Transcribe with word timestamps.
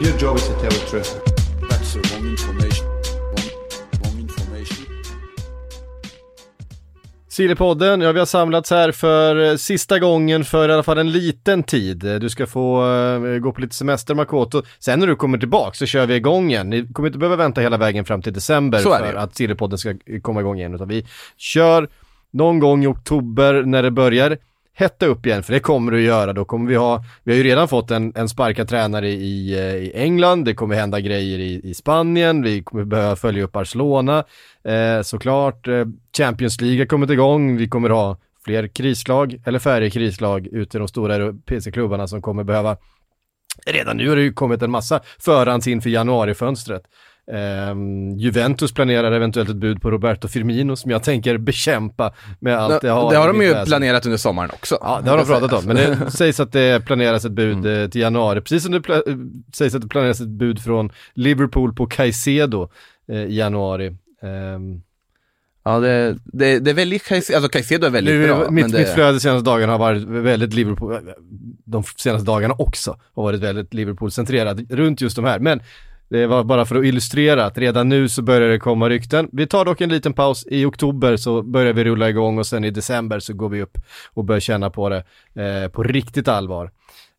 Your 0.00 0.18
job 0.18 0.36
is 0.36 0.48
to 0.48 0.54
tell 0.54 0.70
the 0.70 0.86
truth. 0.90 1.20
That's 1.70 1.94
the 1.94 2.00
wrong 2.00 2.26
information. 2.30 2.86
Wrong, 2.86 3.50
wrong 4.02 4.20
information. 4.20 4.86
Sillypodden, 7.28 8.00
ja 8.00 8.12
vi 8.12 8.18
har 8.18 8.26
samlats 8.26 8.70
här 8.70 8.92
för 8.92 9.50
eh, 9.50 9.56
sista 9.56 9.98
gången 9.98 10.44
för 10.44 10.68
i 10.68 10.72
alla 10.72 10.82
fall 10.82 10.98
en 10.98 11.12
liten 11.12 11.62
tid. 11.62 12.04
Eh, 12.04 12.14
Du 12.14 12.30
ska 12.30 12.46
få 12.46 12.86
eh, 12.94 13.38
gå 13.38 13.52
på 13.52 13.60
lite 13.60 13.74
semester 13.74 14.14
Makoto. 14.14 14.62
Sen 14.78 15.00
när 15.00 15.06
du 15.06 15.16
kommer 15.16 15.38
tillbaka 15.38 15.74
så 15.74 15.86
kör 15.86 16.06
vi 16.06 16.14
igång 16.14 16.50
igen. 16.50 16.70
Ni 16.70 16.86
kommer 16.92 17.08
inte 17.08 17.18
behöva 17.18 17.36
vänta 17.36 17.60
hela 17.60 17.76
vägen 17.76 18.04
fram 18.04 18.22
till 18.22 18.32
december 18.32 18.78
för 18.78 19.14
att 19.14 19.36
Sillypodden 19.36 19.78
ska 19.78 19.94
komma 20.22 20.40
igång 20.40 20.58
igen. 20.58 20.74
Utan 20.74 20.88
vi 20.88 21.06
kör 21.36 21.88
någon 22.30 22.58
gång 22.58 22.84
i 22.84 22.86
oktober 22.86 23.62
när 23.62 23.82
det 23.82 23.90
börjar 23.90 24.36
hetta 24.78 25.06
upp 25.06 25.26
igen, 25.26 25.42
för 25.42 25.52
det 25.52 25.60
kommer 25.60 25.92
det 25.92 25.98
att 25.98 26.04
göra. 26.04 26.32
Då 26.32 26.44
kommer 26.44 26.68
vi 26.68 26.76
ha, 26.76 27.04
vi 27.24 27.32
har 27.32 27.36
ju 27.36 27.42
redan 27.42 27.68
fått 27.68 27.90
en, 27.90 28.12
en 28.16 28.28
sparkad 28.28 28.68
tränare 28.68 29.08
i, 29.08 29.58
eh, 29.58 29.74
i 29.74 29.92
England, 29.94 30.44
det 30.44 30.54
kommer 30.54 30.74
hända 30.74 31.00
grejer 31.00 31.38
i, 31.38 31.60
i 31.64 31.74
Spanien, 31.74 32.42
vi 32.42 32.62
kommer 32.62 32.84
behöva 32.84 33.16
följa 33.16 33.44
upp 33.44 33.52
Barcelona, 33.52 34.24
eh, 34.64 35.02
såklart. 35.02 35.68
Eh, 35.68 35.84
Champions 36.16 36.60
League 36.60 36.78
har 36.78 36.86
kommit 36.86 37.10
igång, 37.10 37.56
vi 37.56 37.68
kommer 37.68 37.90
ha 37.90 38.18
fler 38.44 38.68
krislag, 38.68 39.40
eller 39.44 39.58
färre 39.58 39.90
krislag 39.90 40.46
ute 40.46 40.76
i 40.76 40.78
de 40.78 40.88
stora 40.88 41.32
PC-klubbarna 41.32 42.08
som 42.08 42.22
kommer 42.22 42.44
behöva 42.44 42.76
Redan 43.66 43.96
nu 43.96 44.08
har 44.08 44.16
det 44.16 44.22
ju 44.22 44.32
kommit 44.32 44.62
en 44.62 44.70
massa 44.70 45.00
förhands 45.18 45.66
inför 45.66 45.90
januarifönstret. 45.90 46.82
Ehm, 47.32 48.16
Juventus 48.18 48.72
planerar 48.72 49.12
eventuellt 49.12 49.50
ett 49.50 49.56
bud 49.56 49.82
på 49.82 49.90
Roberto 49.90 50.28
Firmino 50.28 50.76
som 50.76 50.90
jag 50.90 51.02
tänker 51.02 51.38
bekämpa 51.38 52.14
med 52.40 52.58
allt 52.58 52.80
Det, 52.80 52.86
jag 52.86 52.94
har. 52.94 53.10
det 53.10 53.16
har 53.18 53.28
de 53.28 53.42
ju 53.42 53.48
väsen. 53.48 53.66
planerat 53.66 54.06
under 54.06 54.18
sommaren 54.18 54.50
också. 54.54 54.78
Ja, 54.80 55.00
det 55.04 55.10
har 55.10 55.18
de 55.18 55.26
pratat 55.26 55.52
om, 55.52 55.64
men 55.64 55.76
det 55.76 55.98
sägs 56.10 56.40
att 56.40 56.52
det 56.52 56.84
planeras 56.86 57.24
ett 57.24 57.32
bud 57.32 57.66
eh, 57.66 57.88
till 57.88 58.00
januari, 58.00 58.40
precis 58.40 58.62
som 58.62 58.72
det 58.72 58.88
eh, 58.88 59.00
sägs 59.54 59.74
att 59.74 59.82
det 59.82 59.88
planeras 59.88 60.20
ett 60.20 60.28
bud 60.28 60.62
från 60.62 60.92
Liverpool 61.14 61.74
på 61.74 61.86
Caicedo 61.86 62.68
eh, 63.08 63.16
i 63.24 63.36
januari. 63.36 63.86
Ehm, 64.22 64.82
Ja, 65.64 65.80
det, 65.80 66.16
det, 66.24 66.58
det 66.58 66.70
är 66.70 66.74
väldigt, 66.74 67.12
alltså 67.12 67.48
Caicedo 67.48 67.86
är 67.86 67.90
väldigt 67.90 68.14
nu, 68.14 68.26
bra. 68.26 68.50
mitt, 68.50 68.72
det, 68.72 68.78
mitt 68.78 68.88
flöde 68.88 69.12
de 69.12 69.20
senaste 69.20 69.50
dagarna 69.50 69.72
har 69.72 69.78
varit 69.78 70.02
väldigt 70.02 70.54
Liverpool, 70.54 70.98
de 71.64 71.84
senaste 71.96 72.26
dagarna 72.26 72.54
också 72.58 72.96
har 73.14 73.22
varit 73.22 73.40
väldigt 73.40 73.74
Liverpool-centrerat 73.74 74.58
runt 74.70 75.00
just 75.00 75.16
de 75.16 75.24
här, 75.24 75.38
men 75.38 75.60
det 76.08 76.26
var 76.26 76.44
bara 76.44 76.64
för 76.64 76.76
att 76.76 76.84
illustrera 76.84 77.44
att 77.44 77.58
redan 77.58 77.88
nu 77.88 78.08
så 78.08 78.22
börjar 78.22 78.48
det 78.48 78.58
komma 78.58 78.88
rykten. 78.88 79.28
Vi 79.32 79.46
tar 79.46 79.64
dock 79.64 79.80
en 79.80 79.88
liten 79.88 80.12
paus, 80.12 80.44
i 80.50 80.64
oktober 80.64 81.16
så 81.16 81.42
börjar 81.42 81.72
vi 81.72 81.84
rulla 81.84 82.08
igång 82.08 82.38
och 82.38 82.46
sen 82.46 82.64
i 82.64 82.70
december 82.70 83.20
så 83.20 83.32
går 83.34 83.48
vi 83.48 83.62
upp 83.62 83.78
och 84.14 84.24
börjar 84.24 84.40
känna 84.40 84.70
på 84.70 84.88
det 84.88 85.04
eh, 85.34 85.68
på 85.68 85.82
riktigt 85.82 86.28
allvar. 86.28 86.70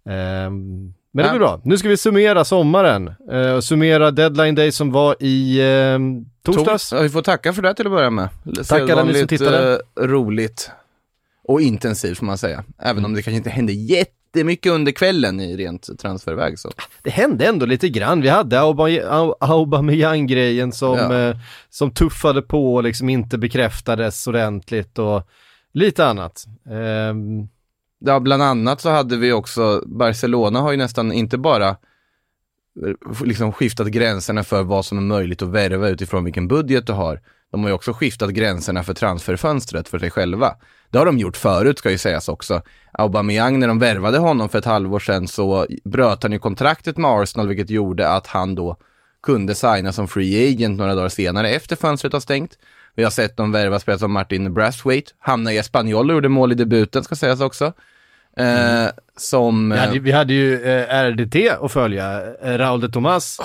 Ehm, 0.09 0.93
men 1.11 1.25
det 1.25 1.29
blir 1.31 1.39
bra. 1.39 1.61
Nu 1.63 1.77
ska 1.77 1.89
vi 1.89 1.97
summera 1.97 2.45
sommaren 2.45 3.11
eh, 3.31 3.59
summera 3.59 4.11
deadline 4.11 4.55
day 4.55 4.71
som 4.71 4.91
var 4.91 5.15
i 5.19 5.59
eh, 5.59 5.99
torsdags. 6.43 6.91
Ja, 6.91 7.01
vi 7.01 7.09
får 7.09 7.21
tacka 7.21 7.53
för 7.53 7.61
det 7.61 7.73
till 7.73 7.85
att 7.85 7.91
börja 7.91 8.09
med. 8.09 8.29
Tack 8.67 8.89
alla 8.89 9.03
ni 9.03 9.13
som 9.13 9.27
tittade. 9.27 9.79
eh, 9.99 10.03
roligt 10.03 10.71
och 11.43 11.61
intensivt 11.61 12.17
får 12.17 12.25
man 12.25 12.37
säga. 12.37 12.63
Även 12.79 13.05
om 13.05 13.13
det 13.13 13.21
kanske 13.21 13.37
inte 13.37 13.49
hände 13.49 13.73
jättemycket 14.33 14.71
under 14.71 14.91
kvällen 14.91 15.39
i 15.39 15.57
rent 15.57 15.99
transferväg 15.99 16.59
så. 16.59 16.71
det 17.01 17.09
hände 17.09 17.45
ändå 17.47 17.65
lite 17.65 17.89
grann. 17.89 18.21
Vi 18.21 18.29
hade 18.29 18.59
Aubame- 18.59 19.09
Au- 19.09 19.35
Aubameyang-grejen 19.39 20.71
som, 20.71 20.97
Ja. 20.97 21.13
eh, 21.29 21.37
som 21.69 21.91
tuffade 21.91 22.41
på 22.41 22.75
och 22.75 22.83
liksom 22.83 23.09
inte 23.09 23.37
bekräftades 23.37 24.27
ordentligt 24.27 24.99
och 24.99 25.27
lite 25.73 26.05
annat. 26.05 26.45
Ehm, 26.69 27.47
Ja, 27.99 28.19
bland 28.19 28.43
annat 28.43 28.81
så 28.81 28.89
hade 28.89 29.17
vi 29.17 29.31
också, 29.31 29.83
Barcelona 29.85 30.59
har 30.59 30.71
ju 30.71 30.77
nästan 30.77 31.11
inte 31.11 31.37
bara 31.37 31.67
eh, 31.69 31.75
liksom 33.25 33.51
skiftat 33.53 33.87
gränserna 33.87 34.43
för 34.43 34.63
vad 34.63 34.85
som 34.85 34.97
är 34.97 35.01
möjligt 35.01 35.41
att 35.41 35.49
värva 35.49 35.89
utifrån 35.89 36.23
vilken 36.23 36.47
budget 36.47 36.87
du 36.87 36.93
har. 36.93 37.21
De 37.51 37.61
har 37.61 37.69
ju 37.69 37.73
också 37.75 37.93
skiftat 37.93 38.29
gränserna 38.29 38.83
för 38.83 38.93
transferfönstret 38.93 39.87
för 39.89 39.99
sig 39.99 40.11
själva. 40.11 40.55
Det 40.89 40.97
har 40.97 41.05
de 41.05 41.17
gjort 41.17 41.37
förut 41.37 41.79
ska 41.79 41.91
ju 41.91 41.97
sägas 41.97 42.29
också. 42.29 42.61
Aubameyang, 42.91 43.59
när 43.59 43.67
de 43.67 43.79
värvade 43.79 44.17
honom 44.17 44.49
för 44.49 44.59
ett 44.59 44.65
halvår 44.65 44.99
sedan 44.99 45.27
så 45.27 45.65
bröt 45.83 46.23
han 46.23 46.31
ju 46.31 46.39
kontraktet 46.39 46.97
med 46.97 47.11
Arsenal 47.11 47.47
vilket 47.47 47.69
gjorde 47.69 48.09
att 48.09 48.27
han 48.27 48.55
då 48.55 48.77
kunde 49.23 49.55
signa 49.55 49.93
som 49.93 50.07
free 50.07 50.53
agent 50.53 50.77
några 50.77 50.95
dagar 50.95 51.09
senare 51.09 51.49
efter 51.49 51.75
fönstret 51.75 52.13
har 52.13 52.19
stängt. 52.19 52.57
Vi 52.95 53.03
har 53.03 53.11
sett 53.11 53.37
dem 53.37 53.51
värva 53.51 53.79
spelare 53.79 53.99
som 53.99 54.11
Martin 54.11 54.53
Brathwaite, 54.53 55.11
hamnade 55.19 55.55
i 55.55 55.57
Espanyol 55.57 56.09
och 56.09 56.15
gjorde 56.15 56.29
mål 56.29 56.51
i 56.51 56.55
debuten 56.55 57.03
ska 57.03 57.15
sägas 57.15 57.41
också. 57.41 57.73
Eh, 58.37 58.87
som... 59.17 59.69
vi, 59.69 59.75
eh, 59.75 59.81
hade, 59.81 59.99
vi 59.99 60.11
hade 60.11 60.33
ju 60.33 60.63
eh, 60.63 61.11
RDT 61.11 61.49
att 61.61 61.71
följa, 61.71 62.21
eh, 62.41 62.57
Raul 62.57 62.81
de 62.81 62.91
Tomas. 62.91 63.39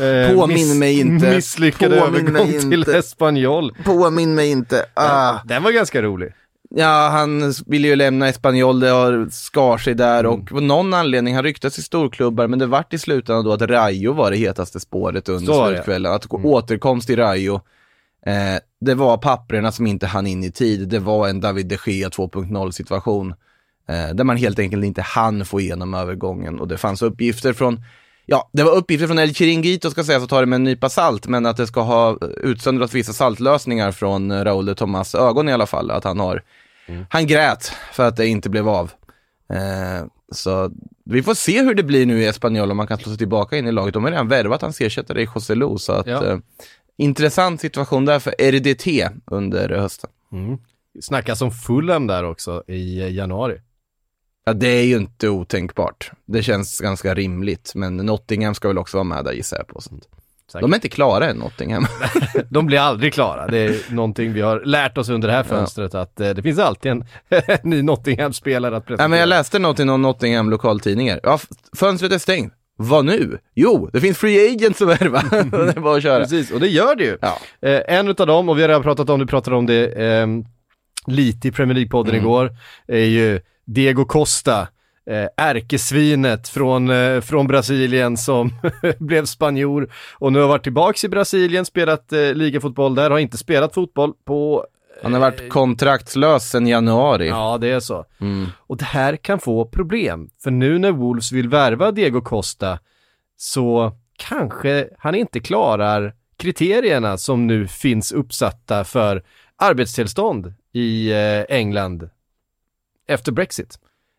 eh, 0.00 0.36
påminn 0.36 0.78
mig 0.78 1.00
inte. 1.00 1.30
Misslyckad 1.30 1.98
Påminn 1.98 2.36
övergång 2.36 2.70
till. 2.70 2.94
Espanyol. 2.94 3.74
Påminn 3.84 4.34
mig 4.34 4.50
inte. 4.50 4.84
Ah. 4.94 5.38
Den 5.44 5.62
var 5.62 5.70
ganska 5.70 6.02
rolig. 6.02 6.32
Ja, 6.78 7.08
han 7.08 7.52
ville 7.66 7.88
ju 7.88 7.96
lämna 7.96 8.28
Espanyol, 8.28 8.80
det 8.80 8.88
har 8.88 9.28
skar 9.30 9.78
sig 9.78 9.94
där 9.94 10.26
och 10.26 10.52
av 10.52 10.62
någon 10.62 10.94
anledning, 10.94 11.34
han 11.34 11.44
ryktas 11.44 11.78
i 11.78 11.82
storklubbar, 11.82 12.46
men 12.46 12.58
det 12.58 12.66
vart 12.66 12.92
i 12.92 12.98
slutändan 12.98 13.44
då 13.44 13.52
att 13.52 13.62
Rayo 13.62 14.12
var 14.12 14.30
det 14.30 14.36
hetaste 14.36 14.80
spåret 14.80 15.28
under 15.28 15.46
Så. 15.46 15.62
Mm. 15.62 15.74
slutkvällen. 15.74 16.12
Att 16.12 16.26
återkomst 16.32 17.10
i 17.10 17.16
Rayo, 17.16 17.54
eh, 18.26 18.34
det 18.80 18.94
var 18.94 19.16
papperna 19.16 19.72
som 19.72 19.86
inte 19.86 20.06
hann 20.06 20.26
in 20.26 20.44
i 20.44 20.50
tid, 20.50 20.88
det 20.88 20.98
var 20.98 21.28
en 21.28 21.40
David 21.40 21.66
de 21.66 21.78
Gea 21.86 22.08
2.0 22.08 22.70
situation. 22.70 23.34
Eh, 23.88 24.14
där 24.14 24.24
man 24.24 24.36
helt 24.36 24.58
enkelt 24.58 24.84
inte 24.84 25.02
hann 25.02 25.44
få 25.44 25.60
igenom 25.60 25.94
övergången 25.94 26.60
och 26.60 26.68
det 26.68 26.78
fanns 26.78 27.02
uppgifter 27.02 27.52
från 27.52 27.82
Ja, 28.28 28.50
det 28.52 28.62
var 28.62 28.76
uppgifter 28.76 29.06
från 29.06 29.18
El 29.18 29.34
Chiringuito 29.34 29.90
ska 29.90 30.04
sägas 30.04 30.22
och 30.22 30.28
ta 30.28 30.40
det 30.40 30.46
med 30.46 30.56
en 30.56 30.64
nypa 30.64 30.88
salt, 30.88 31.26
men 31.26 31.46
att 31.46 31.56
det 31.56 31.66
ska 31.66 31.80
ha 31.80 32.18
utsöndrats 32.42 32.94
vissa 32.94 33.12
saltlösningar 33.12 33.92
från 33.92 34.44
Raúl 34.44 34.66
de 34.66 34.74
Tomas 34.74 35.14
ögon 35.14 35.48
i 35.48 35.52
alla 35.52 35.66
fall, 35.66 35.90
att 35.90 36.04
han 36.04 36.20
har, 36.20 36.42
han 37.10 37.26
grät 37.26 37.72
för 37.92 38.08
att 38.08 38.16
det 38.16 38.26
inte 38.26 38.50
blev 38.50 38.68
av. 38.68 38.90
Eh, 39.52 40.06
så 40.32 40.70
vi 41.04 41.22
får 41.22 41.34
se 41.34 41.62
hur 41.62 41.74
det 41.74 41.82
blir 41.82 42.06
nu 42.06 42.20
i 42.22 42.26
Espanyol 42.26 42.70
om 42.70 42.76
man 42.76 42.86
kan 42.86 42.98
slå 42.98 43.08
sig 43.10 43.18
tillbaka 43.18 43.56
in 43.56 43.66
i 43.66 43.72
laget. 43.72 43.94
De 43.94 44.04
har 44.04 44.10
redan 44.10 44.28
värvat 44.28 44.62
hans 44.62 44.80
ersättare 44.80 45.22
i 45.22 45.28
José 45.34 45.54
Lu, 45.54 45.78
så 45.78 45.92
att 45.92 46.06
Ja. 46.06 46.24
eh, 46.26 46.38
intressant 46.96 47.60
situation 47.60 48.04
där 48.04 48.18
för 48.18 48.34
RDT 48.38 49.08
under 49.26 49.68
hösten. 49.68 50.10
Mm. 50.32 50.58
Snackas 51.00 51.42
om 51.42 51.50
Fulham 51.50 52.06
där 52.06 52.24
också 52.24 52.62
i 52.66 53.08
januari. 53.16 53.60
Ja, 54.44 54.52
det 54.52 54.68
är 54.68 54.84
ju 54.84 54.96
inte 54.96 55.28
otänkbart. 55.28 56.10
Det 56.24 56.42
känns 56.42 56.80
ganska 56.80 57.14
rimligt, 57.14 57.72
men 57.74 57.96
Nottingham 57.96 58.54
ska 58.54 58.68
väl 58.68 58.78
också 58.78 58.96
vara 58.96 59.04
med 59.04 59.24
där 59.24 59.32
gissar 59.32 59.56
jag 59.56 59.66
på. 59.66 59.80
Så. 59.80 59.90
Säkert. 60.52 60.60
De 60.62 60.72
är 60.72 60.76
inte 60.76 60.88
klara 60.88 61.30
än, 61.30 61.36
Nottingham. 61.36 61.86
De 62.50 62.66
blir 62.66 62.78
aldrig 62.78 63.12
klara. 63.14 63.46
Det 63.46 63.58
är 63.58 63.94
någonting 63.94 64.32
vi 64.32 64.40
har 64.40 64.60
lärt 64.60 64.98
oss 64.98 65.08
under 65.08 65.28
det 65.28 65.34
här 65.34 65.42
fönstret 65.42 65.94
att 65.94 66.20
eh, 66.20 66.30
det 66.30 66.42
finns 66.42 66.58
alltid 66.58 66.92
en, 66.92 67.04
ny 67.62 67.82
Nottingham-spelare 67.82 68.76
att 68.76 68.86
presentera. 68.86 69.08
Nej, 69.08 69.10
men 69.10 69.18
jag 69.18 69.28
läste 69.28 69.58
något 69.58 69.80
i 69.80 69.84
någon 69.84 70.02
Nottingham 70.02 70.50
lokaltidningar. 70.50 71.20
Ja, 71.22 71.38
fönstret 71.76 72.12
är 72.12 72.18
stängt. 72.18 72.52
Vad 72.78 73.04
nu? 73.04 73.38
Jo, 73.54 73.90
det 73.92 74.00
finns 74.00 74.18
free 74.18 74.54
agents 74.54 74.82
att 74.82 74.88
värva. 74.88 75.22
det 75.30 75.76
är 75.76 75.80
bara 75.80 75.96
att 75.96 76.02
köra. 76.02 76.20
Precis, 76.20 76.50
och 76.50 76.60
det 76.60 76.68
gör 76.68 76.96
det 76.96 77.04
ju. 77.04 77.18
Ja. 77.20 77.38
Eh, 77.68 77.80
en 77.98 78.08
utav 78.08 78.26
dem, 78.26 78.48
och 78.48 78.58
vi 78.58 78.62
har 78.62 78.68
redan 78.68 78.82
pratat 78.82 79.10
om 79.10 79.20
vi 79.20 79.26
pratade 79.26 79.56
om 79.56 79.66
det 79.66 79.86
ehm, 79.86 80.44
lite 81.06 81.48
i 81.48 81.52
Premier 81.52 81.74
League-podden 81.76 82.08
Mm. 82.10 82.20
igår, 82.20 82.50
är 82.88 83.04
ju 83.04 83.40
Diego 83.66 84.04
Costa, 84.04 84.68
eh, 85.10 85.26
ärkesvinet 85.36 86.48
från, 86.48 86.90
eh, 86.90 87.20
från 87.20 87.46
Brasilien 87.46 88.16
som 88.16 88.50
blev 88.98 89.24
spanjor 89.24 89.92
och 90.12 90.32
nu 90.32 90.40
har 90.40 90.48
varit 90.48 90.62
tillbaks 90.62 91.04
i 91.04 91.08
Brasilien, 91.08 91.64
spelat 91.64 92.12
eh, 92.12 92.34
ligafotboll 92.34 92.94
där, 92.94 93.10
har 93.10 93.18
inte 93.18 93.38
spelat 93.38 93.74
fotboll 93.74 94.12
på 94.24 94.66
Han 95.02 95.12
har 95.12 95.20
varit 95.20 95.48
kontraktslös 95.48 96.50
sedan 96.50 96.66
januari. 96.66 97.28
Ja, 97.28 97.58
det 97.60 97.68
är 97.68 97.80
så. 97.80 98.04
Mm. 98.20 98.46
Och 98.56 98.76
det 98.76 98.84
här 98.84 99.16
kan 99.16 99.40
få 99.40 99.64
problem, 99.64 100.30
för 100.42 100.50
nu 100.50 100.78
när 100.78 100.92
Wolves 100.92 101.32
vill 101.32 101.48
värva 101.48 101.90
Diego 101.90 102.20
Costa 102.20 102.78
så 103.36 103.92
kanske 104.16 104.88
han 104.98 105.14
inte 105.14 105.40
klarar 105.40 106.14
kriterierna 106.36 107.18
som 107.18 107.46
nu 107.46 107.68
finns 107.68 108.12
uppsatta 108.12 108.84
för 108.84 109.22
arbetstillstånd 109.56 110.54
i 110.72 111.12
eh, 111.12 111.56
England 111.56 112.10
efter 113.08 113.32
Brexit. 113.32 113.78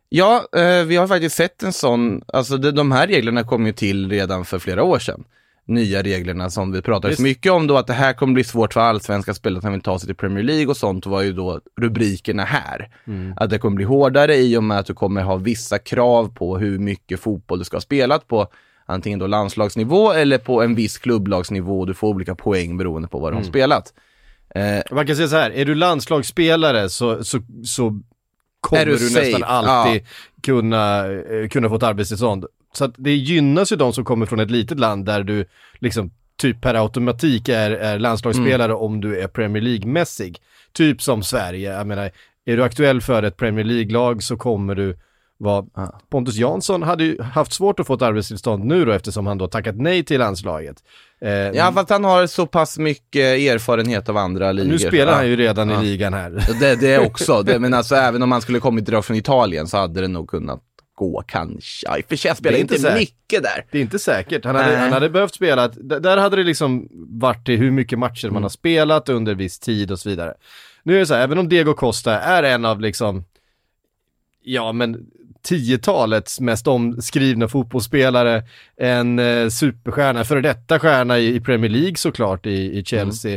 Ja, 0.10 0.48
eh, 0.56 0.84
vi 0.86 0.96
har 0.96 1.08
faktiskt 1.08 1.36
sett 1.36 1.64
en 1.64 1.74
sån, 1.74 2.22
alltså 2.28 2.58
de, 2.58 2.92
här 2.92 3.08
reglerna 3.08 3.44
kom 3.44 3.66
ju 3.66 3.74
till 3.74 4.10
redan 4.10 4.46
för 4.46 4.60
flera 4.60 4.84
år 4.84 5.00
sedan. 5.00 5.24
Nya 5.66 6.04
reglerna 6.04 6.50
som 6.50 6.72
vi 6.72 6.82
pratade 6.82 7.16
så 7.16 7.22
mycket 7.22 7.52
om 7.52 7.68
då, 7.68 7.78
att 7.78 7.88
det 7.88 7.94
här 7.94 8.14
kommer 8.14 8.34
bli 8.34 8.44
svårt 8.44 8.74
för 8.74 8.82
allsvenska 8.82 9.34
spelare 9.34 9.62
som 9.62 9.72
vill 9.72 9.82
ta 9.82 10.00
sig 10.00 10.08
till 10.08 10.16
Premier 10.16 10.44
League 10.44 10.68
och 10.68 10.78
sånt 10.78 11.06
var 11.06 11.22
ju 11.22 11.34
då 11.34 11.62
rubrikerna 11.82 12.44
här. 12.44 12.90
Att 13.36 13.50
det 13.50 13.60
kommer 13.60 13.76
bli 13.76 13.86
hårdare 13.86 14.36
i 14.36 14.58
och 14.58 14.64
med 14.64 14.80
att 14.80 14.86
du 14.86 14.94
kommer 14.94 15.22
ha 15.22 15.36
vissa 15.36 15.80
krav 15.80 16.34
på 16.34 16.58
hur 16.58 16.80
mycket 16.80 17.20
fotboll 17.20 17.60
du 17.60 17.66
ska 17.66 17.76
ha 17.76 17.82
spelat 17.82 18.28
på 18.28 18.48
antingen 18.86 19.20
då 19.20 19.28
landslagsnivå 19.28 20.12
eller 20.12 20.38
på 20.38 20.62
en 20.62 20.76
viss 20.76 20.98
klubblagsnivå. 20.98 21.86
Du 21.86 21.94
får 21.94 22.08
olika 22.08 22.36
poäng 22.36 22.78
beroende 22.78 23.08
på 23.08 23.20
vad 23.20 23.32
du 23.32 23.36
har 23.36 23.44
spelat. 23.44 23.94
Eh, 24.56 24.96
Man 24.96 25.08
kan 25.08 25.16
säga 25.16 25.28
så 25.28 25.36
här, 25.36 25.52
är 25.52 25.66
du 25.66 25.76
landslagsspelare 25.76 26.90
så, 26.90 27.24
så, 27.24 27.40
så 27.64 28.00
kommer 28.70 28.86
du 28.86 28.98
safe? 28.98 29.20
nästan 29.20 29.44
alltid 29.44 30.06
kunna, 30.44 31.06
eh, 31.08 31.48
kunna 31.50 31.70
få 31.70 31.76
ett 31.76 31.84
arbetstillstånd. 31.84 32.46
Så 32.74 32.88
det 32.98 33.16
gynnas 33.16 33.72
ju 33.72 33.76
de 33.76 33.94
som 33.94 34.06
kommer 34.06 34.26
från 34.26 34.40
ett 34.40 34.52
litet 34.52 34.80
land 34.80 35.06
där 35.06 35.24
du 35.24 35.46
liksom 35.80 36.12
typ 36.38 36.62
per 36.62 36.74
automatik 36.74 37.50
är, 37.50 37.72
är 37.72 38.00
landslagsspelare 38.00 38.72
Mm. 38.72 38.78
om 38.84 39.02
du 39.02 39.20
är 39.20 39.28
Premier 39.28 39.64
League-mässig. 39.64 40.38
Typ 40.74 41.02
som 41.02 41.24
Sverige, 41.24 41.74
jag 41.78 41.88
menar, 41.88 42.12
är 42.46 42.58
du 42.58 42.64
aktuell 42.64 43.02
för 43.02 43.24
ett 43.24 43.38
Premier 43.38 43.66
League-lag 43.66 44.24
så 44.24 44.38
kommer 44.38 44.76
du 44.76 44.98
vara... 45.38 45.66
Ja. 45.76 46.00
Pontus 46.10 46.36
Jansson 46.36 46.84
hade 46.84 47.04
ju 47.04 47.22
haft 47.22 47.54
svårt 47.54 47.80
att 47.80 47.88
få 47.88 47.94
ett 47.94 48.02
arbetstillstånd 48.02 48.66
nu 48.66 48.86
då 48.86 48.92
eftersom 48.92 49.28
han 49.28 49.38
då 49.38 49.48
tackat 49.48 49.76
nej 49.78 50.04
till 50.04 50.20
landslaget. 50.20 50.84
Eh, 51.22 51.30
ja, 51.32 51.72
fast 51.74 51.90
han 51.90 52.04
har 52.04 52.28
så 52.28 52.46
pass 52.46 52.78
mycket 52.78 53.22
erfarenhet 53.24 54.10
av 54.10 54.18
andra 54.18 54.52
ligor. 54.52 54.70
nu 54.70 54.80
spelar 54.80 55.14
han 55.14 55.28
ju 55.28 55.36
redan 55.36 55.70
Ja. 55.70 55.82
i 55.82 55.86
ligan 55.86 56.14
här. 56.14 56.44
Det, 56.60 56.76
det 56.76 56.98
också, 57.08 57.44
det, 57.44 57.60
men 57.60 57.74
alltså 57.74 57.96
även 57.96 58.24
om 58.24 58.32
han 58.32 58.42
skulle 58.42 58.60
kommit 58.60 58.86
direkt 58.86 59.06
från 59.06 59.18
Italien 59.18 59.68
så 59.68 59.78
hade 59.78 60.02
det 60.02 60.08
nog 60.08 60.30
kunnat 60.30 60.62
gå 60.96 61.24
kanske. 61.28 61.98
I 61.98 62.02
och 62.02 62.06
för 62.10 62.16
sig 62.16 62.36
spelar 62.36 62.58
inte, 62.60 62.80
säkert. 62.80 62.98
mycket 63.00 63.44
där. 63.44 63.66
Det 63.72 63.78
är 63.78 63.82
inte 63.82 64.00
säkert. 64.00 64.46
Han 64.46 64.56
hade, 64.56 64.76
han 64.78 64.92
hade 64.92 65.10
behövt 65.10 65.36
spela, 65.36 65.68
där 65.68 66.18
hade 66.18 66.36
det 66.36 66.44
liksom 66.44 66.88
varit 67.20 67.50
i 67.50 67.56
hur 67.56 67.72
mycket 67.72 68.00
matcher 68.00 68.30
man 68.30 68.42
har 68.44 68.50
spelat 68.50 69.10
under 69.10 69.36
viss 69.36 69.60
tid 69.60 69.92
och 69.92 70.00
så 70.00 70.10
vidare. 70.10 70.34
Nu 70.84 70.96
är 70.96 71.00
det 71.00 71.06
så 71.06 71.14
här, 71.14 71.22
även 71.24 71.38
om 71.38 71.50
Diego 71.50 71.74
Costa 71.74 72.20
är 72.20 72.44
en 72.44 72.66
av 72.66 72.82
liksom, 72.82 73.24
ja 74.44 74.72
men 74.72 75.06
tiotalets 75.42 76.40
mest 76.40 76.68
omskrivna 76.68 77.48
fotbollsspelare, 77.48 78.44
en 78.78 79.20
eh, 79.20 79.50
superstjärna, 79.50 80.24
före 80.24 80.42
detta 80.42 80.80
stjärna 80.80 81.20
i, 81.20 81.36
i 81.36 81.42
Premier 81.42 81.72
League 81.72 81.96
såklart 81.96 82.46
i, 82.46 82.80
i 82.80 82.84
Chelsea, 82.84 83.34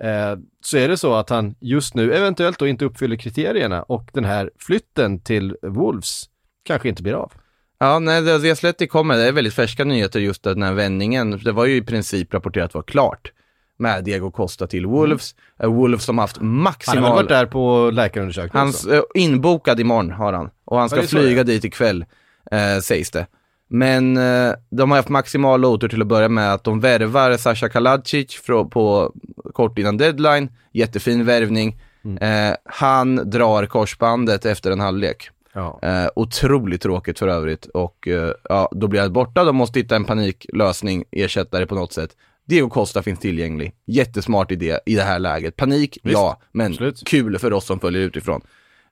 eh, 0.00 0.38
så 0.64 0.76
är 0.76 0.88
det 0.88 0.96
så 0.96 1.14
att 1.14 1.30
han 1.30 1.54
just 1.60 1.94
nu 1.94 2.14
eventuellt 2.14 2.58
då 2.58 2.66
inte 2.66 2.84
uppfyller 2.84 3.16
kriterierna 3.16 3.82
och 3.82 4.10
den 4.12 4.24
här 4.24 4.50
flytten 4.58 5.20
till 5.20 5.56
Wolves 5.62 6.24
kanske 6.64 6.88
inte 6.88 7.02
blir 7.02 7.14
av. 7.14 7.32
Ja, 7.78 7.98
nej, 7.98 8.22
det, 8.22 8.52
Athletic 8.52 8.90
kommer, 8.90 9.16
det 9.16 9.28
är 9.28 9.32
väldigt 9.32 9.54
färska 9.54 9.84
nyheter 9.84 10.20
just 10.20 10.42
den 10.42 10.62
här 10.62 10.72
vändningen. 10.72 11.40
Det 11.44 11.52
var 11.52 11.66
ju 11.66 11.76
i 11.76 11.82
princip 11.82 12.34
rapporterat 12.34 12.74
var 12.74 12.82
klart 12.82 13.32
med 13.80 14.04
Diego 14.04 14.30
Costa 14.30 14.66
till 14.66 14.86
Wolves. 14.86 15.34
Eh, 15.62 15.72
Wolves 15.72 16.04
som 16.04 16.18
haft 16.18 16.36
Han 16.36 16.46
har 16.46 16.54
maximal... 16.54 17.12
varit 17.12 17.28
där 17.28 17.46
på 17.46 17.90
läkarundersökning 17.92 18.60
Hans 18.60 18.84
också? 18.84 18.94
eh, 18.96 19.02
inbokad 19.14 19.80
imorgon 19.80 20.10
har 20.10 20.32
han. 20.32 20.50
Och 20.64 20.78
han 20.78 20.88
ska 20.88 21.02
flyga 21.02 21.44
dit 21.44 21.64
ikväll, 21.64 22.04
eh, 22.50 22.78
sägs 22.82 23.10
det. 23.10 23.26
Men 23.68 24.16
eh, 24.16 24.52
de 24.70 24.90
har 24.90 24.98
haft 24.98 25.08
maximal 25.08 25.64
otur 25.64 25.88
till 25.88 26.02
att 26.02 26.08
börja 26.08 26.28
med 26.28 26.52
att 26.54 26.64
de 26.64 26.80
värvar 26.80 27.36
Sasha 27.36 27.68
Kaladzic 27.68 28.42
på 28.46 29.12
kort 29.54 29.78
innan 29.78 29.96
deadline. 29.96 30.48
Jättefin 30.72 31.24
värvning. 31.24 31.80
Eh, 32.20 32.54
han 32.64 33.30
drar 33.30 33.66
korsbandet 33.66 34.46
efter 34.46 34.70
en 34.70 34.80
halvlek. 34.80 35.30
Ja. 35.52 35.78
Eh, 35.82 36.08
otroligt 36.16 36.82
tråkigt 36.82 37.18
för 37.18 37.28
övrigt 37.28 37.66
och 37.66 38.08
eh, 38.08 38.32
ja, 38.48 38.68
då 38.72 38.88
blir 38.88 39.00
han 39.00 39.12
borta. 39.12 39.44
De 39.44 39.56
måste 39.56 39.78
hitta 39.78 39.96
en 39.96 40.04
paniklösning, 40.04 41.04
ersättare 41.10 41.66
på 41.66 41.74
något 41.74 41.92
sätt. 41.92 42.10
Diego 42.50 42.68
Costa 42.68 43.02
finns 43.02 43.20
tillgänglig. 43.20 43.72
Jättesmart 43.86 44.50
idé 44.50 44.78
i 44.86 44.94
det 44.94 45.02
här 45.02 45.18
läget. 45.18 45.56
Panik, 45.56 45.98
Visst, 46.02 46.12
ja, 46.12 46.40
men 46.52 46.72
absolut. 46.72 47.02
kul 47.06 47.38
för 47.38 47.52
oss 47.52 47.66
som 47.66 47.80
följer 47.80 48.02
utifrån. 48.02 48.40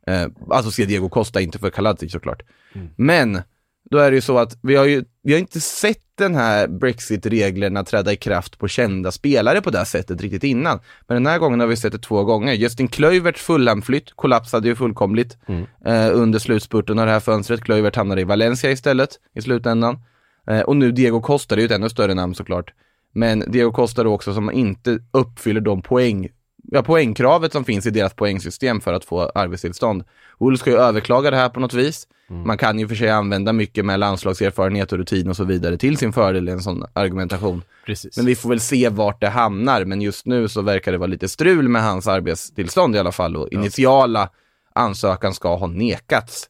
Eh, 0.07 0.27
alltså 0.51 0.71
se 0.71 0.85
Diego 0.85 1.09
Costa, 1.09 1.41
inte 1.41 1.59
för 1.59 1.71
Kaladzic 1.71 2.13
såklart. 2.13 2.43
Mm. 2.75 2.89
Men, 2.97 3.43
då 3.91 3.99
är 3.99 4.11
det 4.11 4.15
ju 4.15 4.21
så 4.21 4.39
att 4.39 4.59
vi 4.63 4.77
har 4.77 4.85
ju, 4.85 5.05
vi 5.23 5.33
har 5.33 5.41
inte 5.41 5.61
sett 5.61 6.03
den 6.15 6.35
här 6.35 6.69
Brexit-reglerna 6.69 7.85
träda 7.85 8.13
i 8.13 8.17
kraft 8.17 8.59
på 8.59 8.69
kända 8.69 9.13
spelare 9.13 9.61
på 9.61 9.71
det 9.71 9.79
här 9.79 9.85
sättet 9.85 10.21
riktigt 10.21 10.45
innan. 10.45 10.81
Men 11.07 11.15
den 11.17 11.27
här 11.27 11.39
gången 11.39 11.61
har 11.61 11.67
vi 11.67 11.77
sett 11.77 11.93
det 11.93 11.99
två 11.99 12.25
gånger. 12.25 12.53
Justin 12.53 12.89
Kluiverts 12.89 13.43
Fulham-flytt 13.43 14.13
kollapsade 14.17 14.69
ju 14.69 14.77
fullkomligt 14.77 15.39
eh, 15.85 16.09
under 16.13 16.39
slutspurten 16.39 16.99
av 16.99 17.07
det 17.07 17.13
här 17.13 17.21
fönstret. 17.21 17.65
Kluivert 17.65 17.97
hamnade 17.97 18.21
i 18.21 18.25
Valencia 18.25 18.71
istället 18.71 19.11
i 19.35 19.43
slutändan. 19.43 19.99
Eh, 20.51 20.61
och 20.61 20.77
nu 20.77 20.93
Diego 20.93 21.21
Costa, 21.21 21.55
det 21.55 21.59
är 21.59 21.63
ju 21.63 21.67
ett 21.67 21.73
ännu 21.73 21.89
större 21.89 22.15
namn 22.15 22.35
såklart. 22.35 22.73
Men 23.13 23.45
Diego 23.47 23.73
Costa 23.73 24.05
då 24.05 24.13
också 24.13 24.35
som 24.35 24.53
inte 24.53 24.99
uppfyller 25.11 25.61
de 25.61 25.83
poäng, 25.83 26.29
ja, 26.63 26.83
poängkravet 26.83 27.53
som 27.53 27.65
finns 27.65 27.87
i 27.87 27.91
deras 27.91 28.15
poängsystem 28.15 28.81
för 28.81 28.93
att 28.93 29.05
få 29.05 29.21
arbetstillstånd. 29.35 30.05
Wolves 30.39 30.61
ska 30.61 30.71
ju 30.71 30.77
överklaga 30.77 31.31
det 31.31 31.37
här 31.37 31.49
på 31.49 31.61
något 31.61 31.75
vis. 31.75 32.07
Man 32.45 32.59
kan 32.59 32.79
ju 32.79 32.89
för 32.89 32.95
sig 32.95 33.11
använda 33.11 33.53
mycket 33.53 33.85
med 33.85 34.01
landslagserfarenhet 34.01 34.93
och 34.93 34.99
rutin 34.99 35.29
och 35.29 35.37
så 35.37 35.45
vidare 35.45 35.77
till 35.77 35.97
sin 35.97 36.13
fördel 36.13 36.49
i 36.49 36.53
en 36.53 36.63
sån 36.63 36.85
argumentation. 36.93 37.63
Precis. 37.87 38.17
Men 38.17 38.27
vi 38.27 38.37
får 38.37 38.49
väl 38.49 38.61
se 38.61 38.89
vart 38.89 39.21
det 39.21 39.29
hamnar, 39.29 39.85
men 39.85 40.01
just 40.01 40.27
nu 40.27 40.49
så 40.49 40.63
verkar 40.63 40.93
det 40.93 40.99
vara 40.99 41.07
lite 41.07 41.29
strul 41.29 41.69
med 41.69 41.83
hans 41.83 42.09
arbetstillstånd 42.09 42.97
i 42.97 42.99
alla 42.99 43.13
fall 43.13 43.37
och 43.37 43.49
initiala 43.49 44.31
ansökan 44.73 45.35
ska 45.35 45.57
ha 45.57 45.67
nekats. 45.67 46.49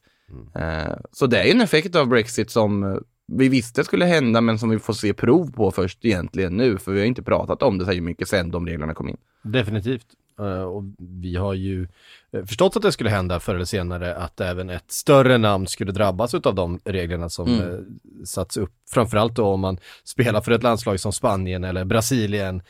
Eh, 0.55 0.93
så 1.11 1.27
det 1.27 1.39
är 1.39 1.45
ju 1.45 1.51
en 1.51 1.61
effekt 1.61 1.95
av 1.95 2.07
Brexit 2.07 2.51
som 2.51 2.83
eh, 2.83 2.97
vi 3.31 3.49
visste 3.49 3.83
skulle 3.83 4.05
hända 4.05 4.41
men 4.41 4.59
som 4.59 4.69
vi 4.69 4.79
får 4.79 4.93
se 4.93 5.13
prov 5.13 5.51
på 5.51 5.71
först 5.71 6.05
egentligen 6.05 6.57
nu, 6.57 6.77
för 6.77 6.91
vi 6.91 6.99
har 6.99 7.05
inte 7.05 7.23
pratat 7.23 7.63
om 7.63 7.77
det 7.77 7.85
så 7.85 8.01
mycket 8.01 8.27
sen 8.27 8.51
de 8.51 8.67
reglerna 8.67 8.93
kom 8.93 9.09
in. 9.09 9.17
Definitivt. 9.43 10.05
Eh, 10.39 10.61
och 10.63 10.83
vi 11.21 11.35
har 11.35 11.53
ju 11.53 11.87
eh, 12.31 12.45
förstått 12.45 12.75
att 12.75 12.81
det 12.81 12.91
skulle 12.91 13.09
hända 13.09 13.39
förr 13.39 13.55
eller 13.55 13.65
senare 13.65 14.15
att 14.15 14.41
även 14.41 14.69
ett 14.69 14.91
större 14.91 15.37
namn 15.37 15.67
skulle 15.67 15.91
drabbas 15.91 16.33
av 16.33 16.55
de 16.55 16.79
reglerna 16.85 17.29
som 17.29 17.47
Mm. 17.47 17.69
eh, 17.69 17.77
satts 18.25 18.57
upp. 18.57 18.71
Framförallt 18.91 19.35
då 19.35 19.45
om 19.45 19.59
man 19.59 19.77
spelar 20.03 20.41
för 20.41 20.51
ett 20.51 20.63
landslag 20.63 20.99
som 20.99 21.13
Spanien 21.13 21.63
eller 21.63 21.85
Brasilien. 21.85 22.61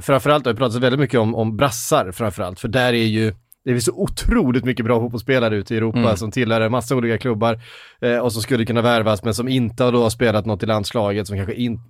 Framförallt 0.00 0.46
har 0.46 0.52
det 0.52 0.58
pratats 0.58 0.76
väldigt 0.76 1.00
mycket 1.00 1.20
om, 1.20 1.34
om 1.34 1.56
brassar 1.56 2.12
framförallt, 2.12 2.60
för 2.60 2.68
där 2.68 2.92
är 2.92 3.06
ju 3.06 3.34
det 3.64 3.70
finns 3.70 3.84
så 3.84 3.92
otroligt 3.92 4.64
mycket 4.64 4.84
bra 4.84 5.00
fotbollsspelare 5.00 5.56
ute 5.56 5.74
i 5.74 5.76
Europa 5.76 5.98
Mm. 5.98 6.16
som 6.16 6.30
tillhör 6.30 6.60
en 6.60 6.72
massa 6.72 6.96
olika 6.96 7.18
klubbar 7.18 7.60
eh, 8.00 8.18
och 8.18 8.32
som 8.32 8.42
skulle 8.42 8.66
kunna 8.66 8.82
värvas 8.82 9.24
men 9.24 9.34
som 9.34 9.48
inte 9.48 9.84
har 9.84 9.92
då 9.92 10.10
spelat 10.10 10.46
något 10.46 10.62
i 10.62 10.66
landslaget, 10.66 11.26
som 11.26 11.36
kanske 11.36 11.54
in, 11.54 11.80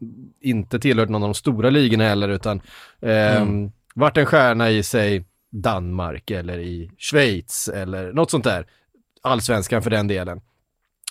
inte 0.40 0.78
tillhört 0.78 1.08
någon 1.08 1.22
av 1.22 1.28
de 1.28 1.34
stora 1.34 1.70
ligorna 1.70 2.04
heller 2.04 2.28
utan 2.28 2.60
ehm, 3.00 3.70
varit 3.94 4.16
en 4.16 4.26
stjärna 4.26 4.70
i 4.70 4.82
sig 4.82 5.24
Danmark 5.52 6.30
eller 6.30 6.58
i 6.58 6.90
Schweiz 6.98 7.68
eller 7.68 8.12
något 8.12 8.30
sånt 8.30 8.44
där. 8.44 8.66
Allsvenskan 9.22 9.82
för 9.82 9.90
den 9.90 10.08
delen. 10.08 10.40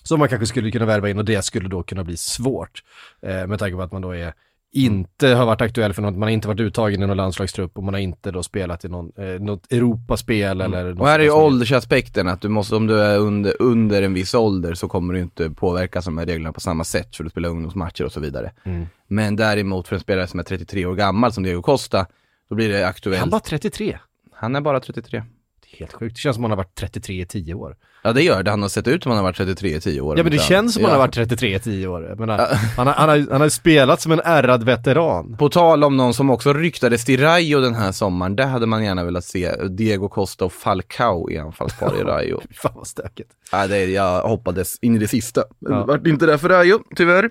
Som 0.04 0.20
man 0.20 0.30
kanske 0.30 0.46
skulle 0.46 0.72
kunna 0.72 0.86
värva 0.86 1.10
in 1.10 1.18
och 1.18 1.26
det 1.26 1.46
skulle 1.46 1.70
då 1.70 1.84
kunna 1.84 2.04
bli 2.04 2.18
svårt. 2.18 2.84
Eh, 3.22 3.48
med 3.48 3.60
tanke 3.60 3.76
på 3.76 3.82
att 3.82 3.92
man 3.92 4.02
då 4.02 4.12
är 4.16 4.34
inte 4.72 5.28
har 5.28 5.46
varit 5.46 5.62
aktuell 5.62 5.94
för 5.94 6.02
något, 6.02 6.14
man 6.14 6.22
har 6.22 6.30
inte 6.30 6.48
varit 6.48 6.60
uttagen 6.60 7.04
i 7.04 7.08
någon 7.08 7.18
landslagstrupp 7.18 7.78
och 7.78 7.84
man 7.84 7.94
har 7.94 8.02
inte 8.02 8.32
då 8.32 8.44
spelat 8.44 8.86
i 8.86 8.90
någon, 8.90 9.12
eh, 9.18 9.26
något 9.26 9.72
Europaspel 9.72 10.62
eller 10.62 10.90
något 10.90 11.00
Och 11.00 11.08
här 11.08 11.20
är 11.20 11.24
ju 11.24 11.32
åldersaspekten, 11.32 12.28
att 12.28 12.42
du 12.42 12.50
måste, 12.50 12.76
om 12.76 12.88
du 12.88 13.00
är 13.00 13.20
under, 13.20 13.62
under 13.62 14.02
en 14.02 14.14
viss 14.14 14.34
ålder 14.34 14.74
så 14.74 14.88
kommer 14.88 15.14
du 15.14 15.20
inte 15.20 15.50
påverkas 15.50 16.08
av 16.08 16.14
de 16.14 16.18
här 16.18 16.26
reglerna 16.26 16.54
på 16.54 16.60
samma 16.60 16.84
sätt 16.84 17.16
för 17.16 17.24
du 17.24 17.30
spelar 17.30 17.50
ungdomsmatcher 17.50 18.06
och 18.06 18.12
så 18.12 18.20
vidare. 18.20 18.52
Mm. 18.64 18.88
Men 19.08 19.36
däremot 19.36 19.88
för 19.88 19.96
en 19.96 20.00
spelare 20.00 20.28
som 20.28 20.40
är 20.40 20.44
33 20.44 20.86
år 20.86 20.96
gammal 20.96 21.34
som 21.34 21.44
Diego 21.44 21.62
Costa, 21.62 22.06
då 22.50 22.56
blir 22.56 22.70
det 22.70 22.88
aktuellt. 22.88 23.20
Han 23.20 23.30
var 23.30 23.40
33. 23.40 23.98
Han 24.34 24.56
är 24.56 24.62
bara 24.62 24.80
33. 24.80 25.24
Det 25.72 25.78
Helt 25.80 25.94
sjukt. 25.94 26.16
Det 26.16 26.20
känns 26.20 26.36
som 26.36 26.44
han 26.44 26.52
har 26.52 26.58
varit 26.58 26.76
33 26.76 27.22
i 27.22 27.26
10 27.26 27.54
år. 27.54 27.76
Ja 28.04 28.14
det 28.14 28.22
gör 28.22 28.44
det, 28.44 28.52
han 28.52 28.62
har 28.62 28.70
sett 28.70 28.88
ut 28.88 29.04
som 29.04 29.10
han 29.10 29.18
har 29.18 29.24
varit 29.24 29.38
33 29.38 29.76
i 29.76 29.82
10 29.82 30.02
år. 30.02 30.18
Ja 30.18 30.24
men 30.24 30.32
det 30.32 30.38
känns 30.42 30.74
som 30.74 30.84
han 30.84 30.92
har 30.92 31.00
varit 31.00 31.14
33 31.14 31.56
i 31.56 31.60
10 31.60 31.88
år. 31.88 32.06
Jag 32.06 32.20
menar, 32.20 32.38
han, 32.78 32.88
har, 32.88 32.94
han, 32.94 33.10
har, 33.10 33.28
han 33.32 33.42
har 33.42 33.50
spelat 33.50 34.02
som 34.02 34.12
en 34.12 34.22
ärrad 34.24 34.64
veteran. 34.64 35.36
På 35.38 35.50
tal 35.50 35.84
om 35.84 35.98
någon 35.98 36.14
som 36.14 36.30
också 36.30 36.54
ryktades 36.54 37.06
till 37.06 37.20
Rayo 37.22 37.60
den 37.62 37.76
här 37.76 37.92
sommaren, 37.92 38.36
där 38.36 38.48
hade 38.48 38.66
man 38.66 38.84
gärna 38.84 39.04
velat 39.04 39.26
se 39.26 39.56
Diego 39.70 40.10
Costa 40.10 40.46
och 40.46 40.54
Falcao 40.54 41.32
i 41.32 41.38
anfallspar 41.38 41.94
i 42.02 42.04
Rayo. 42.04 42.42
Fan 42.62 42.72
vad 42.76 42.88
stökigt. 42.88 43.30
ja, 43.52 43.68
det, 43.68 43.86
jag 43.86 44.22
hoppades 44.22 44.78
in 44.82 44.96
i 44.96 45.00
det 45.00 45.08
sista. 45.08 45.44
Ja. 45.60 45.76
Det 45.76 45.84
vart 45.84 46.08
inte 46.08 46.26
där 46.26 46.38
för 46.38 46.50
Rayo, 46.50 46.80
tyvärr. 46.96 47.30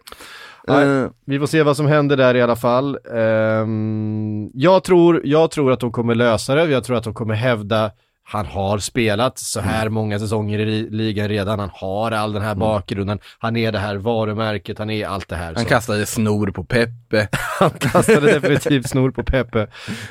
Nej. 0.68 0.86
Eh, 0.88 1.06
Vi 1.24 1.38
får 1.38 1.46
se 1.46 1.62
vad 1.62 1.76
som 1.76 1.86
händer 1.86 2.16
där 2.16 2.34
i 2.34 2.42
alla 2.42 2.56
fall. 2.56 2.98
Ehm, 3.14 4.50
jag, 4.54 4.84
tror, 4.84 5.20
jag 5.24 5.50
tror 5.50 5.72
att 5.72 5.80
de 5.80 5.92
kommer 5.92 6.14
lösa 6.14 6.54
det, 6.54 6.64
jag 6.70 6.84
tror 6.84 6.96
att 6.96 7.04
de 7.04 7.14
kommer 7.14 7.34
hävda 7.34 7.90
han 8.32 8.46
har 8.46 8.78
spelat 8.78 9.38
så 9.38 9.60
här 9.60 9.88
många 9.88 10.18
säsonger 10.18 10.58
i 10.58 10.64
li- 10.64 10.88
ligan 10.90 11.28
redan, 11.28 11.58
han 11.58 11.70
har 11.72 12.12
all 12.12 12.32
den 12.32 12.42
här 12.42 12.54
bakgrunden, 12.54 13.18
han 13.38 13.56
är 13.56 13.72
det 13.72 13.78
här 13.78 13.96
varumärket, 13.96 14.78
han 14.78 14.90
är 14.90 15.06
allt 15.06 15.28
det 15.28 15.36
här. 15.36 15.54
han 15.54 15.64
Så 15.64 15.68
kastade 15.68 16.06
snor 16.06 16.50
på 16.50 16.64
Peppe. 16.64 17.28
han 17.58 17.70
kastade 17.70 18.32
definitivt 18.32 18.88
snor 18.88 19.10
på 19.10 19.22
Pepe. 19.22 19.66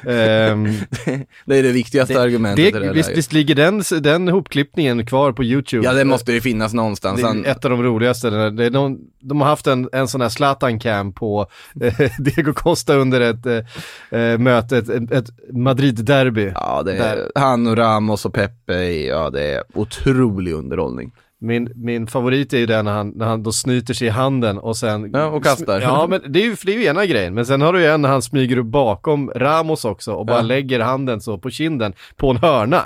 Ehm, 0.07 0.65
det 1.45 1.57
är 1.57 1.63
det 1.63 1.71
viktigaste 1.71 2.21
argumentet 2.21 2.65
i 2.65 2.71
det, 2.71 2.79
det 2.79 2.93
visst, 2.93 3.09
visst 3.09 3.33
ligger 3.33 3.55
den, 3.55 3.83
den 4.01 4.27
hopklippningen 4.27 5.05
kvar 5.05 5.31
på 5.31 5.43
YouTube? 5.43 5.85
Ja, 5.85 5.93
det 5.93 6.05
måste 6.05 6.31
ju 6.33 6.41
finnas 6.41 6.73
någonstans. 6.73 7.21
Det 7.21 7.27
är 7.27 7.51
ett 7.51 7.65
av 7.65 7.71
de 7.71 7.83
roligaste. 7.83 8.29
Det 8.49 8.65
är 8.65 8.71
någon, 8.71 8.97
de 9.19 9.41
har 9.41 9.47
haft 9.47 9.67
en, 9.67 9.89
en 9.93 10.07
sån 10.07 10.21
här 10.21 10.29
Zlatan-cam 10.29 11.13
på 11.13 11.47
eh, 11.81 12.11
Diego 12.19 12.53
Costa 12.53 12.95
under 12.95 13.21
ett 13.21 13.45
eh, 13.45 14.19
eh, 14.19 14.37
möte, 14.37 14.77
ett, 14.77 14.89
ett, 14.89 15.11
ett 15.11 15.29
Madrid-derby. 15.53 16.51
ja, 16.55 16.83
det 16.85 16.93
är, 16.97 17.15
Där. 17.15 17.31
han 17.35 17.67
och 17.67 17.77
Ramos 17.77 18.08
och 18.11 18.33
Peppe, 18.33 18.91
ja 18.91 19.29
det 19.29 19.43
är 19.43 19.63
otrolig 19.73 20.53
underhållning. 20.53 21.11
Min, 21.41 21.71
min 21.75 22.07
favorit 22.07 22.53
är 22.53 22.57
ju 22.57 22.65
den 22.65 22.85
när 22.85 22.91
han, 22.91 23.09
när 23.15 23.25
han 23.25 23.43
då 23.43 23.51
snyter 23.51 23.93
sig 23.93 24.07
i 24.07 24.09
handen 24.09 24.57
och 24.57 24.77
sen... 24.77 25.09
Ja, 25.13 25.25
och 25.25 25.43
kastar. 25.43 25.81
Ja, 25.81 26.07
men 26.09 26.21
det 26.31 26.39
är 26.39 26.43
ju, 26.43 26.55
det 26.65 26.73
är 26.75 26.79
ju 26.79 26.85
ena 26.85 27.05
grejen. 27.05 27.33
Men 27.33 27.45
sen 27.45 27.61
har 27.61 27.73
du 27.73 27.79
ju 27.79 27.85
en 27.85 28.01
när 28.01 28.09
han 28.09 28.21
smyger 28.21 28.57
upp 28.57 28.65
bakom 28.65 29.31
Ramos 29.35 29.85
också 29.85 30.13
och 30.13 30.25
bara 30.25 30.37
Ja. 30.37 30.41
lägger 30.43 30.79
handen 30.79 31.21
så 31.21 31.37
på 31.37 31.49
kinden 31.49 31.93
på 32.15 32.29
en 32.29 32.37
hörna. 32.37 32.81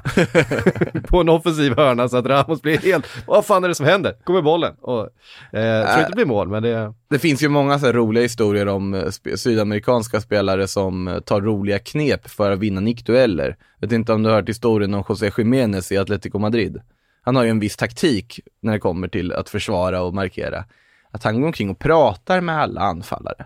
på 1.08 1.22
en 1.22 1.30
offensiv 1.30 1.76
hörna 1.78 2.10
så 2.10 2.18
att 2.18 2.26
Ramos 2.26 2.62
blir 2.62 2.78
helt, 2.78 3.06
vad 3.28 3.46
fan 3.46 3.64
är 3.64 3.68
det 3.68 3.76
som 3.76 3.86
händer? 3.86 4.14
Kommer 4.24 4.42
bollen? 4.42 4.74
Och, 4.82 5.10
eh, 5.54 5.62
jag 5.64 5.88
tror 5.88 6.00
inte 6.00 6.12
det 6.12 6.16
blir 6.16 6.26
mål, 6.26 6.48
men 6.48 6.64
det... 6.64 6.94
Det 7.10 7.20
finns 7.20 7.44
ju 7.44 7.50
många 7.50 7.80
så 7.80 7.92
roliga 7.92 8.22
historier 8.24 8.68
om 8.68 8.94
eh, 8.94 8.98
sp- 9.04 9.36
sydamerikanska 9.36 10.22
spelare 10.22 10.68
som 10.68 11.08
eh, 11.08 11.20
tar 11.20 11.42
roliga 11.42 11.80
knep 11.80 12.30
för 12.30 12.52
att 12.52 12.60
vinna 12.60 12.82
nickdueller. 12.82 13.56
Jag 13.80 13.88
vet 13.88 13.94
inte 13.96 14.14
om 14.14 14.24
du 14.24 14.30
har 14.30 14.36
hört 14.36 14.50
historien 14.50 14.94
om 14.94 15.04
José 15.10 15.32
Jiménez 15.38 15.92
i 15.92 15.98
Atletico 15.98 16.40
Madrid. 16.40 16.78
Han 17.26 17.36
har 17.36 17.44
ju 17.44 17.50
en 17.50 17.60
viss 17.60 17.78
taktik 17.78 18.40
när 18.62 18.74
det 18.74 18.80
kommer 18.80 19.08
till 19.08 19.34
att 19.34 19.50
försvara 19.50 20.02
och 20.02 20.14
markera. 20.14 20.66
Att 21.12 21.24
han 21.24 21.40
går 21.40 21.48
omkring 21.48 21.70
och 21.70 21.80
pratar 21.80 22.42
med 22.42 22.60
alla 22.62 22.82
anfallare. 22.82 23.46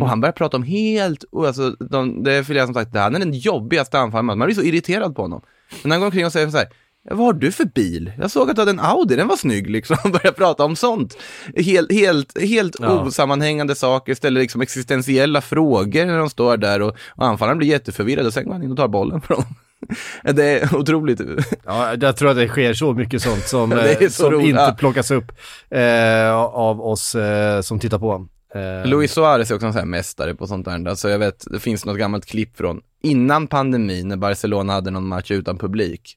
Och 0.00 0.08
han 0.08 0.20
börjar 0.20 0.32
prata 0.32 0.56
om 0.56 0.62
helt, 0.62 1.22
och 1.22 1.46
alltså, 1.46 1.70
de, 1.70 2.22
det 2.22 2.32
är 2.32 2.42
flera 2.42 2.64
som 2.66 2.74
sagt, 2.74 2.92
det 2.92 3.00
här 3.00 3.10
är 3.10 3.18
den 3.18 3.32
jobbigaste 3.34 3.98
anfallaren, 3.98 4.38
man 4.38 4.46
blir 4.46 4.54
så 4.54 4.62
irriterad 4.62 5.16
på 5.16 5.22
honom. 5.22 5.42
Men 5.82 5.90
han 5.90 6.00
går 6.00 6.06
omkring 6.06 6.26
och 6.26 6.32
säger 6.32 6.48
så 6.50 6.56
här, 6.56 6.68
vad 7.10 7.18
har 7.26 7.32
du 7.32 7.52
för 7.52 7.64
bil? 7.64 8.12
Jag 8.18 8.30
såg 8.30 8.50
att 8.50 8.56
du 8.56 8.60
hade 8.62 8.70
en 8.70 8.80
Audi, 8.80 9.16
den 9.16 9.28
var 9.28 9.36
snygg 9.36 9.70
liksom. 9.70 9.96
Han 10.02 10.12
börjar 10.12 10.32
prata 10.32 10.64
om 10.64 10.76
sånt. 10.76 11.16
Helt, 11.56 11.92
helt, 11.92 12.40
helt 12.42 12.76
Ja. 12.80 13.00
osammanhängande 13.02 13.74
saker, 13.74 14.14
ställer 14.14 14.40
liksom 14.40 14.60
existentiella 14.60 15.40
frågor 15.40 16.06
när 16.06 16.18
de 16.18 16.30
står 16.30 16.56
där 16.56 16.82
och, 16.82 16.96
och 17.08 17.26
anfallaren 17.26 17.58
blir 17.58 17.68
jätteförvirrad 17.68 18.26
och 18.26 18.32
sen 18.34 18.44
går 18.44 18.52
han 18.52 18.62
in 18.62 18.70
och 18.70 18.76
tar 18.76 18.88
bollen 18.88 19.20
från 19.20 19.36
dem. 19.36 19.54
Det 20.22 20.60
är 20.60 20.76
otroligt. 20.76 21.20
Ja, 21.64 21.94
jag 22.00 22.16
tror 22.16 22.30
att 22.30 22.36
det 22.36 22.48
sker 22.48 22.74
så 22.74 22.92
mycket 22.92 23.22
sånt 23.22 23.42
som, 23.42 23.72
eh, 23.78 23.98
så 23.98 24.10
som 24.10 24.30
roligt. 24.30 24.48
inte 24.48 24.74
plockas 24.78 25.10
upp 25.10 25.32
eh, 25.70 26.32
av 26.36 26.80
oss 26.80 27.14
eh, 27.14 27.60
som 27.60 27.78
tittar 27.78 27.98
på. 27.98 28.26
Eh, 28.54 28.90
Luis 28.90 29.12
Suarez 29.12 29.50
är 29.50 29.54
också 29.54 29.66
en 29.66 29.72
sån 29.72 29.80
här 29.80 29.86
mästare 29.86 30.34
på 30.34 30.46
sånt 30.46 30.64
där. 30.64 30.88
Alltså 30.88 31.08
jag 31.08 31.18
vet, 31.18 31.44
det 31.50 31.58
finns 31.58 31.84
något 31.84 31.98
gammalt 31.98 32.26
klipp 32.26 32.56
från 32.56 32.80
innan 33.02 33.46
pandemin 33.46 34.08
när 34.08 34.16
Barcelona 34.16 34.72
hade 34.72 34.90
någon 34.90 35.08
match 35.08 35.30
utan 35.30 35.58
publik. 35.58 36.16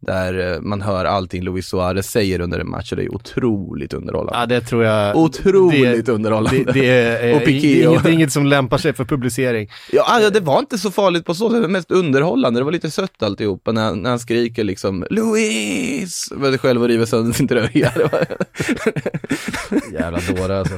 Där 0.00 0.52
eh, 0.54 0.60
man 0.60 0.82
hör 0.82 1.04
allting 1.04 1.42
Luis 1.42 1.66
Suarez 1.68 2.06
säger 2.10 2.40
under 2.40 2.58
en 2.58 2.70
match 2.70 2.92
och 2.92 2.96
det 2.96 3.04
är 3.04 3.14
otroligt 3.14 3.92
underhållande. 3.94 4.38
Ja, 4.40 4.46
det 4.46 4.60
tror 4.60 4.84
jag. 4.84 5.16
Otroligt 5.16 6.06
det, 6.06 6.12
underhållande. 6.12 6.64
Det, 6.64 6.72
det 6.72 6.86
är, 6.88 7.34
Och 7.34 7.40
det 7.40 7.50
är 7.50 7.84
inget, 7.88 8.06
inget 8.08 8.32
som 8.32 8.46
lämpar 8.46 8.78
sig 8.78 8.92
för 8.92 9.04
publicering. 9.04 9.70
Ja, 9.92 10.02
alltså, 10.06 10.30
det 10.30 10.40
var 10.40 10.58
inte 10.58 10.78
så 10.78 10.90
farligt 10.90 11.24
på 11.24 11.34
så 11.34 11.48
sätt, 11.50 11.56
det 11.56 11.60
var 11.60 11.68
mest 11.68 11.90
underhållande. 11.90 12.60
Det 12.60 12.64
var 12.64 12.72
lite 12.72 12.90
sött 12.90 13.22
alltihopa 13.22 13.72
när, 13.72 13.94
när 13.94 14.10
han 14.10 14.18
skriker 14.18 14.64
liksom 14.64 15.06
Luis! 15.10 16.28
Var 16.34 16.56
själv 16.58 16.82
och 16.82 16.88
river 16.88 17.06
sönder 17.06 17.32
sin 17.32 17.48
tröja. 17.48 17.92
Det 17.96 18.12
var- 18.12 18.26
Jävla 19.92 20.18
dåre 20.36 20.58
alltså. 20.58 20.74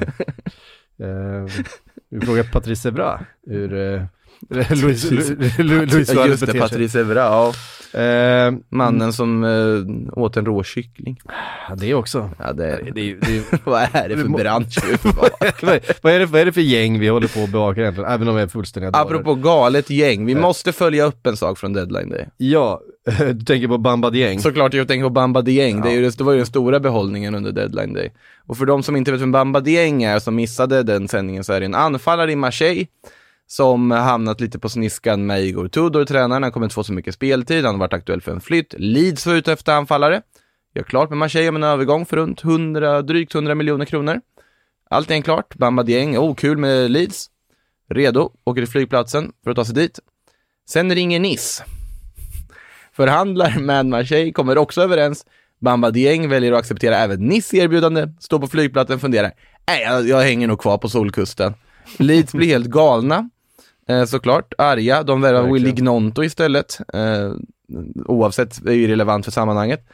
Eh, 1.02 1.62
vi 2.10 2.20
frågar 2.26 2.42
Patrice 2.42 2.86
Evra 2.88 3.20
hur 3.46 3.94
eh, 3.94 4.02
Luis, 4.82 5.10
Lu, 5.10 5.36
Lu, 5.58 5.86
Luis 5.86 6.08
Ja, 6.08 6.14
Suarez 6.14 6.28
Just 6.30 6.40
det, 6.40 6.46
beter 6.46 6.52
sig. 6.52 6.60
Patrice 6.60 6.94
Evra, 7.00 7.20
ja. 7.20 7.52
Eh, 7.94 8.52
Mannen 8.68 9.12
som 9.12 9.44
eh, 9.44 10.18
åt 10.18 10.36
en 10.36 10.46
rå 10.46 10.62
kyckling. 10.62 11.20
ja, 11.68 11.74
det 11.74 11.94
också. 11.94 12.30
Ja, 12.38 12.52
det, 12.52 12.92
Det 12.94 13.10
är, 13.10 13.16
det 13.20 13.36
är, 13.36 13.42
vad 13.64 13.82
är 13.92 14.08
det 14.08 14.16
för 14.16 14.28
bransch? 14.28 14.78
vad, 15.04 15.30
är, 15.40 16.02
vad, 16.02 16.12
är 16.12 16.18
det, 16.18 16.26
vad 16.26 16.40
är 16.40 16.44
det 16.44 16.52
för 16.52 16.60
gäng 16.60 16.98
vi 16.98 17.08
håller 17.08 17.28
på 17.28 17.40
att 17.40 17.50
bevaka 17.50 17.80
egentligen? 17.80 18.10
Även 18.10 18.28
om 18.28 18.36
vi 18.36 18.42
är 18.42 18.46
fullständiga 18.46 18.90
dårar. 18.90 19.04
Apropå 19.04 19.34
galet 19.34 19.90
gäng, 19.90 20.26
vi 20.26 20.34
måste 20.34 20.72
följa 20.72 21.04
upp 21.04 21.26
en 21.26 21.36
sak 21.36 21.58
från 21.58 21.72
deadline 21.72 22.08
day. 22.08 22.28
Ja, 22.36 22.80
du 23.18 23.44
tänker 23.44 23.68
på 23.68 23.78
Bamba 23.78 24.10
Dieng. 24.10 24.40
Såklart 24.40 24.74
jag 24.74 24.88
tänker 24.88 25.04
på 25.04 25.10
Bamba 25.10 25.42
Dieng, 25.42 25.80
det, 25.80 25.88
är 25.88 25.92
ju, 25.92 26.10
det 26.10 26.24
var 26.24 26.32
ju 26.32 26.38
den 26.38 26.46
stora 26.46 26.80
behållningen 26.80 27.34
under 27.34 27.52
deadline 27.52 27.92
day. 27.92 28.12
Och 28.46 28.56
för 28.56 28.66
de 28.66 28.82
som 28.82 28.96
inte 28.96 29.12
vet 29.12 29.20
vem 29.20 29.32
Bamba 29.32 29.60
Dieng 29.60 30.02
är, 30.02 30.18
som 30.18 30.34
missade 30.34 30.82
den 30.82 31.08
sändningen, 31.08 31.44
så 31.44 31.52
är 31.52 31.60
det 31.60 31.66
en 31.66 31.74
anfallare 31.74 32.32
i 32.32 32.36
Marseille 32.36 32.86
som 33.50 33.90
hamnat 33.90 34.40
lite 34.40 34.58
på 34.58 34.68
sniskan 34.68 35.26
med 35.26 35.44
Igor 35.44 35.68
Tudor, 35.68 36.04
tränaren. 36.04 36.42
Han 36.42 36.52
kommer 36.52 36.66
inte 36.66 36.74
få 36.74 36.84
så 36.84 36.92
mycket 36.92 37.14
speltid, 37.14 37.64
han 37.64 37.74
har 37.74 37.80
varit 37.80 37.92
aktuell 37.92 38.20
för 38.20 38.32
en 38.32 38.40
flytt. 38.40 38.74
Leeds 38.78 39.26
var 39.26 39.34
ute 39.34 39.52
efter 39.52 39.72
anfallare. 39.72 40.22
Gör 40.74 40.82
klart 40.82 41.08
med 41.08 41.18
Marseille 41.18 41.48
om 41.48 41.56
en 41.56 41.62
övergång 41.62 42.06
för 42.06 42.16
runt 42.16 42.44
100, 42.44 43.02
drygt 43.02 43.34
100 43.34 43.54
miljoner 43.54 43.84
kronor. 43.84 44.20
Allt 44.90 45.10
är 45.10 45.20
klart. 45.20 45.54
Bamba 45.54 45.82
Dieng, 45.82 46.18
oh 46.18 46.34
kul 46.34 46.58
med 46.58 46.90
Leeds. 46.90 47.26
Redo, 47.88 48.32
åker 48.44 48.62
till 48.62 48.70
flygplatsen 48.70 49.32
för 49.44 49.50
att 49.50 49.56
ta 49.56 49.64
sig 49.64 49.74
dit. 49.74 49.98
Sen 50.68 50.94
ringer 50.94 51.20
Nice. 51.20 51.64
Förhandlar 52.92 53.58
med 53.58 53.86
Marseille, 53.86 54.32
kommer 54.32 54.58
också 54.58 54.82
överens. 54.82 55.26
Bamba 55.60 55.90
Dieng 55.90 56.28
väljer 56.28 56.52
att 56.52 56.58
acceptera 56.58 56.96
även 56.96 57.20
Nice 57.20 57.56
erbjudande, 57.56 58.08
står 58.20 58.38
på 58.38 58.46
flygplatsen 58.46 58.94
och 58.94 59.00
funderar. 59.00 59.32
Nej, 59.68 59.82
jag, 59.82 60.08
jag 60.08 60.22
hänger 60.22 60.48
nog 60.48 60.60
kvar 60.60 60.78
på 60.78 60.88
solkusten. 60.88 61.54
Leeds 61.98 62.32
blir 62.32 62.48
helt 62.48 62.66
galna, 62.66 63.30
eh, 63.88 64.04
såklart. 64.04 64.54
Arga, 64.58 65.02
de 65.02 65.20
värvar. 65.20 65.52
Willy 65.52 65.72
Gnonto 65.72 66.24
istället. 66.24 66.78
Eh, 66.94 67.32
oavsett, 68.06 68.64
det 68.64 68.70
är 68.70 68.76
ju 68.76 68.88
relevant 68.88 69.24
för 69.24 69.32
sammanhanget. 69.32 69.86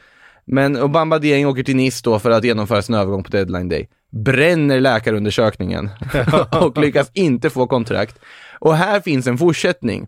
Men 0.45 0.75
och 0.75 0.89
Bamba 0.89 1.19
Dieng 1.19 1.47
åker 1.47 1.63
till 1.63 1.75
Nice 1.75 2.01
då 2.03 2.19
för 2.19 2.31
att 2.31 2.43
genomföra 2.43 2.81
sin 2.81 2.95
övergång 2.95 3.23
på 3.23 3.29
deadline 3.29 3.69
day. 3.69 3.89
Bränner 4.09 4.79
läkarundersökningen 4.79 5.89
och 6.61 6.77
lyckas 6.77 7.11
inte 7.13 7.49
få 7.49 7.67
kontrakt. 7.67 8.19
Och 8.59 8.75
här 8.75 8.99
finns 8.99 9.27
en 9.27 9.37
fortsättning. 9.37 10.07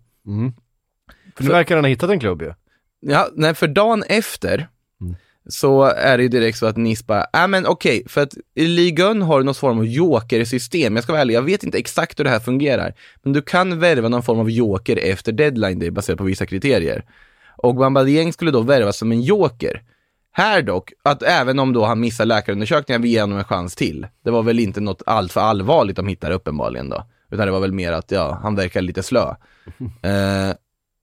För 1.36 1.44
nu 1.44 1.50
verkar 1.50 1.76
han 1.76 1.84
ha 1.84 1.90
hittat 1.90 2.10
en 2.10 2.20
klubb 2.20 2.42
ju. 2.42 2.54
Ja, 3.00 3.28
nej, 3.34 3.54
för 3.54 3.68
dagen 3.68 4.04
efter 4.08 4.70
så 5.50 5.84
är 5.84 6.18
det 6.18 6.24
ju 6.24 6.30
direkt 6.30 6.58
så 6.58 6.66
att 6.66 6.78
Nice 6.78 7.04
bara, 7.08 7.26
ja 7.34 7.48
men 7.48 7.66
okej, 7.66 8.04
för 8.08 8.22
att 8.22 8.34
i 8.56 8.68
Ligue 8.68 9.12
1 9.12 9.24
har 9.24 9.40
du 9.40 9.46
någon 9.46 9.56
form 9.56 9.78
av 9.78 9.86
joker-system. 9.86 10.96
Jag 10.96 11.04
ska 11.04 11.14
vara 11.14 11.22
ärlig, 11.22 11.34
jag 11.34 11.42
vet 11.42 11.64
inte 11.64 11.78
exakt 11.78 12.20
hur 12.20 12.24
det 12.24 12.30
här 12.30 12.40
fungerar. 12.40 12.94
Men 13.24 13.34
du 13.34 13.42
kan 13.42 13.80
värva 13.80 14.10
någon 14.10 14.24
form 14.24 14.40
av 14.40 14.50
joker 14.50 14.98
efter 14.98 15.32
deadline 15.32 15.80
day 15.80 15.92
baserat 15.92 16.18
på 16.18 16.24
vissa 16.24 16.46
kriterier. 16.46 17.06
Och 17.58 17.76
Bamba 17.76 18.04
Dieng 18.04 18.34
skulle 18.34 18.52
då 18.52 18.62
värvas 18.62 18.98
som 18.98 19.12
en 19.12 19.22
joker. 19.22 19.84
Här 20.32 20.62
dock, 20.62 20.94
att 21.04 21.24
även 21.24 21.60
om 21.60 21.74
då 21.74 21.86
han 21.86 22.00
missar 22.00 22.26
läkarundersökningen, 22.26 23.02
vi 23.02 23.10
ger 23.10 23.22
honom 23.22 23.38
en 23.38 23.44
chans 23.44 23.76
till. 23.76 24.08
Det 24.24 24.32
var 24.32 24.44
väl 24.44 24.60
inte 24.60 24.82
något 24.82 25.02
allt 25.06 25.32
för 25.32 25.42
allvarligt 25.42 25.96
de 25.96 26.08
hittade 26.08 26.36
uppenbarligen 26.36 26.90
då. 26.90 27.04
Utan 27.32 27.46
det 27.46 27.52
var 27.52 27.60
väl 27.60 27.74
mer 27.74 27.92
att, 27.92 28.12
ja, 28.12 28.40
han 28.44 28.56
verkar 28.56 28.82
lite 28.82 29.04
slö. 29.04 29.26
Eh, 30.02 30.54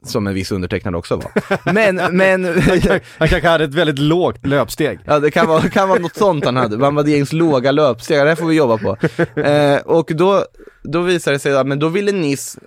som 0.05 0.27
en 0.27 0.35
viss 0.35 0.53
undertecknad 0.53 0.97
också 0.97 1.17
var. 1.17 1.73
Men, 1.73 2.17
men... 2.17 2.45
Han 3.19 3.29
kanske 3.29 3.49
hade 3.49 3.65
ett 3.65 3.75
väldigt 3.75 3.99
lågt 3.99 4.47
löpsteg. 4.47 4.99
Ja, 5.05 5.19
det 5.19 5.31
kan 5.31 5.47
vara, 5.47 5.69
kan 5.69 5.89
vara 5.89 5.99
något 5.99 6.17
sånt 6.17 6.45
han 6.45 6.57
hade. 6.57 6.77
Bamba 6.77 7.03
Diengs 7.03 7.33
låga 7.33 7.73
löpsteg, 7.73 8.19
det 8.19 8.29
här 8.29 8.35
får 8.37 8.47
vi 8.47 8.55
jobba 8.55 8.79
på. 8.79 8.97
Eh, 9.41 9.81
och 9.81 10.11
då, 10.15 10.45
då 10.83 11.01
visade 11.01 11.35
det 11.35 11.39
sig 11.39 11.57
att 11.57 11.67
men 11.67 11.79
då 11.79 11.89
ville 11.89 12.13
Nice 12.13 12.61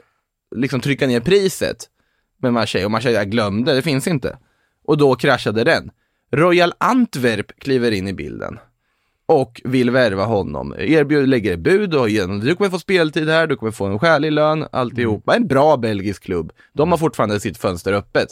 liksom 0.55 0.79
trycka 0.79 1.07
ner 1.07 1.19
priset 1.19 1.77
med 2.41 2.53
Marseille 2.53 2.85
och 2.85 2.91
Marseille 2.91 3.25
glömde, 3.25 3.73
det 3.73 3.81
finns 3.81 4.07
inte. 4.07 4.37
Och 4.85 4.97
då 4.97 5.15
kraschade 5.15 5.63
den. 5.63 5.91
Royal 6.31 6.73
Antwerp 6.77 7.59
kliver 7.59 7.91
in 7.91 8.07
i 8.07 8.13
bilden 8.13 8.59
och 9.29 9.61
vill 9.63 9.91
värva 9.91 10.25
honom. 10.25 10.75
Erbjuder, 10.77 11.27
lägger 11.27 11.53
ett 11.53 11.59
bud 11.59 11.95
och 11.95 12.09
igen, 12.09 12.39
du 12.39 12.55
kommer 12.55 12.69
få 12.69 12.79
speltid 12.79 13.29
här, 13.29 13.47
du 13.47 13.55
kommer 13.55 13.71
få 13.71 13.85
en 13.85 13.99
skälig 13.99 14.31
lön, 14.31 14.67
alltihopa. 14.71 15.35
En 15.35 15.47
bra 15.47 15.77
belgisk 15.77 16.23
klubb. 16.23 16.51
De 16.73 16.91
har 16.91 16.97
fortfarande 16.97 17.39
sitt 17.39 17.57
fönster 17.57 17.93
öppet. 17.93 18.27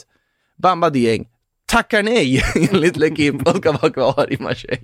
Bamba 0.56 0.90
Dieng 0.90 1.28
tackar 1.66 2.02
nej 2.02 2.42
enligt 2.72 2.96
L'Equipe 2.96 3.50
och 3.50 3.56
ska 3.56 3.72
vara 3.72 3.90
kvar 3.90 4.32
i 4.32 4.42
Marseille. 4.42 4.80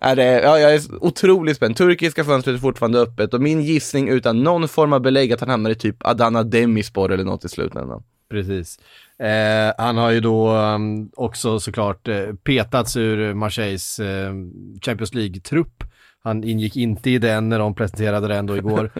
ja, 0.40 0.58
jag 0.58 0.74
är 0.74 1.04
otroligt 1.04 1.56
spänd. 1.56 1.76
Turkiska 1.76 2.24
fönstret 2.24 2.56
är 2.56 2.60
fortfarande 2.60 3.00
öppet 3.00 3.34
och 3.34 3.40
min 3.40 3.62
gissning 3.62 4.08
utan 4.08 4.42
någon 4.42 4.68
form 4.68 4.92
av 4.92 5.00
belägg 5.00 5.32
att 5.32 5.40
han 5.40 5.48
hamnar 5.48 5.70
i 5.70 5.74
typ 5.74 6.06
Adana 6.06 6.42
Demispor 6.42 7.12
eller 7.12 7.24
något 7.24 7.44
i 7.44 7.48
slutändan. 7.48 8.02
Precis. 8.30 8.78
Eh, 9.22 9.72
han 9.78 9.96
har 9.96 10.10
ju 10.10 10.20
då 10.20 10.52
um, 10.56 11.10
också 11.16 11.60
såklart 11.60 12.08
eh, 12.08 12.32
petats 12.44 12.96
ur 12.96 13.34
Marseilles 13.34 13.98
eh, 13.98 14.32
Champions 14.82 15.14
League-trupp. 15.14 15.84
Han 16.20 16.44
ingick 16.44 16.76
inte 16.76 17.10
i 17.10 17.18
den 17.18 17.48
när 17.48 17.58
de 17.58 17.74
presenterade 17.74 18.28
den 18.28 18.46
då 18.46 18.56
igår. 18.56 18.90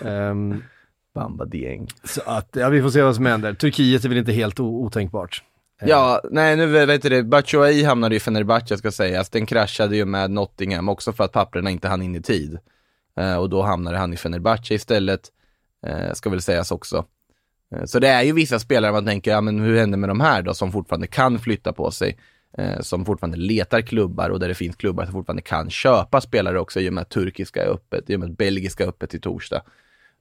um, 0.00 0.62
Bamba 1.14 1.44
Dieng. 1.44 1.88
så 2.04 2.20
att, 2.26 2.48
ja 2.52 2.68
vi 2.68 2.82
får 2.82 2.90
se 2.90 3.02
vad 3.02 3.14
som 3.16 3.26
händer. 3.26 3.54
Turkiet 3.54 4.04
är 4.04 4.08
väl 4.08 4.18
inte 4.18 4.32
helt 4.32 4.60
otänkbart. 4.60 5.42
Eh, 5.82 5.88
Ja, 5.88 6.20
nej 6.30 6.56
nu 6.56 6.66
vet 6.66 7.02
du 7.02 7.08
det, 7.08 7.22
Batshuayi 7.22 7.84
hamnade 7.84 8.16
i 8.16 8.20
Fenerbahce 8.20 8.76
ska 8.76 8.92
sägas, 8.92 9.30
den 9.30 9.46
kraschade 9.46 9.96
ju 9.96 10.04
med 10.04 10.30
Nottingham 10.30 10.88
också 10.88 11.12
för 11.12 11.24
att 11.24 11.32
papperna 11.32 11.70
inte 11.70 11.88
hann 11.88 12.02
in 12.02 12.14
i 12.14 12.22
tid. 12.22 12.58
Eh, 13.20 13.36
och 13.36 13.50
då 13.50 13.62
hamnade 13.62 13.98
han 13.98 14.12
i 14.12 14.16
Fenerbahce 14.16 14.74
istället, 14.74 15.20
eh, 15.86 16.12
ska 16.12 16.30
väl 16.30 16.42
sägas 16.42 16.70
också. 16.70 17.04
Eh, 17.74 17.84
så 17.84 17.98
det 17.98 18.08
är 18.08 18.22
ju 18.22 18.32
vissa 18.32 18.58
spelare 18.58 18.92
man 18.92 19.06
tänker, 19.06 19.30
ja 19.30 19.40
men 19.40 19.60
hur 19.60 19.78
händer 19.78 19.98
med 19.98 20.10
de 20.10 20.20
här 20.20 20.42
då 20.42 20.54
som 20.54 20.72
fortfarande 20.72 21.06
kan 21.06 21.38
flytta 21.38 21.72
på 21.72 21.90
sig, 21.90 22.18
eh, 22.58 22.80
som 22.80 23.04
fortfarande 23.04 23.38
letar 23.38 23.80
klubbar 23.80 24.30
och 24.30 24.40
där 24.40 24.48
det 24.48 24.54
finns 24.54 24.76
klubbar 24.76 25.04
som 25.04 25.12
fortfarande 25.12 25.42
kan 25.42 25.70
köpa 25.70 26.20
spelare 26.20 26.60
också 26.60 26.80
i 26.80 26.88
och 26.88 26.92
med 26.92 27.02
att 27.02 27.10
turkiska 27.10 27.64
är 27.64 27.68
öppet, 27.68 28.10
i 28.10 28.16
och 28.16 28.20
med 28.20 28.30
att 28.30 28.38
belgiska 28.38 28.84
är 28.84 28.88
öppet 28.88 29.10
till 29.10 29.20
torsdag. 29.20 29.62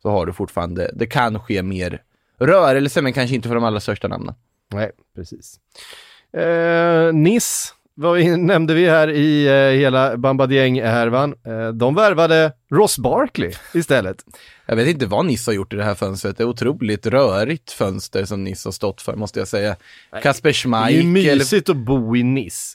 Så 0.01 0.10
har 0.10 0.25
du 0.25 0.33
fortfarande, 0.33 0.91
det 0.93 1.07
kan 1.07 1.39
ske 1.39 1.63
mer 1.63 2.01
rörelse 2.39 3.01
men 3.01 3.13
kanske 3.13 3.36
inte 3.36 3.48
för 3.48 3.55
de 3.55 3.63
allra 3.63 3.79
största 3.79 4.07
namnen. 4.07 4.36
Nej, 4.74 4.91
precis. 5.15 5.60
Eh, 6.38 7.13
Nice, 7.13 7.74
vad 7.95 8.19
nämnde 8.38 8.73
vi 8.73 8.89
här 8.89 9.07
i 9.09 9.47
eh, 9.47 9.79
hela 9.79 10.17
Bamba 10.17 10.45
Dieng-härvan. 10.47 11.35
Eh, 11.47 11.67
de 11.67 11.95
värvade 11.95 12.51
Ross 12.71 12.97
Barkley 12.97 13.51
istället. 13.73 14.17
Jag 14.65 14.75
vet 14.75 14.88
inte 14.88 15.05
vad 15.05 15.25
Niss 15.25 15.47
har 15.47 15.53
gjort 15.53 15.73
i 15.73 15.75
det 15.75 15.83
här 15.83 15.95
fönstret. 15.95 16.38
Det 16.38 16.43
är 16.43 16.47
otroligt 16.47 17.05
rörigt 17.07 17.71
fönster 17.71 18.25
som 18.25 18.43
Niss 18.43 18.65
har 18.65 18.71
stått 18.71 19.01
för, 19.01 19.15
måste 19.15 19.39
jag 19.39 19.47
säga. 19.47 19.75
Kasper 20.23 20.50
Det 20.50 20.50
är 20.50 20.89
ju 20.89 21.01
Schmeichel. 21.01 21.38
mysigt 21.38 21.69
att 21.69 21.77
bo 21.77 22.15
i. 22.15 22.23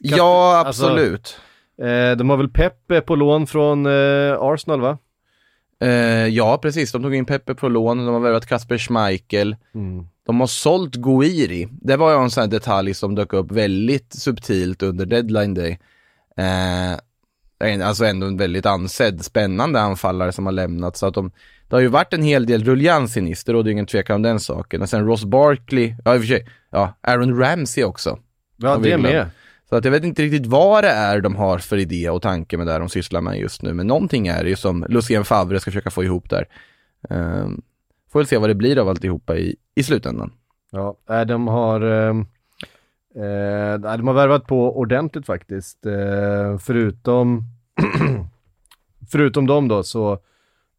Kan- 0.08 0.18
Ja, 0.18 0.56
alltså, 0.66 0.86
absolut. 0.86 1.40
eh, 1.82 2.16
de 2.16 2.30
har 2.30 2.36
väl 2.36 2.48
Peppe 2.48 3.00
på 3.00 3.16
lån 3.16 3.46
från 3.46 3.86
eh, 3.86 4.36
Arsenal 4.40 4.80
va? 4.80 4.98
Eh, 5.80 6.26
ja, 6.26 6.58
precis. 6.62 6.92
De 6.92 7.02
tog 7.02 7.14
in 7.14 7.24
Peppe 7.24 7.54
på 7.54 7.68
lån, 7.68 7.98
de 7.98 8.06
har 8.14 8.20
värvat 8.20 8.46
Kasper 8.46 8.78
Schmeichel. 8.78 9.56
Mm. 9.74 10.06
De 10.26 10.40
har 10.40 10.46
sålt 10.46 10.94
Guiri. 10.94 11.68
Det 11.70 11.96
var 11.96 12.12
ju 12.12 12.22
en 12.22 12.30
sån 12.30 12.40
här 12.40 12.48
detalj 12.48 12.94
som 12.94 13.14
dök 13.14 13.32
upp 13.32 13.52
väldigt 13.52 14.12
subtilt 14.12 14.82
under 14.82 15.06
deadline 15.06 15.54
day. 15.54 15.78
En- 17.60 17.82
alltså 17.82 18.04
ändå 18.04 18.26
en 18.26 18.36
väldigt 18.36 18.66
ansedd, 18.66 19.24
spännande 19.24 19.80
anfallare 19.80 20.32
som 20.32 20.46
har 20.46 20.52
lämnat. 20.52 20.96
Så 20.96 21.06
att 21.06 21.14
de, 21.14 21.30
det 21.68 21.76
har 21.76 21.80
ju 21.80 21.88
varit 21.88 22.12
en 22.14 22.22
hel 22.22 22.46
del 22.46 22.64
ruljans 22.64 23.16
i 23.16 23.20
Nice, 23.20 23.42
det 23.46 23.52
råder 23.52 23.70
ingen 23.70 23.86
tvekan 23.86 24.16
om 24.16 24.22
den 24.22 24.40
saken. 24.40 24.82
Och 24.82 24.88
sen 24.88 25.06
Ross 25.06 25.24
Barkley, 25.24 25.94
ja 26.04 26.14
i 26.14 26.18
och 26.18 26.22
för 26.22 26.28
sig, 26.28 26.46
ja, 26.70 26.94
Aaron 27.00 27.38
Ramsey 27.40 27.84
också. 27.84 28.18
Ja, 28.56 28.76
det 28.82 28.98
med. 28.98 29.12
Så 29.68 29.76
att 29.76 29.84
jag 29.84 29.92
vet 29.92 30.04
inte 30.04 30.22
riktigt 30.22 30.46
vad 30.46 30.84
det 30.84 30.90
är 30.90 31.20
de 31.20 31.36
har 31.36 31.58
för 31.58 31.76
idé 31.76 32.10
och 32.10 32.22
tanke 32.22 32.56
med 32.56 32.66
det 32.66 32.78
de 32.78 32.88
sysslar 32.88 33.20
med 33.20 33.38
just 33.38 33.62
nu. 33.62 33.72
Men 33.74 33.86
någonting 33.86 34.26
är 34.26 34.44
det 34.44 34.50
ju 34.50 34.56
som 34.56 34.86
Lucien 34.88 35.24
Favre 35.24 35.60
ska 35.60 35.70
försöka 35.70 35.90
få 35.90 36.04
ihop 36.04 36.30
där. 36.30 36.48
Um, 37.10 37.62
får 38.10 38.20
väl 38.20 38.26
se 38.26 38.38
vad 38.38 38.50
det 38.50 38.54
blir 38.54 38.78
av 38.78 38.88
alltihopa 38.88 39.36
i, 39.36 39.56
i 39.74 39.82
slutändan. 39.82 40.32
Ja, 40.70 40.96
eh, 41.10 41.20
de 41.20 41.48
har, 41.48 41.80
ehm, 41.80 42.20
eh, 43.14 43.78
de 43.98 44.06
har 44.06 44.12
värvat 44.12 44.46
på 44.46 44.78
ordentligt 44.78 45.26
faktiskt. 45.26 45.86
Eh, 45.86 46.58
förutom, 46.58 47.42
förutom 49.10 49.46
dem 49.46 49.68
då 49.68 49.82
så 49.82 50.12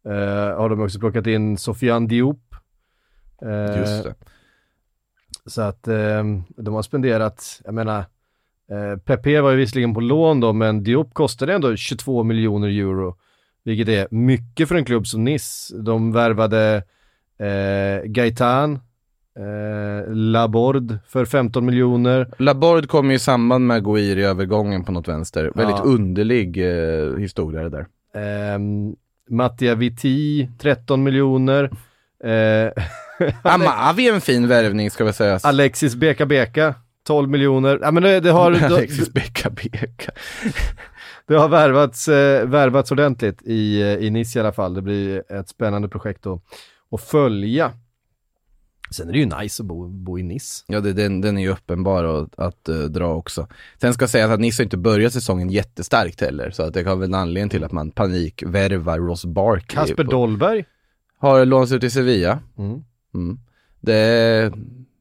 eh, 0.04 0.56
har 0.56 0.68
de 0.68 0.80
också 0.80 0.98
plockat 0.98 1.26
in 1.26 1.58
Sofiane 1.58 2.06
Diop. 2.06 2.54
Eh, 3.42 3.78
Just 3.78 4.04
det. 4.04 4.14
Så 5.46 5.62
att 5.62 5.88
ehm, 5.88 6.42
de 6.56 6.74
har 6.74 6.82
spenderat, 6.82 7.60
jag 7.64 7.74
menar, 7.74 8.04
eh, 8.70 8.98
Pepe 9.04 9.40
var 9.40 9.50
ju 9.50 9.56
visserligen 9.56 9.94
på 9.94 10.00
lån 10.00 10.40
då, 10.40 10.52
men 10.52 10.82
Diop 10.82 11.14
kostade 11.14 11.54
ändå 11.54 11.76
22 11.76 12.22
miljoner 12.22 12.68
euro. 12.68 13.16
Vilket 13.64 13.88
är 13.88 14.08
mycket 14.10 14.68
för 14.68 14.74
en 14.74 14.84
klubb 14.84 15.06
som 15.06 15.24
Nice. 15.24 15.76
De 15.76 16.12
värvade 16.12 16.82
eh, 17.38 18.04
Gaetan, 18.10 18.72
eh, 19.38 20.12
Laborde 20.14 20.98
för 21.08 21.24
15 21.24 21.64
miljoner. 21.66 22.28
Laborde 22.38 22.86
kom 22.86 23.10
ju 23.10 23.16
i 23.16 23.18
samband 23.18 23.66
med 23.66 23.84
Guiri 23.84 24.22
övergången 24.24 24.84
på 24.84 24.92
något 24.92 25.08
vänster. 25.08 25.52
Väldigt 25.54 25.76
Ja. 25.78 25.82
underlig 25.84 26.56
eh, 26.58 27.16
historia 27.16 27.62
det 27.62 27.68
där. 27.68 27.86
Ehm, 28.14 28.94
Mattia 29.28 29.74
Viti, 29.74 30.48
13 30.58 31.02
miljoner. 31.02 31.70
Eh, 32.24 32.72
Amavi 33.52 34.08
är 34.08 34.14
en 34.14 34.20
fin 34.20 34.48
värvning 34.48 34.90
ska 34.90 35.04
vi 35.04 35.12
säga. 35.12 35.38
Alexis 35.42 35.94
Beka 35.94 36.26
Beka, 36.26 36.74
12 37.10 37.28
miljoner. 37.28 37.78
Ja 37.82 37.90
men 37.90 38.02
det, 38.02 38.20
det 38.20 38.30
har, 38.30 38.52
Alexis 38.64 39.12
Beka 39.12 39.50
Beka. 39.50 40.12
det 41.26 41.34
har 41.34 41.48
värvats, 41.48 42.08
eh, 42.08 42.48
värvats 42.48 42.92
ordentligt 42.92 43.42
i, 43.42 43.80
eh, 43.82 43.94
i 43.94 44.10
Nice 44.10 44.38
i 44.38 44.40
alla 44.40 44.52
fall. 44.52 44.74
Det 44.74 44.82
blir 44.82 45.32
ett 45.32 45.48
spännande 45.48 45.88
projekt 45.88 46.26
att, 46.26 46.42
att 46.90 47.00
följa. 47.00 47.72
Sen 48.90 49.08
är 49.08 49.12
det 49.12 49.18
ju 49.18 49.30
nice 49.40 49.62
att 49.62 49.66
bo, 49.66 49.88
bo 49.88 50.18
i 50.18 50.22
Nice. 50.22 50.64
Ja, 50.66 50.80
det, 50.80 50.92
den, 50.92 51.20
den 51.20 51.38
är 51.38 51.42
ju 51.42 51.48
uppenbar 51.48 52.04
att, 52.04 52.38
att 52.38 52.68
eh, 52.68 52.76
dra 52.76 53.14
också. 53.14 53.46
Sen 53.80 53.94
ska 53.94 54.08
sägas 54.08 54.30
att 54.30 54.40
Nisse 54.40 54.62
inte 54.62 54.76
börjat 54.76 55.12
säsongen 55.12 55.50
jättestarkt 55.50 56.20
heller, 56.20 56.50
så 56.50 56.62
att 56.62 56.74
det 56.74 56.84
kan 56.84 57.00
väl 57.00 57.08
en 57.08 57.14
anledning 57.14 57.50
till 57.50 57.64
att 57.64 57.72
man 57.72 57.90
panikvärvar 57.90 58.98
Ross 58.98 59.24
Barkley. 59.24 59.76
Kasper 59.76 60.04
på- 60.04 60.10
Dolberg. 60.10 60.64
Har 61.18 61.44
lånats 61.44 61.72
ut 61.72 61.84
i 61.84 61.90
Sevilla. 61.90 62.38
Mm. 62.58 62.84
Mm. 63.14 63.38
Det 63.80 64.52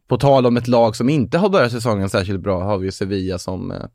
på 0.09 0.17
tal 0.17 0.45
om 0.45 0.57
ett 0.57 0.67
lag 0.67 0.95
som 0.95 1.09
inte 1.09 1.37
har 1.37 1.49
börjat 1.49 1.71
säsongen 1.71 2.09
särskilt 2.09 2.39
bra 2.39 2.63
har 2.63 2.77
vi 2.77 2.85
ju 2.85 2.91
Sevilla 2.91 3.37
som, 3.39 3.71
eh, 3.71 3.85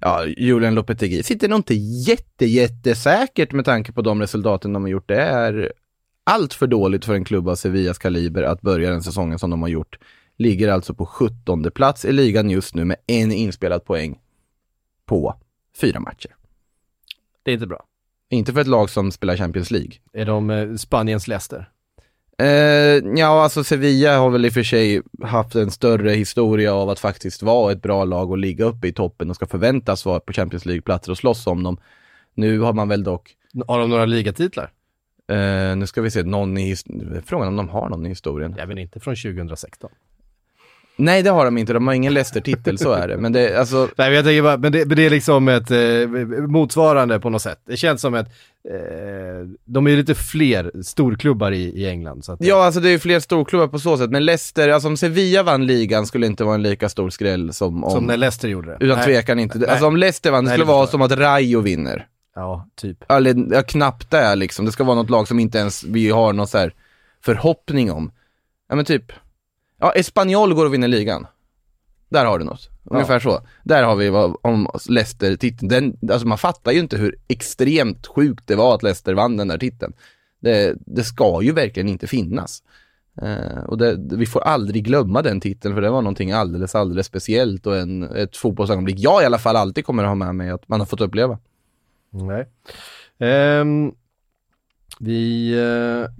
ja, 0.00 0.26
Julian 0.26 0.74
Lopetegui 0.74 1.22
sitter 1.22 1.48
nog 1.48 1.58
inte 1.58 1.74
jätte, 1.74 2.46
jättesäkert 2.46 3.52
med 3.52 3.64
tanke 3.64 3.92
på 3.92 4.02
de 4.02 4.20
resultaten 4.20 4.72
de 4.72 4.82
har 4.82 4.90
gjort. 4.90 5.08
Det 5.08 5.20
är 5.20 5.72
allt 6.24 6.54
för 6.54 6.66
dåligt 6.66 7.04
för 7.04 7.14
en 7.14 7.24
klubb 7.24 7.48
av 7.48 7.54
Sevillas 7.54 7.98
kaliber 7.98 8.42
att 8.42 8.60
börja 8.60 8.90
den 8.90 9.02
säsongen 9.02 9.38
som 9.38 9.50
de 9.50 9.62
har 9.62 9.68
gjort. 9.68 9.98
Ligger 10.36 10.68
alltså 10.68 10.94
på 10.94 11.06
17 11.06 11.70
plats 11.70 12.04
i 12.04 12.12
ligan 12.12 12.50
just 12.50 12.74
nu 12.74 12.84
med 12.84 12.96
en 13.06 13.32
inspelad 13.32 13.84
poäng 13.84 14.18
på 15.06 15.34
fyra 15.80 16.00
matcher. 16.00 16.36
Det 17.42 17.50
är 17.50 17.54
inte 17.54 17.66
bra. 17.66 17.84
Inte 18.30 18.52
för 18.52 18.60
ett 18.60 18.66
lag 18.66 18.90
som 18.90 19.12
spelar 19.12 19.36
Champions 19.36 19.70
League. 19.70 19.92
Är 20.12 20.24
de 20.24 20.50
eh, 20.50 20.74
Spaniens 20.74 21.28
Leicester? 21.28 21.70
Eh, 22.38 22.46
ja, 23.16 23.42
alltså 23.42 23.64
Sevilla 23.64 24.18
har 24.18 24.30
väl 24.30 24.44
i 24.46 24.48
och 24.48 24.52
för 24.52 24.62
sig 24.62 25.02
haft 25.22 25.54
en 25.54 25.70
större 25.70 26.10
historia 26.10 26.74
av 26.74 26.90
att 26.90 26.98
faktiskt 26.98 27.42
vara 27.42 27.72
ett 27.72 27.82
bra 27.82 28.04
lag 28.04 28.30
och 28.30 28.38
ligga 28.38 28.64
uppe 28.64 28.88
i 28.88 28.92
toppen 28.92 29.30
och 29.30 29.36
ska 29.36 29.46
förväntas 29.46 30.04
vara 30.04 30.20
på 30.20 30.32
Champions 30.32 30.66
League-platser 30.66 31.10
och 31.12 31.18
slåss 31.18 31.46
om 31.46 31.62
dem. 31.62 31.78
Nu 32.34 32.60
har 32.60 32.72
man 32.72 32.88
väl 32.88 33.04
dock, 33.04 33.34
Har 33.66 33.78
de 33.78 33.90
några 33.90 34.04
ligatitlar? 34.06 34.70
eh, 35.28 35.76
nu 35.76 35.86
ska 35.86 36.02
vi 36.02 36.10
se, 36.10 36.22
någon 36.22 36.58
i, 36.58 36.76
frågan 37.24 37.48
om 37.48 37.56
de 37.56 37.68
har 37.68 37.88
någon 37.88 38.06
i 38.06 38.08
historien. 38.08 38.54
Jag 38.58 38.66
vet 38.66 38.78
inte, 38.78 39.00
från 39.00 39.16
2016. 39.16 39.90
Nej, 40.96 41.22
det 41.22 41.30
har 41.30 41.44
de 41.44 41.58
inte, 41.58 41.72
de 41.72 41.86
har 41.86 41.94
ingen 41.94 42.14
Leicester-titel, 42.14 42.78
så 42.78 42.92
är 42.92 43.08
det. 43.08 43.16
Men 43.16 43.32
det, 43.32 43.58
alltså, 43.58 43.88
Nej, 43.96 44.12
jag 44.12 44.24
tänker 44.24 44.42
bara, 44.42 44.56
men 44.56 44.72
det, 44.72 44.86
men 44.86 44.96
det 44.96 45.06
är 45.06 45.10
liksom 45.10 45.48
ett 45.48 45.70
eh, 45.70 46.08
motsvarande 46.48 47.20
på 47.20 47.30
något 47.30 47.42
sätt. 47.42 47.60
Det 47.66 47.76
känns 47.76 48.00
som 48.00 48.14
ett, 48.14 48.26
eh, 48.70 49.48
de 49.64 49.86
är 49.86 49.90
ju 49.90 49.96
lite 49.96 50.14
fler 50.14 50.82
storklubbar 50.82 51.52
i, 51.52 51.62
i 51.62 51.88
England. 51.88 52.24
Så 52.24 52.32
att, 52.32 52.40
ja, 52.42 52.64
alltså 52.64 52.80
det 52.80 52.88
är 52.88 52.92
ju 52.92 52.98
fler 52.98 53.20
storklubbar 53.20 53.66
på 53.66 53.78
så 53.78 53.96
sätt, 53.96 54.10
men 54.10 54.24
Leicester, 54.24 54.68
alltså 54.68 54.88
om 54.88 54.96
Sevilla 54.96 55.42
vann 55.42 55.66
ligan 55.66 56.06
skulle 56.06 56.26
inte 56.26 56.44
vara 56.44 56.54
en 56.54 56.62
lika 56.62 56.88
stor 56.88 57.10
skräll 57.10 57.52
som 57.52 57.84
om... 57.84 57.90
Som 57.90 58.04
när 58.04 58.16
Leicester 58.16 58.48
gjorde 58.48 58.68
det. 58.68 58.84
Utan 58.84 58.96
Nej. 58.96 59.06
tvekan 59.06 59.38
inte. 59.38 59.58
Nej. 59.58 59.68
Alltså 59.68 59.86
om 59.86 59.96
Leicester 59.96 60.30
vann, 60.30 60.44
det 60.44 60.50
Nej, 60.50 60.58
skulle 60.58 60.72
det 60.72 60.76
vara 60.76 60.86
som 60.86 61.02
att 61.02 61.12
Rayo 61.12 61.60
vinner. 61.60 62.06
Ja, 62.34 62.68
typ. 62.74 63.10
eller 63.10 63.54
ja, 63.54 63.62
knappt 63.62 64.10
det 64.10 64.34
liksom. 64.34 64.66
Det 64.66 64.72
ska 64.72 64.84
vara 64.84 64.96
något 64.96 65.10
lag 65.10 65.28
som 65.28 65.38
inte 65.38 65.58
ens 65.58 65.84
vi 65.84 66.10
har 66.10 66.32
någon 66.32 66.46
så 66.46 66.58
här 66.58 66.72
förhoppning 67.24 67.92
om. 67.92 68.12
Ja 68.68 68.76
men 68.76 68.84
typ, 68.84 69.12
ja 69.78 69.92
Espanyol 69.92 70.54
går 70.54 70.66
och 70.66 70.74
vinner 70.74 70.88
ligan. 70.88 71.26
Där 72.08 72.24
har 72.24 72.38
du 72.38 72.44
något. 72.44 72.70
Ungefär 72.84 73.20
så. 73.20 73.40
Där 73.64 73.82
har 73.82 73.96
vi 73.96 74.10
vad, 74.10 74.36
om 74.42 74.68
Leicester 74.88 75.36
titeln. 75.36 75.68
Den, 75.68 75.98
alltså 76.10 76.26
man 76.26 76.38
fattar 76.38 76.72
ju 76.72 76.78
inte 76.78 76.96
hur 76.96 77.16
extremt 77.28 78.06
sjukt 78.06 78.46
det 78.46 78.56
var 78.56 78.74
att 78.74 78.82
Leicester 78.82 79.14
vann 79.14 79.36
den 79.36 79.48
där 79.48 79.58
titeln. 79.58 79.92
Det, 80.40 80.76
det 80.86 81.04
ska 81.04 81.42
ju 81.42 81.52
verkligen 81.52 81.88
inte 81.88 82.06
finnas. 82.06 82.62
Eh, 83.22 83.64
och 83.66 83.78
det, 83.78 84.16
vi 84.16 84.26
får 84.26 84.40
aldrig 84.40 84.84
glömma 84.84 85.22
den 85.22 85.40
titeln 85.40 85.74
för 85.74 85.82
det 85.82 85.90
var 85.90 86.02
någonting 86.02 86.32
alldeles, 86.32 86.74
alldeles 86.74 87.06
speciellt 87.06 87.66
och 87.66 87.76
en, 87.76 88.02
ett 88.02 88.36
fotbollsögonblick 88.36 88.96
jag 88.98 89.22
i 89.22 89.26
alla 89.26 89.38
fall 89.38 89.56
alltid 89.56 89.86
kommer 89.86 90.02
att 90.02 90.08
ha 90.08 90.14
med 90.14 90.34
mig 90.34 90.50
att 90.50 90.68
man 90.68 90.80
har 90.80 90.86
fått 90.86 91.00
uppleva. 91.00 91.38
Nej. 92.10 92.48
Ehm, 93.18 93.92
vi 95.00 95.52
eh, 95.52 96.10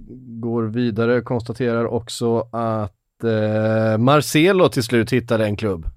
går 0.41 0.63
vidare, 0.63 1.21
konstaterar 1.21 1.85
också 1.85 2.47
att 2.51 2.96
eh, 3.23 3.97
Marcelo 3.97 4.69
till 4.69 4.83
slut 4.83 5.13
hittade 5.13 5.45
en 5.45 5.55
klubb. 5.55 5.89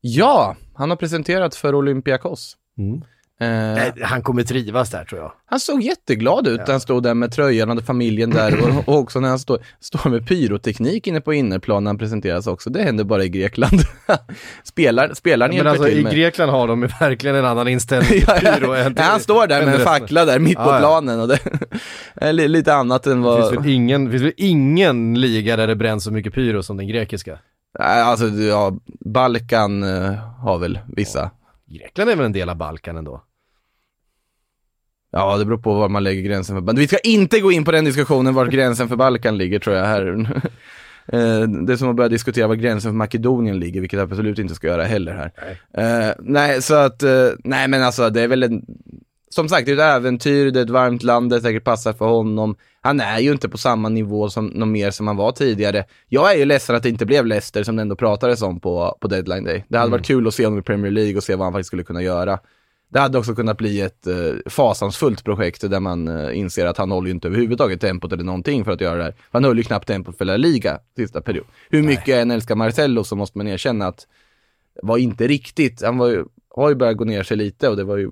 Ja, 0.00 0.56
han 0.74 0.90
har 0.90 0.96
presenterat 0.96 1.54
för 1.54 1.74
Olympiakos. 1.74 2.56
Mm. 2.78 3.02
Eh, 3.40 3.86
Eh, 3.86 3.92
Han 4.02 4.22
kommer 4.22 4.42
trivas 4.42 4.90
där 4.90 5.04
tror 5.04 5.20
jag. 5.20 5.32
han 5.46 5.60
såg 5.60 5.82
jätteglad 5.82 6.46
ut 6.46 6.58
när 6.60 6.70
han 6.70 6.80
stod 6.80 7.02
där 7.02 7.14
med 7.14 7.32
tröjan, 7.32 7.68
hade 7.68 7.82
familjen 7.82 8.30
där 8.30 8.60
och, 8.62 8.88
och 8.88 8.98
också 8.98 9.20
när 9.20 9.28
han 9.28 9.38
står, 9.38 9.58
står 9.80 10.10
med 10.10 10.28
pyroteknik 10.28 11.06
inne 11.06 11.20
på 11.20 11.34
innerplan 11.34 11.84
när 11.84 11.88
han 11.88 11.98
presenteras 11.98 12.46
också. 12.46 12.70
Det 12.70 12.82
händer 12.82 13.04
bara 13.04 13.24
i 13.24 13.28
Grekland. 13.28 13.80
Spelar, 14.64 15.14
spelaren 15.14 15.50
Men 15.50 15.56
hjälper 15.56 15.70
alltså 15.70 15.84
till 15.84 15.98
i 15.98 16.02
med... 16.02 16.12
Grekland 16.14 16.50
har 16.52 16.68
de 16.68 16.80
verkligen 17.00 17.36
en 17.36 17.44
annan 17.44 17.68
inställning 17.68 18.08
till 18.10 18.24
Ja, 18.26 18.34
pyro 18.54 18.72
än 18.74 18.94
ja, 18.96 19.02
han 19.02 19.20
står 19.20 19.46
där 19.46 19.64
med 19.66 19.74
en 19.74 19.80
fackla 19.80 20.24
där 20.24 20.38
mitt 20.38 20.56
på 20.56 20.62
Ja, 20.62 20.72
ja. 20.74 20.78
planen 20.78 21.20
och 21.20 21.28
det 21.28 21.38
är 22.14 22.32
li- 22.32 22.48
lite 22.48 22.74
annat 22.74 23.06
än 23.06 23.22
Det 23.22 23.36
finns 23.36 23.50
vad... 23.52 23.62
väl 23.62 23.72
ingen, 23.72 24.10
finns 24.10 24.22
väl 24.22 24.32
ingen 24.36 25.20
liga 25.20 25.56
där 25.56 25.66
det 25.66 25.76
bränns 25.76 26.04
så 26.04 26.10
mycket 26.12 26.34
pyro 26.34 26.62
som 26.62 26.76
den 26.76 26.88
grekiska? 26.88 27.38
Nej, 27.78 28.02
Alltså, 28.02 28.26
ja, 28.28 28.72
Balkan 29.00 29.82
eh, 29.82 30.12
har 30.42 30.58
väl 30.58 30.78
vissa. 30.96 31.30
Grekland 31.68 32.10
är 32.10 32.16
väl 32.16 32.26
en 32.26 32.32
del 32.32 32.48
av 32.48 32.56
Balkan 32.56 32.96
ändå? 32.96 33.22
Ja, 35.12 35.36
det 35.36 35.44
beror 35.44 35.58
på 35.58 35.74
var 35.74 35.88
man 35.88 36.04
lägger 36.04 36.22
gränsen 36.22 36.66
för... 36.66 36.74
Vi 36.76 36.88
ska 36.88 36.98
inte 36.98 37.40
gå 37.40 37.52
in 37.52 37.64
på 37.64 37.72
den 37.72 37.84
diskussionen 37.84 38.34
var 38.34 38.46
gränsen 38.46 38.88
för 38.88 38.96
Balkan 38.96 39.38
ligger 39.38 39.58
tror 39.58 39.76
jag 39.76 39.84
här. 39.86 40.40
Eh, 41.08 41.48
Det 41.66 41.72
är 41.72 41.76
som 41.76 41.88
att 41.88 41.96
börja 41.96 42.08
diskutera 42.08 42.46
var 42.46 42.54
gränsen 42.54 42.90
för 42.90 42.96
Makedonien 42.96 43.58
ligger, 43.58 43.80
vilket 43.80 43.98
jag 43.98 44.10
absolut 44.10 44.38
inte 44.38 44.54
ska 44.54 44.66
göra 44.66 44.84
heller 44.84 45.12
här. 45.12 45.32
Nej, 45.76 46.14
nej 46.18 46.62
så 46.62 46.74
att, 46.74 47.02
eh, 47.02 47.28
nej 47.44 47.68
men 47.68 47.82
alltså 47.82 48.10
det 48.10 48.20
är 48.22 48.28
väl 48.28 48.42
en, 48.42 48.62
som 49.30 49.48
sagt 49.48 49.66
det 49.66 49.72
är 49.72 49.76
ett 49.76 49.96
äventyr, 49.96 50.50
det 50.50 50.60
är 50.60 50.64
ett 50.64 50.70
varmt 50.70 51.02
land, 51.02 51.30
det 51.30 51.40
säkert 51.40 51.64
passar 51.64 51.92
för 51.92 52.06
honom. 52.06 52.56
Han 52.80 53.00
är 53.00 53.18
ju 53.18 53.32
inte 53.32 53.48
på 53.48 53.58
samma 53.58 53.88
nivå 53.88 54.28
som 54.28 54.46
någon 54.46 54.72
mer 54.72 54.90
som 54.90 55.06
han 55.06 55.16
var 55.16 55.32
tidigare. 55.32 55.84
Jag 56.08 56.32
är 56.34 56.38
ju 56.38 56.44
ledsen 56.44 56.76
att 56.76 56.82
det 56.82 56.88
inte 56.88 57.06
blev 57.06 57.26
Leicester 57.26 57.62
som 57.62 57.76
det 57.76 57.82
ändå 57.82 57.96
pratades 57.96 58.42
om 58.42 58.60
på, 58.60 58.96
på 59.00 59.08
deadline 59.08 59.44
day. 59.44 59.64
Det 59.68 59.78
hade 59.78 59.90
varit 59.90 60.06
kul 60.06 60.26
att 60.26 60.34
se 60.34 60.44
honom 60.44 60.58
i 60.58 60.62
Premier 60.62 60.92
League 60.92 61.16
och 61.16 61.22
se 61.24 61.34
vad 61.34 61.46
han 61.46 61.52
faktiskt 61.52 61.66
skulle 61.66 61.84
kunna 61.84 62.02
göra. 62.02 62.38
Det 62.88 62.98
hade 63.00 63.18
också 63.18 63.34
kunnat 63.34 63.58
bli 63.58 63.80
ett 63.80 64.06
eh, 64.06 64.14
fasansfullt 64.50 65.24
projekt 65.24 65.70
där 65.70 65.80
man 65.80 66.08
eh, 66.08 66.38
inser 66.38 66.66
att 66.66 66.76
han 66.78 66.90
håller 66.90 67.06
ju 67.08 67.14
inte 67.14 67.28
överhuvudtaget 67.28 67.80
tempot 67.80 68.12
eller 68.12 68.24
någonting 68.24 68.64
för 68.64 68.72
att 68.72 68.80
göra 68.80 68.96
det 68.96 69.02
här. 69.04 69.14
Han 69.30 69.44
höll 69.44 69.56
ju 69.58 69.62
knappt 69.62 69.86
tempot 69.88 70.18
för 70.18 70.24
La 70.24 70.36
Liga 70.36 70.78
sista 70.96 71.20
period. 71.20 71.44
Hur 71.70 71.82
mycket 71.82 72.08
jag 72.08 72.20
än 72.20 72.30
älskar 72.30 72.54
Marcello 72.54 73.04
så 73.04 73.16
måste 73.16 73.38
man 73.38 73.48
erkänna 73.48 73.86
att 73.86 74.06
det 74.74 74.80
var 74.86 74.98
inte 74.98 75.26
riktigt, 75.26 75.82
han 75.82 75.98
var 75.98 76.08
ju, 76.08 76.24
har 76.50 76.68
ju 76.68 76.74
börjat 76.74 76.96
gå 76.96 77.04
ner 77.04 77.22
sig 77.22 77.36
lite 77.36 77.68
och 77.68 77.76
det 77.76 77.84
var 77.84 77.96
ju 77.96 78.10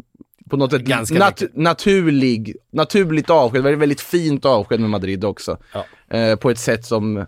på 0.50 0.56
något 0.56 0.70
sätt 0.70 0.82
Ganska 0.82 1.14
nat- 1.18 1.40
mycket. 1.42 1.56
naturlig, 1.56 2.56
naturligt 2.72 3.30
avsked, 3.30 3.58
det 3.60 3.64
var 3.64 3.72
ett 3.72 3.78
väldigt 3.78 4.00
fint 4.00 4.44
avsked 4.44 4.80
med 4.80 4.90
Madrid 4.90 5.24
också. 5.24 5.58
Ja. 5.72 6.16
Eh, 6.18 6.36
på 6.36 6.50
ett 6.50 6.58
sätt 6.58 6.84
som 6.84 7.26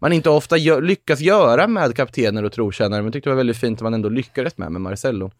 man 0.00 0.12
inte 0.12 0.30
ofta 0.30 0.56
gör, 0.56 0.82
lyckas 0.82 1.20
göra 1.20 1.66
med 1.68 1.96
kaptener 1.96 2.44
och 2.44 2.52
trotjänare, 2.52 3.00
men 3.00 3.04
jag 3.04 3.12
tyckte 3.12 3.30
det 3.30 3.34
var 3.34 3.36
väldigt 3.40 3.56
fint 3.56 3.78
att 3.78 3.82
man 3.82 3.94
ändå 3.94 4.08
lyckades 4.08 4.58
med 4.58 4.72
med 4.72 4.80
Marcello. 4.80 5.30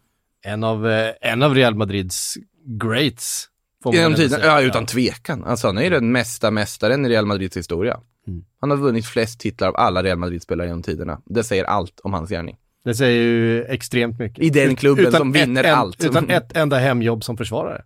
En 0.44 0.64
av, 0.64 0.88
eh, 0.88 1.12
en 1.20 1.42
av 1.42 1.54
Real 1.54 1.74
Madrids 1.74 2.34
greats. 2.66 3.48
Genom 3.92 4.14
tiden, 4.14 4.40
ja 4.42 4.60
utan 4.60 4.86
tvekan. 4.86 5.44
Alltså 5.44 5.66
han 5.66 5.78
är 5.78 5.82
ju 5.82 5.90
den 5.90 6.12
mesta 6.12 6.50
mästaren 6.50 7.06
i 7.06 7.08
Real 7.08 7.26
Madrids 7.26 7.56
historia. 7.56 8.00
Mm. 8.28 8.44
Han 8.60 8.70
har 8.70 8.76
vunnit 8.76 9.06
flest 9.06 9.40
titlar 9.40 9.68
av 9.68 9.76
alla 9.76 10.02
Real 10.02 10.18
Madrid-spelare 10.18 10.66
genom 10.66 10.82
tiderna. 10.82 11.20
Det 11.24 11.44
säger 11.44 11.64
allt 11.64 12.00
om 12.00 12.12
hans 12.12 12.30
gärning. 12.30 12.56
Det 12.84 12.94
säger 12.94 13.22
ju 13.22 13.64
extremt 13.64 14.18
mycket. 14.18 14.44
I 14.44 14.50
den 14.50 14.76
klubben 14.76 15.12
som 15.12 15.30
ett 15.30 15.42
vinner 15.42 15.64
en, 15.64 15.74
allt. 15.74 16.04
Utan 16.04 16.30
ett 16.30 16.56
enda 16.56 16.78
hemjobb 16.78 17.24
som 17.24 17.36
försvarare. 17.36 17.82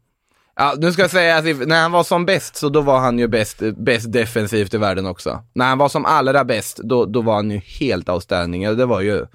Ja, 0.56 0.74
nu 0.78 0.92
ska 0.92 1.02
jag 1.02 1.10
säga 1.10 1.36
att 1.36 1.68
när 1.68 1.82
han 1.82 1.92
var 1.92 2.04
som 2.04 2.26
bäst 2.26 2.56
så 2.56 2.68
då 2.68 2.80
var 2.80 2.98
han 2.98 3.18
ju 3.18 3.28
bäst, 3.28 3.62
bäst 3.76 4.12
defensivt 4.12 4.74
i 4.74 4.78
världen 4.78 5.06
också. 5.06 5.42
När 5.52 5.68
han 5.68 5.78
var 5.78 5.88
som 5.88 6.04
allra 6.04 6.44
bäst, 6.44 6.80
då, 6.84 7.04
då 7.04 7.22
var 7.22 7.34
han 7.34 7.50
ju 7.50 7.58
helt 7.58 8.08
outstanding. 8.08 8.76
Det 8.76 8.86
var 8.86 9.00
ju, 9.00 9.26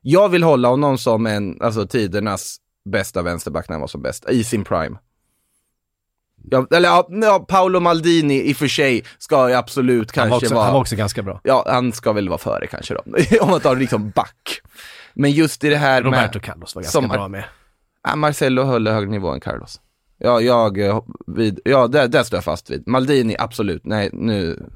jag 0.00 0.28
vill 0.28 0.42
hålla 0.42 0.68
honom 0.68 0.98
som 0.98 1.26
en, 1.26 1.62
alltså 1.62 1.86
tidernas 1.86 2.56
bästa 2.84 3.22
vänsterback 3.22 3.68
när 3.68 3.74
han 3.74 3.80
var 3.80 3.88
som 3.88 4.02
bäst, 4.02 4.30
i 4.30 4.44
sin 4.44 4.64
prime. 4.64 4.98
Ja, 6.50 6.66
eller 6.70 6.88
ja, 7.22 7.44
Paolo 7.48 7.80
Maldini 7.80 8.42
i 8.42 8.52
och 8.52 8.56
för 8.56 8.68
sig 8.68 9.04
ska 9.18 9.48
ju 9.48 9.54
absolut 9.54 10.16
Han 10.16 10.28
kanske 10.28 10.30
var, 10.30 10.36
också, 10.36 10.54
vara... 10.54 10.64
han 10.64 10.72
var 10.74 10.80
också 10.80 10.96
ganska 10.96 11.22
bra. 11.22 11.40
Ja, 11.44 11.64
han 11.68 11.92
ska 11.92 12.12
väl 12.12 12.28
vara 12.28 12.38
före 12.38 12.66
kanske 12.66 12.94
då. 12.94 13.02
Om 13.40 13.50
man 13.50 13.60
tar 13.60 13.76
liksom 13.76 14.10
back. 14.10 14.60
Men 15.14 15.30
just 15.30 15.64
i 15.64 15.68
det 15.68 15.76
här 15.76 16.02
Roberto 16.02 16.38
med... 16.38 16.44
Carlos 16.44 16.74
var 16.74 16.82
ganska 16.82 17.00
som- 17.00 17.08
bra 17.08 17.28
med. 17.28 17.44
Ja, 18.02 18.16
Marcelo 18.16 18.62
höll 18.62 18.88
högre 18.88 19.10
nivå 19.10 19.28
än 19.28 19.40
Carlos. 19.40 19.80
Ja, 20.18 20.40
jag, 20.40 20.78
eh, 20.78 21.02
vid, 21.26 21.60
ja 21.64 21.86
där, 21.86 22.08
där 22.08 22.22
står 22.22 22.36
jag 22.36 22.44
fast 22.44 22.70
vid. 22.70 22.88
Maldini, 22.88 23.36
absolut. 23.38 23.84
Nej, 23.84 24.10
nu... 24.12 24.70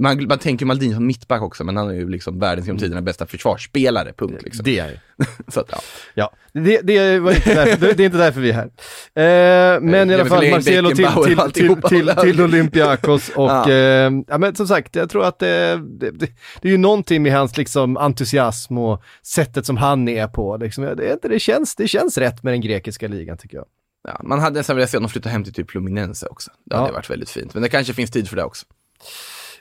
Man, 0.00 0.26
man 0.26 0.38
tänker 0.38 0.66
Maldini 0.66 0.94
som 0.94 1.06
mittback 1.06 1.42
också, 1.42 1.64
men 1.64 1.76
han 1.76 1.88
är 1.88 1.94
ju 1.94 2.08
liksom 2.08 2.38
världens 2.38 2.66
genom 2.66 2.78
tiderna 2.80 3.02
bästa 3.02 3.26
försvarsspelare, 3.26 4.12
punkt 4.12 4.42
liksom. 4.42 4.64
Det 4.64 4.78
är. 4.78 5.00
Så 5.48 5.60
att, 5.60 5.68
ja. 5.72 5.78
Ja, 6.14 6.32
det, 6.52 6.80
det, 6.80 7.18
var 7.18 7.32
inte 7.32 7.54
därför, 7.54 7.86
det, 7.86 7.92
det 7.92 8.02
är 8.02 8.04
inte 8.04 8.18
därfr 8.18 8.40
vi 8.40 8.50
är 8.50 8.54
här. 8.54 8.64
Eh, 9.74 9.80
men 9.80 10.10
i 10.10 10.14
det 10.14 10.20
alla 10.20 10.30
fall 10.30 10.50
Marcelo 10.50 10.88
till, 10.90 11.06
till, 11.06 11.38
till, 11.52 11.76
till, 11.88 12.14
till 12.20 12.40
Olympiakos 12.40 13.28
och 13.28 13.50
Ja. 13.50 13.70
eh, 13.70 14.10
ja 14.28 14.38
men 14.38 14.54
som 14.54 14.66
sagt, 14.68 14.96
jag 14.96 15.10
tror 15.10 15.24
att 15.24 15.38
det, 15.38 15.82
det, 16.00 16.10
det, 16.10 16.26
det 16.60 16.68
är 16.68 16.72
ju 16.72 16.78
någonting 16.78 17.22
med 17.22 17.32
hans 17.32 17.56
liksom 17.56 17.96
entusiasm 17.96 18.78
och 18.78 19.02
sättet 19.22 19.66
som 19.66 19.76
han 19.76 20.08
är 20.08 20.28
på. 20.28 20.56
Liksom. 20.56 20.84
Det, 20.84 21.18
det, 21.22 21.40
känns, 21.40 21.74
det 21.74 21.88
känns 21.88 22.18
rätt 22.18 22.42
med 22.42 22.52
den 22.52 22.60
grekiska 22.60 23.08
ligan 23.08 23.38
tycker 23.38 23.56
jag. 23.56 23.66
Ja, 24.08 24.20
man 24.22 24.40
hade 24.40 24.58
nästan 24.60 24.76
velat 24.76 24.90
se 24.90 24.96
honom 24.96 25.10
flytta 25.10 25.28
hem 25.28 25.44
till 25.44 25.54
typ 25.54 25.70
Fluminense 25.70 26.26
också. 26.26 26.50
Det 26.64 26.76
hade 26.76 26.88
Ja. 26.88 26.92
varit 26.92 27.10
väldigt 27.10 27.30
fint, 27.30 27.54
men 27.54 27.62
det 27.62 27.68
kanske 27.68 27.94
finns 27.94 28.10
tid 28.10 28.28
för 28.28 28.36
det 28.36 28.44
också. 28.44 28.66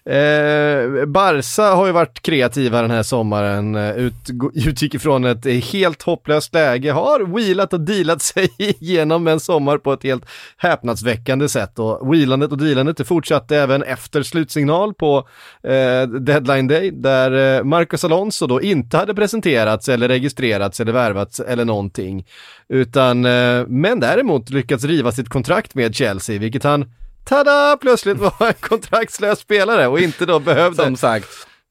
Eh, 0.05 1.05
Barca 1.05 1.63
har 1.75 1.85
ju 1.85 1.91
varit 1.91 2.21
kreativa 2.21 2.81
den 2.81 2.91
här 2.91 3.03
sommaren, 3.03 3.75
eh, 3.75 3.97
ut, 3.97 4.13
utgick 4.53 4.93
ifrån 4.95 5.25
ett 5.25 5.45
helt 5.45 6.01
hopplöst 6.01 6.53
läge, 6.53 6.91
har 6.91 7.19
wheelat 7.19 7.73
och 7.73 7.81
dealat 7.81 8.21
sig 8.33 8.49
igenom 8.57 9.27
en 9.27 9.39
sommar 9.39 9.77
på 9.77 9.93
ett 9.93 10.03
helt 10.03 10.25
häpnadsväckande 10.57 11.49
sätt. 11.49 11.79
Och 11.79 12.13
wheelandet 12.13 12.51
och 12.51 12.57
dealandet 12.57 12.97
det 12.97 13.03
fortsatte 13.03 13.57
även 13.57 13.83
efter 13.83 14.23
slutsignal 14.23 14.93
på 14.93 15.27
eh, 15.63 16.07
deadline 16.07 16.67
day 16.67 16.91
där 16.91 17.57
eh, 17.57 17.63
Marcus 17.63 18.03
Alonso 18.03 18.47
då 18.47 18.61
inte 18.61 18.97
hade 18.97 19.13
presenterats 19.13 19.89
eller 19.89 20.07
registrerats 20.07 20.79
eller 20.79 20.91
värvats 20.91 21.39
eller 21.39 21.65
någonting 21.65 22.25
utan 22.69 23.25
eh, 23.25 23.65
men 23.67 23.99
däremot 23.99 24.49
lyckats 24.49 24.83
riva 24.83 25.11
sitt 25.11 25.29
kontrakt 25.29 25.75
med 25.75 25.95
Chelsea 25.95 26.39
vilket 26.39 26.63
han 26.63 26.85
Tada! 27.25 27.77
Plötsligt 27.81 28.17
var 28.17 28.33
en 28.47 28.53
kontraktslös 28.59 29.39
spelare 29.39 29.87
och 29.87 29.99
inte 29.99 30.25
då 30.25 30.39
behövde. 30.39 30.83
Som 30.83 30.95
sagt, 30.95 31.27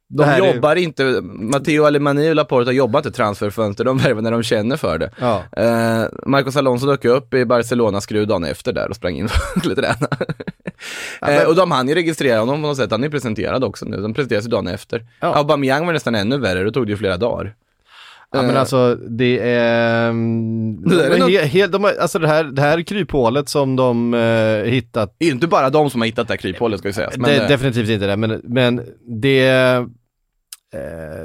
de 0.09 0.25
här 0.25 0.41
är- 0.43 0.55
jobbar 0.55 0.77
inte, 0.77 1.05
Matteo 1.23 1.85
Alemani 1.85 2.31
och 2.31 2.35
Laporta 2.35 2.73
jobbar 2.73 3.01
inte 3.01 3.11
transferfönster, 3.11 3.85
de 3.85 3.99
värvar 3.99 4.23
när 4.23 4.31
de 4.31 4.43
känner 4.43 4.77
för 4.77 4.99
det. 4.99 5.11
Ja. 5.21 5.43
Eh, 5.57 6.05
Marcos 6.27 6.57
Alonso 6.57 6.87
dök 6.87 7.05
upp 7.05 7.35
i 7.35 7.45
Barcelonas 7.45 8.05
skruv 8.05 8.27
dagen 8.27 8.45
efter 8.45 8.73
där 8.73 8.89
och 8.89 8.97
sprang 8.97 9.15
in 9.17 9.25
och 9.55 9.61
skulle 9.61 9.75
träna. 9.75 10.09
eh, 11.27 11.49
och 11.49 11.55
de 11.57 11.71
hann 11.71 11.89
ju 11.89 11.95
registrera 11.95 12.39
honom 12.41 12.63
på 12.63 12.69
något 12.69 12.77
sätt, 12.77 12.91
han 12.91 13.01
är 13.01 13.07
ju 13.07 13.11
presenterad 13.11 13.65
också 13.65 13.85
nu, 13.85 13.97
de 13.97 14.15
presenteras 14.15 14.45
ju 14.45 14.49
dagen 14.49 14.67
efter. 14.69 15.07
Ja. 15.21 15.35
Aubameyang 15.35 15.87
var 15.87 15.93
nästan 15.93 16.15
ännu 16.15 16.39
värre, 16.39 16.65
då 16.65 16.71
tog 16.71 16.87
det 16.87 16.91
ju 16.91 16.97
flera 16.97 17.17
dagar. 17.17 17.55
Ja 18.33 18.43
men 18.43 18.51
Eh, 18.51 18.61
alltså 18.61 18.95
det 18.95 19.39
är... 19.39 20.09
mm, 20.09 20.83
Det 20.83 21.07
är 21.07 21.29
he, 21.29 21.45
he, 21.47 21.67
de 21.67 21.85
alltså 21.85 22.19
det 22.19 22.29
här, 22.29 22.45
det 22.45 22.63
här 22.63 22.83
kryphålet 22.83 23.49
som 23.49 23.77
de 23.77 24.15
eh, 24.15 24.71
hittat, 24.71 25.15
Det 25.19 25.25
är 25.25 25.27
ju 25.27 25.35
inte 25.35 25.47
bara 25.47 25.71
de 25.71 25.91
som 25.91 26.01
har 26.01 26.07
hittat 26.07 26.29
det 26.29 26.33
här 26.33 26.39
kryphålet 26.39 26.79
ska 26.79 26.89
ju 26.89 26.93
sägas. 26.93 27.17
Men, 27.17 27.31
det, 27.31 27.43
eh, 27.43 27.49
definitivt 27.49 27.89
inte 27.89 28.07
det, 28.07 28.17
men, 28.17 28.41
men 28.45 28.81
det... 29.23 29.87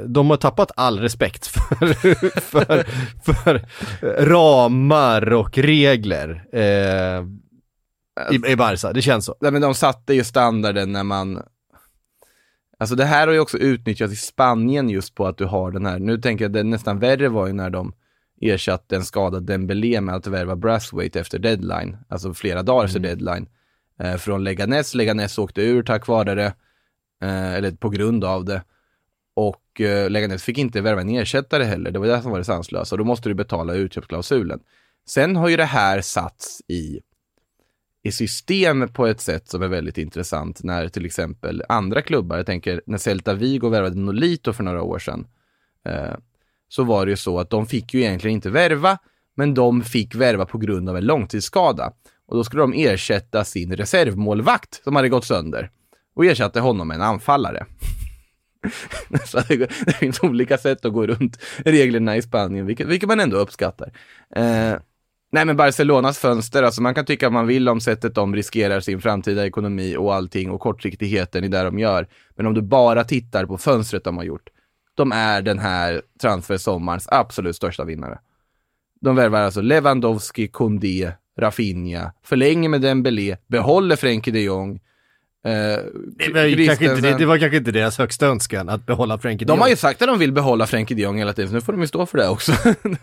De 0.06 0.30
har 0.30 0.36
tappat 0.36 0.70
all 0.76 1.00
respekt 1.00 1.46
för, 1.46 1.94
för, 2.40 2.84
för 3.24 3.64
ramar 4.24 5.32
och 5.32 5.58
regler 5.58 6.44
eh, 6.52 7.24
i, 8.30 8.52
i 8.52 8.56
Barca, 8.56 8.92
det 8.92 9.02
känns 9.02 9.24
så. 9.24 9.34
Nej, 9.40 9.52
men 9.52 9.62
de 9.62 9.74
satte 9.74 10.14
ju 10.14 10.24
standarden 10.24 10.92
när 10.92 11.04
man 11.04 11.42
Alltså 12.78 12.96
det 12.96 13.04
här 13.04 13.26
har 13.26 13.34
ju 13.34 13.40
också 13.40 13.58
utnyttjats 13.58 14.12
i 14.12 14.16
Spanien 14.16 14.90
just 14.90 15.14
på 15.14 15.26
att 15.26 15.38
du 15.38 15.44
har 15.44 15.70
den 15.70 15.86
här, 15.86 15.98
nu 15.98 16.18
tänker 16.18 16.44
jag 16.44 16.52
det 16.52 16.62
nästan 16.62 16.98
värre 16.98 17.28
var 17.28 17.46
ju 17.46 17.52
när 17.52 17.70
de 17.70 17.92
ersatte 18.40 18.96
en 18.96 19.04
skadad 19.04 19.42
Dembélé 19.42 20.00
med 20.00 20.14
att 20.14 20.26
värva 20.26 20.56
Brasswaite 20.56 21.20
efter 21.20 21.38
deadline, 21.38 21.96
alltså 22.08 22.34
flera 22.34 22.62
dagar 22.62 22.84
efter 22.84 23.00
deadline. 23.00 23.48
Eh, 24.00 24.16
från 24.16 24.44
Leganes, 24.44 24.94
Leganes 24.94 25.38
åkte 25.38 25.62
ur 25.62 25.82
tack 25.82 26.06
vare 26.06 26.34
det, 26.34 26.54
eh, 27.22 27.54
eller 27.54 27.70
på 27.70 27.88
grund 27.88 28.24
av 28.24 28.44
det. 28.44 28.62
Och 29.34 29.80
eh, 29.80 30.10
Leganes 30.10 30.42
fick 30.42 30.58
inte 30.58 30.80
värva 30.80 31.00
en 31.00 31.08
ersättare 31.08 31.64
heller, 31.64 31.90
det 31.90 31.98
var 31.98 32.06
det 32.06 32.22
som 32.22 32.30
var 32.30 32.38
det 32.38 32.44
sanslösa, 32.44 32.96
då 32.96 33.04
måste 33.04 33.28
du 33.28 33.34
betala 33.34 33.74
utköpsklausulen. 33.74 34.60
Sen 35.08 35.36
har 35.36 35.48
ju 35.48 35.56
det 35.56 35.64
här 35.64 36.00
satts 36.00 36.62
i 36.68 37.00
i 38.02 38.12
system 38.12 38.88
på 38.88 39.06
ett 39.06 39.20
sätt 39.20 39.48
som 39.48 39.62
är 39.62 39.68
väldigt 39.68 39.98
intressant 39.98 40.62
när 40.62 40.88
till 40.88 41.06
exempel 41.06 41.62
andra 41.68 42.02
klubbar, 42.02 42.36
jag 42.36 42.46
tänker 42.46 42.82
när 42.86 42.98
Celta 42.98 43.34
Vigo 43.34 43.68
värvade 43.68 44.00
Nolito 44.00 44.52
för 44.52 44.64
några 44.64 44.82
år 44.82 44.98
sedan, 44.98 45.26
eh, 45.84 46.14
så 46.68 46.84
var 46.84 47.06
det 47.06 47.10
ju 47.10 47.16
så 47.16 47.40
att 47.40 47.50
de 47.50 47.66
fick 47.66 47.94
ju 47.94 48.00
egentligen 48.00 48.34
inte 48.34 48.50
värva, 48.50 48.98
men 49.34 49.54
de 49.54 49.82
fick 49.82 50.14
värva 50.14 50.46
på 50.46 50.58
grund 50.58 50.88
av 50.88 50.96
en 50.96 51.06
långtidsskada. 51.06 51.92
Och 52.26 52.36
då 52.36 52.44
skulle 52.44 52.62
de 52.62 52.72
ersätta 52.72 53.44
sin 53.44 53.76
reservmålvakt 53.76 54.84
som 54.84 54.96
hade 54.96 55.08
gått 55.08 55.24
sönder 55.24 55.70
och 56.14 56.24
ersatte 56.24 56.60
honom 56.60 56.88
med 56.88 56.94
en 56.94 57.02
anfallare. 57.02 57.66
Så 59.24 59.40
det, 59.48 59.56
det 59.86 59.92
finns 59.92 60.22
olika 60.22 60.58
sätt 60.58 60.84
att 60.84 60.92
gå 60.92 61.06
runt 61.06 61.38
reglerna 61.58 62.16
i 62.16 62.22
Spanien, 62.22 62.66
vilket, 62.66 62.86
vilket 62.86 63.08
man 63.08 63.20
ändå 63.20 63.36
uppskattar. 63.36 63.92
Eh, 64.36 64.74
nej 65.30 65.44
men 65.44 65.56
Barcelonas 65.56 66.18
fönster, 66.18 66.62
alltså 66.62 66.82
man 66.82 66.94
kan 66.94 67.04
tycka 67.04 67.26
att 67.26 67.32
man 67.32 67.46
vill 67.46 67.68
om 67.68 67.80
sättet 67.80 68.14
de 68.14 68.34
riskerar 68.34 68.80
sin 68.80 69.00
framtida 69.00 69.46
ekonomi 69.46 69.96
och 69.96 70.14
allting 70.14 70.50
och 70.50 70.60
kortsiktigheten 70.60 71.44
i 71.44 71.48
det 71.48 71.62
de 71.62 71.78
gör. 71.78 72.08
Men 72.36 72.46
om 72.46 72.54
du 72.54 72.62
bara 72.62 73.04
tittar 73.04 73.46
på 73.46 73.58
fönstret 73.58 74.04
de 74.04 74.16
har 74.16 74.24
gjort, 74.24 74.48
de 74.94 75.12
är 75.12 75.42
den 75.42 75.58
här 75.58 76.02
transfersommarens 76.20 77.08
absolut 77.10 77.56
största 77.56 77.84
vinnare. 77.84 78.18
De 79.00 79.16
värvar 79.16 79.40
alltså 79.40 79.60
Lewandowski, 79.60 80.48
Koundé, 80.48 81.12
Rafinha, 81.38 82.12
förlänger 82.22 82.68
med 82.68 82.80
Dembélé, 82.80 83.36
behåller 83.46 83.96
Frenkie 83.96 84.32
de 84.32 84.40
Jong. 84.40 84.80
Eh, 85.44 85.52
Det 85.52 86.32
var, 86.32 86.66
kanske 86.66 86.84
inte, 86.96 87.18
det, 87.18 87.26
var 87.26 87.38
kanske 87.38 87.56
inte 87.56 87.72
deras 87.72 87.98
högsta 87.98 88.26
önskan 88.26 88.68
att 88.68 88.86
behålla 88.86 89.18
Frenkie 89.18 89.46
de 89.46 89.52
De 89.52 89.58
har 89.60 89.66
Jong. 89.66 89.70
ju 89.70 89.76
sagt 89.76 90.02
att 90.02 90.08
de 90.08 90.18
vill 90.18 90.32
behålla 90.32 90.66
Frenkie 90.66 90.96
de 90.96 91.02
Jong 91.02 91.18
hela 91.18 91.32
tiden, 91.32 91.48
så 91.48 91.54
nu 91.54 91.60
får 91.60 91.72
de 91.72 91.80
ju 91.80 91.86
stå 91.88 92.06
för 92.06 92.18
det 92.18 92.28
också. 92.28 92.52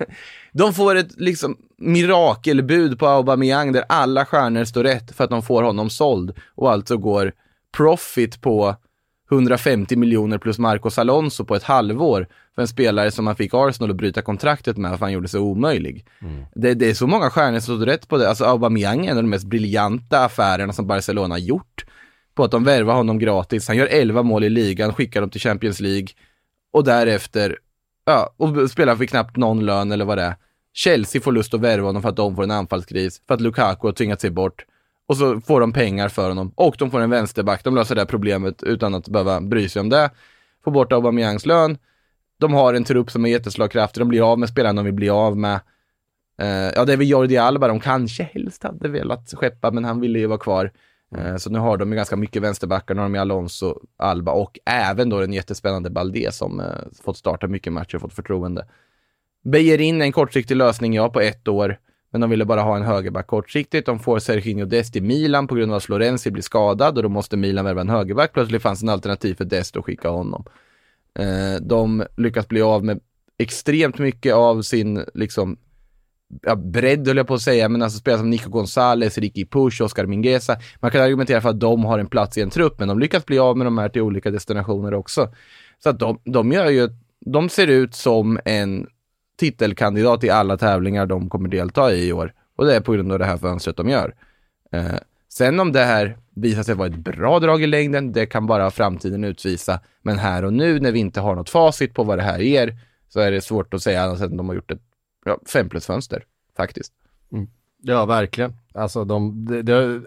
de 0.54 0.74
får 0.74 0.96
ett 0.96 1.20
liksom 1.20 1.58
mirakelbud 1.78 3.00
på 3.00 3.08
Aubameyang 3.08 3.72
där 3.72 3.84
alla 3.90 4.26
stjärnor 4.26 4.64
står 4.66 4.84
rätt 4.84 5.16
för 5.16 5.24
att 5.24 5.30
de 5.30 5.44
får 5.44 5.64
honom 5.64 5.90
såld 5.90 6.34
och 6.56 6.72
alltså 6.72 6.98
går 6.98 7.32
profit 7.78 8.42
på 8.42 8.76
150 9.32 9.96
miljoner 9.96 10.38
plus 10.38 10.60
Marcos 10.60 11.00
Alonso 11.00 11.46
på 11.46 11.56
ett 11.56 11.64
halvår 11.64 12.28
för 12.56 12.62
en 12.62 12.68
spelare 12.68 13.12
som 13.12 13.26
man 13.26 13.36
fick 13.36 13.52
Arsenal 13.54 13.90
att 13.92 13.96
bryta 13.96 14.22
kontraktet 14.22 14.78
med 14.78 14.92
för 14.92 15.06
han 15.06 15.12
gjorde 15.12 15.28
sig 15.28 15.40
omöjlig. 15.40 16.06
Det, 16.56 16.74
det 16.74 16.90
är 16.90 16.94
så 16.94 17.08
många 17.08 17.30
stjärnor 17.30 17.60
som 17.60 17.78
står 17.78 17.86
rätt 17.86 18.08
på 18.08 18.18
det. 18.18 18.30
Alltså 18.30 18.46
Aubameyang 18.46 19.06
är 19.06 19.12
en 19.12 19.18
av 19.18 19.24
de 19.24 19.30
mest 19.30 19.46
briljanta 19.46 20.26
affärerna 20.26 20.74
som 20.74 20.88
Barcelona 20.88 21.34
har 21.34 21.40
gjort 21.40 21.86
på 22.36 22.44
att 22.44 22.52
de 22.52 22.64
värvar 22.64 22.94
honom 22.96 23.20
gratis. 23.20 23.68
Han 23.68 23.78
gör 23.78 23.88
11 23.88 24.24
mål 24.24 24.44
i 24.44 24.50
ligan, 24.50 24.94
skickar 24.94 25.22
dem 25.22 25.30
till 25.30 25.42
Champions 25.42 25.80
League 25.80 26.08
och 26.74 26.84
därefter, 26.84 27.58
ja, 28.06 28.34
och 28.38 28.72
spelar 28.72 28.96
för 28.96 29.06
knappt 29.06 29.38
någon 29.38 29.66
lön 29.66 29.92
eller 29.92 30.06
vad 30.06 30.18
det 30.18 30.24
är. 30.24 30.36
Chelsea 30.74 31.22
får 31.22 31.32
lust 31.32 31.54
att 31.54 31.62
värva 31.62 31.88
honom 31.88 32.02
för 32.02 32.10
att 32.10 32.16
de 32.16 32.36
får 32.36 32.44
en 32.44 32.52
anfallskris, 32.52 33.22
för 33.28 33.34
att 33.34 33.42
Lukaku 33.42 33.88
har 33.88 33.94
tvingat 33.94 34.22
sig 34.22 34.30
bort. 34.30 34.66
Och 35.08 35.18
så 35.18 35.42
får 35.42 35.60
de 35.60 35.74
pengar 35.74 36.10
för 36.10 36.30
honom 36.30 36.52
och 36.56 36.76
de 36.80 36.92
får 36.92 37.00
en 37.00 37.10
vänsterback. 37.10 37.64
De 37.64 37.76
löser 37.76 37.96
det 37.96 38.02
här 38.02 38.06
problemet 38.06 38.64
utan 38.64 38.96
att 38.96 39.08
behöva 39.08 39.42
bry 39.42 39.70
sig 39.70 39.80
om 39.80 39.90
det. 39.90 40.10
Får 40.64 40.72
bort 40.72 40.92
Aubameyangs 40.92 41.46
lön. 41.46 41.78
De 42.40 42.54
har 42.54 42.74
en 42.74 42.84
trupp 42.84 43.12
som 43.12 43.26
är 43.26 43.30
jätteslagkraftig. 43.30 44.02
De 44.02 44.10
blir 44.10 44.32
av 44.32 44.40
med 44.40 44.50
spelarna 44.50 44.82
de 44.82 44.86
vill 44.86 44.94
bli 44.94 45.10
av 45.10 45.38
med. 45.38 45.60
Uh, 46.42 46.48
ja, 46.48 46.86
det 46.86 46.94
är 46.94 46.98
väl 46.98 47.10
Jordi 47.10 47.38
Alba 47.38 47.68
de 47.68 47.80
kanske 47.80 48.24
helst 48.24 48.64
hade 48.64 48.90
velat 48.90 49.34
skeppa, 49.34 49.72
men 49.72 49.86
han 49.86 50.00
ville 50.00 50.20
ju 50.20 50.28
vara 50.28 50.40
kvar. 50.40 50.72
Eh, 51.18 51.36
så 51.36 51.50
nu 51.50 51.60
har 51.60 51.78
de 51.78 51.92
ju 51.92 51.96
ganska 51.96 52.16
mycket 52.16 52.42
vänsterbackar. 52.42 52.96
Nu 52.96 53.02
har 53.02 53.10
de 53.10 53.16
ju 53.16 53.22
Alonso, 53.22 53.80
Alba 53.98 54.32
och 54.32 54.60
även 54.66 55.10
då 55.10 55.20
den 55.20 55.34
jättespännande 55.34 55.90
Balde 55.90 56.32
som 56.32 56.60
eh, 56.60 56.66
fått 57.04 57.18
starta 57.18 57.48
mycket 57.48 57.74
matcher 57.74 57.96
och 57.96 58.02
fått 58.02 58.14
förtroende. 58.14 58.66
Beijer 59.44 59.82
in 59.82 60.02
en 60.02 60.12
kortsiktig 60.12 60.56
lösning, 60.56 60.94
ja, 60.94 61.10
på 61.10 61.20
ett 61.20 61.48
år. 61.48 61.80
Men 62.12 62.22
de 62.22 62.30
ville 62.30 62.46
bara 62.46 62.62
ha 62.62 62.76
en 62.76 62.84
högerback 62.84 63.28
kortsiktigt. 63.28 63.86
De 63.86 64.00
får 64.00 64.20
Serginho 64.20 64.66
Dest 64.66 64.96
i 64.96 65.02
Milan 65.02 65.48
på 65.48 65.56
grund 65.56 65.72
av 65.72 65.78
att 65.78 65.84
Florenzi 65.84 66.32
blir 66.32 66.44
skadad 66.44 66.98
och 66.98 67.04
då 67.04 67.10
måste 67.10 67.38
Milan 67.38 67.66
värva 67.66 67.82
en 67.82 67.90
högerback. 67.90 68.34
Plötsligt 68.34 68.62
fanns 68.62 68.84
en 68.84 68.90
alternativ 68.90 69.36
för 69.36 69.46
Dest 69.46 69.78
att 69.78 69.86
skicka 69.86 70.10
honom. 70.10 70.46
Eh, 71.20 71.62
de 71.62 72.04
lyckas 72.18 72.48
bli 72.48 72.62
av 72.62 72.84
med 72.84 73.00
extremt 73.38 73.98
mycket 73.98 74.34
av 74.34 74.62
sin, 74.62 75.06
liksom, 75.14 75.58
ja, 76.42 76.56
bredd 76.56 77.08
höll 77.08 77.18
jag 77.18 77.28
på 77.28 77.34
att 77.34 77.42
säga, 77.42 77.70
men 77.70 77.82
alltså 77.82 78.00
spelare 78.00 78.20
som 78.20 78.30
Nico 78.30 78.50
Gonzales, 78.50 79.18
Ricky 79.18 79.46
Push, 79.46 79.82
Oscar 79.82 80.06
Mingueza. 80.06 80.58
Man 80.80 80.92
kan 80.92 81.02
argumentera 81.02 81.42
för 81.42 81.50
att 81.50 81.60
de 81.60 81.86
har 81.86 82.00
en 82.00 82.08
plats 82.08 82.38
i 82.38 82.42
en 82.42 82.50
trupp, 82.50 82.80
men 82.80 82.88
de 82.88 83.00
lyckas 83.00 83.26
bli 83.26 83.40
av 83.40 83.58
med 83.58 83.68
de 83.68 83.78
här 83.78 83.90
till 83.90 84.02
olika 84.02 84.32
destinationer 84.32 84.94
också. 84.94 85.34
Så 85.84 85.90
att 85.90 86.00
de, 86.00 86.20
de 86.24 86.52
gör 86.52 86.70
ju, 86.70 86.90
de 87.26 87.50
ser 87.50 87.68
ut 87.68 87.96
som 87.96 88.40
en 88.46 88.88
titelkandidat 89.38 90.24
i 90.24 90.30
alla 90.30 90.58
tävlingar 90.58 91.06
de 91.06 91.30
kommer 91.30 91.50
delta 91.50 91.94
i 91.94 92.08
i 92.08 92.14
år. 92.14 92.34
Och 92.56 92.66
det 92.66 92.76
är 92.76 92.82
på 92.82 92.94
grund 92.94 93.12
av 93.12 93.20
det 93.20 93.26
här 93.26 93.38
fönstret 93.38 93.78
de 93.78 93.90
gör. 93.90 94.16
Eh, 94.72 94.96
sen 95.30 95.60
om 95.60 95.72
det 95.72 95.84
här 95.84 96.18
visar 96.36 96.64
sig 96.64 96.76
vara 96.76 96.88
ett 96.88 96.96
bra 96.96 97.40
drag 97.40 97.64
i 97.64 97.68
längden, 97.68 98.12
det 98.12 98.26
kan 98.26 98.48
bara 98.48 98.72
framtiden 98.72 99.24
utvisa. 99.24 99.80
Men 100.02 100.20
här 100.20 100.46
och 100.46 100.54
nu 100.54 100.80
när 100.80 100.92
vi 100.92 101.00
inte 101.00 101.20
har 101.20 101.36
något 101.36 101.50
facit 101.50 101.94
på 101.94 102.04
vad 102.04 102.18
det 102.18 102.24
här 102.24 102.40
ger, 102.40 102.78
så 103.10 103.20
är 103.20 103.32
det 103.32 103.42
svårt 103.42 103.74
att 103.74 103.82
säga 103.82 104.04
annat 104.04 104.20
än 104.20 104.26
att 104.26 104.38
de 104.38 104.48
har 104.48 104.56
gjort 104.56 104.72
ett 104.72 104.82
ja, 105.26 105.40
fem 105.46 105.70
plus 105.70 105.86
fönster, 105.86 106.26
faktiskt. 106.58 106.94
Ja, 107.88 108.06
verkligen. 108.06 108.54
Alltså 108.74 109.06
de, 109.06 109.46
det, 109.46 109.62
det, 109.62 110.02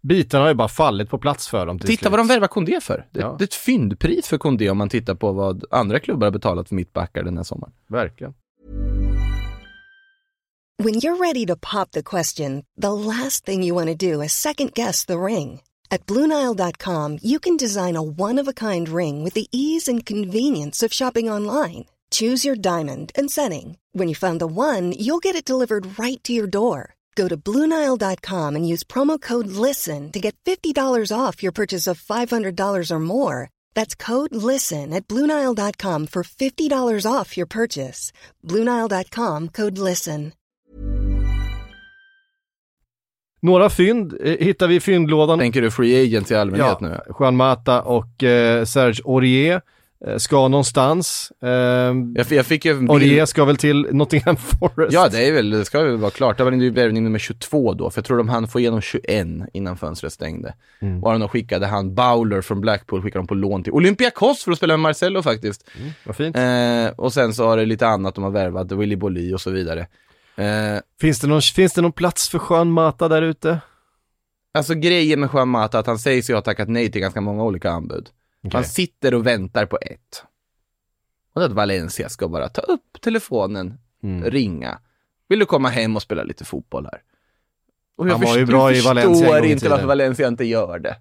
bitarna 0.00 0.44
har 0.44 0.48
ju 0.48 0.54
bara 0.54 0.68
fallit 0.68 1.10
på 1.10 1.18
plats 1.18 1.48
för 1.48 1.66
dem 1.66 1.78
till 1.78 1.86
Titta 1.88 2.00
slut. 2.00 2.10
vad 2.10 2.20
de 2.20 2.26
värvar 2.26 2.48
Kondé 2.48 2.80
för. 2.80 3.06
Det, 3.10 3.20
Ja. 3.20 3.36
det 3.38 3.44
är 3.44 3.46
ett 3.46 3.54
fyndpris 3.54 4.26
för 4.28 4.38
Kondé 4.38 4.70
om 4.70 4.78
man 4.78 4.88
tittar 4.88 5.14
på 5.14 5.32
vad 5.32 5.64
andra 5.70 6.00
klubbar 6.00 6.26
har 6.26 6.32
betalat 6.32 6.68
för 6.68 6.74
mittbackar 6.74 7.22
den 7.22 7.36
här 7.36 7.44
sommaren. 7.44 7.72
Verkligen. 7.86 8.34
When 10.82 10.94
you're 10.94 11.18
ready 11.18 11.46
to 11.46 11.56
pop 11.56 11.90
the 11.90 12.02
question, 12.02 12.62
the 12.80 12.90
last 12.92 13.44
thing 13.44 13.64
you 13.64 13.74
want 13.84 14.00
to 14.00 14.06
do 14.12 14.22
is 14.22 14.32
second 14.32 14.70
guess 14.74 15.06
the 15.06 15.14
ring. 15.16 15.60
At 15.90 16.06
Bluenile.com, 16.06 17.18
you 17.22 17.38
can 17.40 17.56
design 17.56 17.96
a 17.96 18.02
one 18.18 18.38
of 18.42 18.48
a 18.48 18.52
kind 18.52 18.88
ring 18.88 19.24
with 19.24 19.34
the 19.34 19.46
ease 19.52 19.88
and 19.92 20.06
convenience 20.06 20.86
of 20.86 20.92
shopping 20.92 21.30
online. 21.30 21.84
Choose 22.10 22.44
your 22.44 22.56
diamond 22.56 23.10
and 23.18 23.30
setting. 23.30 23.76
When 23.92 24.06
you 24.08 24.14
find 24.14 24.40
the 24.40 24.46
one, 24.46 24.92
you'll 24.92 25.18
get 25.18 25.34
it 25.36 25.44
delivered 25.44 25.98
right 25.98 26.22
to 26.24 26.32
your 26.32 26.46
door. 26.46 26.94
Go 27.16 27.26
to 27.28 27.36
Bluenile.com 27.36 28.54
and 28.56 28.68
use 28.68 28.84
promo 28.84 29.20
code 29.20 29.48
LISTEN 29.48 30.12
to 30.12 30.20
get 30.20 30.36
$50 30.44 31.10
off 31.12 31.42
your 31.42 31.52
purchase 31.52 31.88
of 31.88 32.00
$500 32.00 32.90
or 32.90 32.98
more. 33.00 33.50
That's 33.74 33.96
code 33.96 34.32
LISTEN 34.34 34.92
at 34.92 35.08
Bluenile.com 35.08 36.06
for 36.06 36.22
$50 36.22 37.12
off 37.12 37.36
your 37.36 37.46
purchase. 37.48 38.12
Bluenile.com 38.44 39.48
code 39.48 39.78
LISTEN. 39.78 40.32
Några 43.42 43.70
fynd 43.70 44.12
eh, 44.20 44.36
hittar 44.40 44.66
vi 44.66 44.74
i 44.74 44.80
fyndlådan. 44.80 45.38
Tänker 45.38 45.62
du 45.62 45.70
free 45.70 46.02
agents 46.02 46.30
i 46.30 46.34
allmänhet 46.34 46.78
Ja, 46.80 46.88
nu? 46.88 46.98
Juan 47.18 47.36
Mata 47.36 47.82
och 47.82 48.22
eh, 48.22 48.64
Serge 48.64 49.02
Aurier 49.04 49.60
ska 50.18 50.48
någonstans. 50.48 51.32
Eh, 51.42 51.48
Jag, 51.48 52.26
jag 52.30 52.46
fick 52.46 52.64
ju 52.64 52.70
en 52.72 52.86
bild- 52.86 53.28
ska 53.28 53.44
väl 53.44 53.56
till 53.56 53.86
Nottingham 53.92 54.36
Forest. 54.60 54.92
Ja, 54.92 55.08
det 55.08 55.28
är 55.28 55.32
väl, 55.32 55.50
det 55.50 55.64
ska 55.64 55.82
väl 55.82 55.96
vara 55.96 56.10
klart. 56.10 56.36
Det 56.38 56.44
var 56.44 56.50
värvning 56.70 57.04
nummer 57.04 57.18
22 57.18 57.74
då, 57.74 57.90
för 57.90 57.98
jag 57.98 58.04
tror 58.04 58.16
de 58.18 58.28
hann 58.28 58.48
få 58.48 58.60
igenom 58.60 58.80
21 58.80 59.26
innan 59.52 59.76
fönstret 59.76 60.12
stängde. 60.12 60.54
Mm. 60.80 61.04
Och 61.04 61.18
de 61.18 61.28
skickade 61.28 61.66
han 61.66 61.94
Bowler 61.94 62.40
från 62.40 62.60
Blackpool, 62.60 63.02
skickade 63.02 63.22
de 63.22 63.26
på 63.26 63.34
lån 63.34 63.62
till 63.62 63.72
Olympiakos 63.72 64.44
för 64.44 64.52
att 64.52 64.58
spela 64.58 64.72
med 64.76 64.80
Marcello 64.80 65.22
faktiskt. 65.22 65.70
Vad 66.04 66.16
fint. 66.16 66.36
Eh, 66.36 66.86
och 66.96 67.12
sen 67.12 67.34
så 67.34 67.46
har 67.48 67.56
det 67.56 67.66
lite 67.66 67.86
annat 67.88 68.14
de 68.14 68.24
har 68.24 68.30
värvat, 68.30 68.72
Willy 68.72 68.96
Bolly 68.96 69.34
och 69.34 69.40
så 69.40 69.50
vidare. 69.50 69.80
Eh, 70.36 70.80
Finns, 71.00 71.20
det 71.20 71.26
någon, 71.26 71.42
finns 71.42 71.72
det 71.72 71.82
någon 71.82 71.92
plats 71.92 72.28
för 72.28 72.40
Juan 72.50 72.70
Mata 72.70 73.08
där 73.08 73.22
ute? 73.22 73.60
alltså 74.58 74.74
grejen 74.74 75.20
med 75.20 75.28
Juan 75.34 75.48
Mata, 75.48 75.78
att 75.78 75.86
han 75.86 75.98
säger 75.98 76.22
sig 76.22 76.34
ha 76.34 76.42
tackat 76.42 76.68
nej 76.68 76.92
till 76.92 77.00
ganska 77.00 77.20
många 77.20 77.42
olika 77.44 77.70
anbud. 77.70 78.08
Han 78.52 78.64
sitter 78.64 79.14
och 79.14 79.26
väntar 79.26 79.66
på 79.66 79.78
ett. 79.82 80.24
Och 81.34 81.44
att 81.44 81.52
Valencia 81.52 82.08
ska 82.08 82.28
bara 82.28 82.48
ta 82.48 82.60
upp 82.62 83.00
telefonen, 83.00 83.78
Mm. 84.02 84.30
ringa. 84.30 84.78
Vill 85.28 85.38
du 85.38 85.46
komma 85.46 85.68
hem 85.68 85.96
och 85.96 86.02
spela 86.02 86.22
lite 86.22 86.44
fotboll 86.44 86.84
här? 86.92 87.02
Och 87.96 88.06
Han 88.06 88.20
var 88.20 88.26
ju 88.36 88.40
förstår- 88.46 88.46
bra 88.46 88.72
i 88.72 88.80
Valencia 88.80 89.10
en 89.10 89.14
förstår 89.18 89.44
inte 89.44 89.58
tiden. 89.60 89.70
varför 89.70 89.86
Valencia 89.86 90.28
inte 90.28 90.44
gör 90.44 90.78
det. 90.78 90.96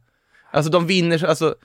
Alltså 0.52 0.72
de 0.72 0.88
vinner, 0.88 1.18
så- 1.18 1.28
alltså 1.28 1.56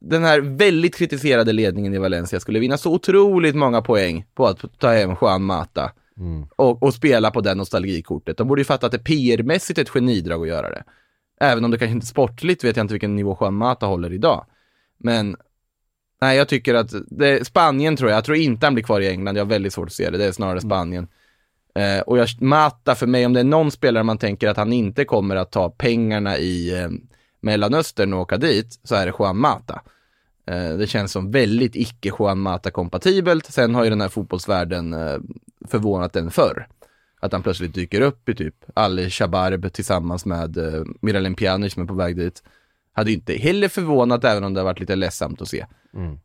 den 0.00 0.24
här 0.24 0.40
väldigt 0.40 0.96
kritiserade 0.96 1.52
ledningen 1.52 1.94
i 1.94 1.98
Valencia 1.98 2.40
skulle 2.40 2.58
vinna 2.58 2.78
så 2.78 2.92
otroligt 2.94 3.54
många 3.56 3.82
poäng 3.82 4.24
på 4.34 4.46
att 4.46 4.78
ta 4.78 4.92
hem 4.92 5.14
Juan 5.20 5.42
Mata 5.42 5.92
Mm. 6.16 6.46
och, 6.56 6.82
och 6.82 6.94
spela 6.94 7.30
på 7.30 7.40
det 7.40 7.54
nostalgikortet. 7.54 8.36
De 8.36 8.48
borde 8.48 8.60
ju 8.60 8.64
fatta 8.64 8.86
att 8.86 8.92
det 8.92 8.98
PR-mässigt 9.04 9.78
är 9.78 9.82
ett 9.82 9.88
genidrag 9.90 10.42
att 10.42 10.48
göra 10.48 10.70
det. 10.70 10.84
Även 11.40 11.64
om 11.64 11.70
det 11.70 11.78
kanske 11.78 11.92
inte 11.94 12.06
sportligt 12.06 12.64
vet 12.64 12.76
jag 12.76 12.84
inte 12.84 12.94
vilken 12.94 13.16
nivå 13.16 13.38
Juan 13.40 13.54
Mata 13.54 13.86
håller 13.86 14.12
idag. 14.12 14.46
Men 14.98 15.36
nej, 16.20 16.36
jag 16.36 16.48
tycker 16.48 16.74
att 16.74 16.92
det, 17.06 17.46
Spanien 17.46 17.96
tror 17.96 18.10
jag, 18.10 18.16
jag 18.16 18.24
tror 18.24 18.36
inte 18.36 18.66
han 18.66 18.74
blir 18.74 18.84
kvar 18.84 19.00
i 19.00 19.08
England, 19.08 19.36
jag 19.36 19.44
har 19.44 19.50
väldigt 19.50 19.72
svårt 19.72 19.86
att 19.86 19.92
se 19.92 20.10
det, 20.10 20.18
det 20.18 20.24
är 20.24 20.32
snarare 20.32 20.60
Spanien. 20.60 21.08
Eh, 21.74 22.00
och 22.00 22.18
jag, 22.18 22.28
Mata 22.40 22.94
för 22.94 23.06
mig, 23.06 23.26
om 23.26 23.32
det 23.32 23.40
är 23.40 23.44
någon 23.44 23.70
spelare 23.70 24.04
man 24.04 24.18
tänker 24.18 24.48
att 24.48 24.56
han 24.56 24.72
inte 24.72 25.04
kommer 25.04 25.36
att 25.36 25.52
ta 25.52 25.70
pengarna 25.70 26.38
i 26.38 26.80
eh, 26.80 26.88
Mellanöstern 27.40 28.12
och 28.12 28.20
åka 28.20 28.36
dit, 28.36 28.80
så 28.84 28.94
är 28.94 29.06
det 29.06 29.12
Juan 29.18 29.38
Mata. 29.38 29.82
Eh, 30.46 30.76
det 30.76 30.86
känns 30.86 31.12
som 31.12 31.30
väldigt 31.30 31.76
icke 31.76 32.10
Juan 32.18 32.38
Mata-kompatibelt. 32.38 33.46
Sen 33.46 33.74
har 33.74 33.84
ju 33.84 33.90
den 33.90 34.00
här 34.00 34.08
fotbollsvärlden 34.08 34.94
eh, 34.94 35.18
förvånat 35.68 36.12
den 36.12 36.30
förr. 36.30 36.68
Att 37.20 37.32
han 37.32 37.42
plötsligt 37.42 37.74
dyker 37.74 38.00
upp 38.00 38.28
i 38.28 38.34
typ 38.34 38.54
Ali 38.74 39.10
Shabarb 39.10 39.72
tillsammans 39.72 40.26
med 40.26 40.58
eh, 40.58 40.84
Miralem 41.00 41.34
Pjanic 41.34 41.72
som 41.72 41.82
är 41.82 41.86
på 41.86 41.94
väg 41.94 42.16
dit. 42.16 42.42
Hade 42.96 43.12
inte 43.12 43.32
heller 43.34 43.68
förvånat 43.68 44.24
även 44.24 44.44
om 44.44 44.54
det 44.54 44.60
har 44.60 44.64
varit 44.64 44.80
lite 44.80 44.96
ledsamt 44.96 45.42
att 45.42 45.48
se. 45.48 45.66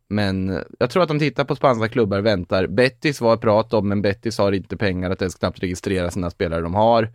Men 0.08 0.50
eh, 0.50 0.62
jag 0.80 0.90
tror 0.90 1.04
att 1.04 1.10
de 1.10 1.20
tittar 1.20 1.44
på 1.44 1.56
spanska 1.56 1.88
klubbar 1.88 2.20
och 2.20 2.26
väntar. 2.26 2.68
Betis 2.68 3.22
var 3.22 3.38
prat 3.38 3.74
om, 3.74 3.88
men 3.88 4.02
Betis 4.02 4.38
har 4.38 4.52
inte 4.52 4.78
pengar 4.78 5.10
att 5.12 5.22
ens 5.22 5.36
knappt 5.36 5.64
registrera 5.64 6.12
sina 6.12 6.30
spelare 6.30 6.62
de 6.62 6.74
har. 6.74 7.14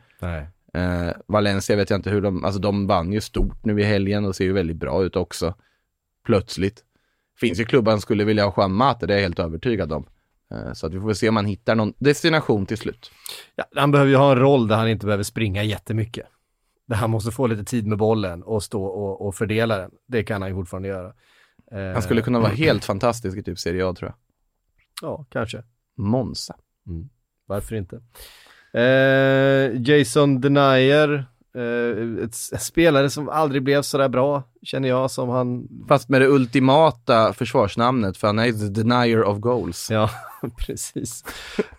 Eh, 0.74 1.10
Valencia 1.26 1.76
vet 1.76 1.90
jag 1.90 1.98
inte 1.98 2.10
hur 2.10 2.20
de, 2.20 2.44
alltså 2.44 2.60
de 2.60 2.86
vann 2.86 3.12
ju 3.12 3.20
stort 3.20 3.64
nu 3.64 3.80
i 3.80 3.84
helgen 3.84 4.24
och 4.24 4.36
ser 4.36 4.44
ju 4.44 4.52
väldigt 4.52 4.76
bra 4.76 5.02
ut 5.04 5.16
också. 5.16 5.54
Plötsligt. 6.26 6.84
finns 7.40 7.60
ju 7.60 7.64
klubbar 7.64 7.92
som 7.92 8.00
skulle 8.00 8.24
vilja 8.24 8.44
ha 8.44 8.54
Juan 8.56 8.72
Mata, 8.72 9.06
det 9.06 9.12
är 9.14 9.16
jag 9.18 9.22
helt 9.22 9.38
övertygad 9.38 9.92
om. 9.92 10.06
Eh, 10.50 10.72
Så 10.72 10.86
att 10.86 10.94
vi 10.94 11.00
får 11.00 11.12
se 11.12 11.28
om 11.28 11.36
han 11.36 11.46
hittar 11.46 11.74
någon 11.74 11.92
destination 11.98 12.66
till 12.66 12.78
slut. 12.78 13.10
Ja, 13.54 13.64
han 13.76 13.90
behöver 13.92 14.10
ju 14.10 14.16
ha 14.16 14.32
en 14.32 14.38
roll 14.38 14.68
där 14.68 14.76
han 14.76 14.88
inte 14.88 15.06
behöver 15.06 15.24
springa 15.24 15.62
jättemycket. 15.62 16.26
Där 16.87 16.96
han 16.96 17.11
måste 17.11 17.31
få 17.31 17.46
lite 17.46 17.64
tid 17.64 17.87
med 17.87 17.99
bollen 17.99 18.42
och 18.42 18.62
stå 18.62 18.85
och, 18.85 19.27
och 19.27 19.35
fördela 19.35 19.79
den. 19.79 19.90
Det 20.07 20.25
kan 20.25 20.42
han 20.42 20.51
ju 20.51 20.55
fortfarande 20.55 20.88
göra. 20.88 21.12
Eh, 21.72 21.92
Han 21.92 22.03
skulle 22.03 22.22
kunna 22.22 22.40
vara 22.40 22.53
helt 22.53 22.85
fantastisk 22.85 23.37
i 23.38 23.42
typ 23.42 23.59
Serie 23.59 23.87
A 23.88 23.94
tror 23.94 24.09
jag. 24.11 24.16
Ja, 25.09 25.27
kanske. 25.31 25.62
Monza. 25.96 26.57
Varför 27.46 27.77
inte? 27.77 28.01
Eh, 28.72 29.83
Jason 29.90 30.40
Denier, 30.40 31.27
eh, 31.56 32.24
ett 32.24 32.34
spelare 32.62 33.10
som 33.10 33.28
aldrig 33.28 33.62
blev 33.62 33.82
sådär 33.82 34.08
bra, 34.08 34.42
känner 34.62 34.88
jag, 34.88 35.10
som 35.10 35.28
han... 35.28 35.68
Fast 35.88 36.08
med 36.08 36.20
det 36.20 36.26
ultimata 36.28 37.32
försvarsnamnet, 37.32 38.16
för 38.16 38.26
han 38.26 38.38
är 38.38 38.52
the 38.52 38.82
denier 38.82 39.24
of 39.24 39.38
goals. 39.38 39.90
Ja, 39.90 40.10
precis. 40.66 41.24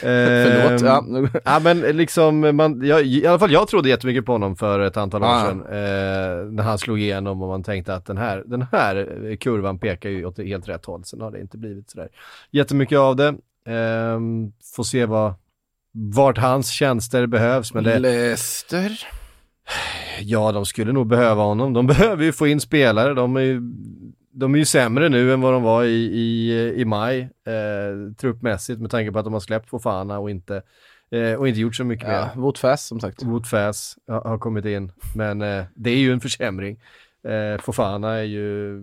Förlåt. 0.00 0.80
Ja. 0.82 1.04
Ja 1.44 1.60
men 1.64 1.80
liksom, 1.80 2.56
man, 2.56 2.86
jag, 2.86 3.02
i 3.06 3.26
alla 3.26 3.38
fall 3.38 3.52
jag 3.52 3.68
trodde 3.68 3.88
jättemycket 3.88 4.24
på 4.26 4.32
honom 4.32 4.56
för 4.56 4.80
ett 4.80 4.96
antal 4.96 5.22
år 5.22 5.28
Ja. 5.28 5.46
sedan. 5.46 5.60
Eh, 5.60 6.52
när 6.52 6.62
han 6.62 6.78
slog 6.78 7.00
igenom 7.00 7.42
och 7.42 7.48
man 7.48 7.62
tänkte 7.62 7.94
att 7.94 8.06
den 8.06 8.18
här, 8.18 8.42
den 8.46 8.66
här 8.72 9.36
kurvan 9.40 9.78
pekar 9.78 10.10
ju 10.10 10.24
åt 10.26 10.38
helt 10.38 10.68
rätt 10.68 10.84
håll. 10.86 11.04
Sen 11.04 11.20
har 11.20 11.30
det 11.30 11.40
inte 11.40 11.58
blivit 11.58 11.90
sådär 11.90 12.08
jättemycket 12.50 12.98
av 12.98 13.16
det. 13.16 13.28
Eh, 13.66 14.18
får 14.76 14.82
se 14.82 15.06
vad, 15.06 15.32
vart 15.92 16.38
hans 16.38 16.70
tjänster 16.70 17.26
behövs. 17.26 17.74
Men 17.74 17.84
det, 17.84 17.98
Leicester. 17.98 18.98
ja, 20.20 20.52
de 20.52 20.66
skulle 20.66 20.92
nog 20.92 21.06
behöva 21.06 21.42
honom. 21.42 21.72
De 21.72 21.86
behöver 21.94 22.24
ju 22.24 22.32
få 22.32 22.46
in 22.46 22.60
spelare. 22.60 23.14
De 23.14 23.36
är 23.36 23.40
ju, 23.40 23.60
de 24.32 24.54
är 24.54 24.58
ju 24.58 24.64
sämre 24.64 25.08
nu 25.08 25.32
än 25.32 25.40
vad 25.40 25.52
de 25.52 25.62
var 25.62 25.84
i, 25.84 26.04
i, 26.04 26.52
i 26.76 26.84
maj, 26.84 27.20
eh, 27.20 28.14
truppmässigt, 28.20 28.80
med 28.80 28.90
tanke 28.90 29.12
på 29.12 29.18
att 29.18 29.24
de 29.24 29.32
har 29.32 29.40
släppt 29.40 29.68
Fofana 29.68 30.18
och 30.18 30.30
inte, 30.30 30.62
eh, 31.10 31.34
och 31.34 31.48
inte 31.48 31.60
gjort 31.60 31.76
så 31.76 31.84
mycket 31.84 32.08
mer. 32.08 32.14
Ja, 32.14 32.30
Wout 32.36 32.58
Fass 32.58 32.86
som 32.86 33.00
sagt. 33.00 33.22
Wout 33.22 33.46
Fass 33.46 33.96
har, 34.06 34.20
har 34.20 34.38
kommit 34.38 34.64
in, 34.64 34.92
men 35.16 35.42
eh, 35.42 35.64
det 35.74 35.90
är 35.90 35.98
ju 35.98 36.12
en 36.12 36.20
försämring. 36.20 36.80
Eh, 37.28 37.60
Fofana 37.60 38.12
är 38.12 38.22
ju 38.22 38.78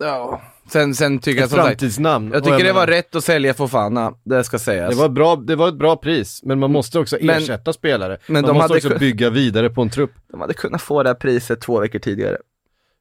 Ja. 0.00 0.40
Sen, 0.68 0.94
sen 0.94 1.18
tycker 1.18 1.40
jag 1.40 1.50
som 1.50 1.56
sagt, 1.56 1.66
framtidsnamn. 1.68 2.30
jag 2.32 2.44
tycker 2.44 2.64
det 2.64 2.72
var 2.72 2.86
rätt 2.86 3.14
att 3.16 3.24
sälja 3.24 3.54
Fofana, 3.54 4.14
det 4.24 4.44
ska 4.44 4.58
sägas. 4.58 4.90
Det 4.94 5.00
var, 5.00 5.08
bra, 5.08 5.36
det 5.36 5.56
var 5.56 5.68
ett 5.68 5.74
bra 5.78 5.96
pris, 5.96 6.40
men 6.44 6.58
man 6.58 6.72
måste 6.72 6.98
också 6.98 7.16
Men- 7.20 7.36
ersätta 7.36 7.72
spelare. 7.72 8.18
men 8.26 8.32
man 8.42 8.42
de 8.42 8.52
måste 8.52 8.62
hade 8.62 8.74
också 8.74 8.88
kun- 8.88 8.98
bygga 8.98 9.30
vidare 9.30 9.70
på 9.70 9.82
en 9.82 9.90
trupp. 9.90 10.10
De 10.32 10.40
hade 10.40 10.54
kunnat 10.54 10.82
få 10.82 11.02
det 11.02 11.08
här 11.08 11.14
priset 11.14 11.60
två 11.60 11.80
veckor 11.80 11.98
tidigare. 11.98 12.36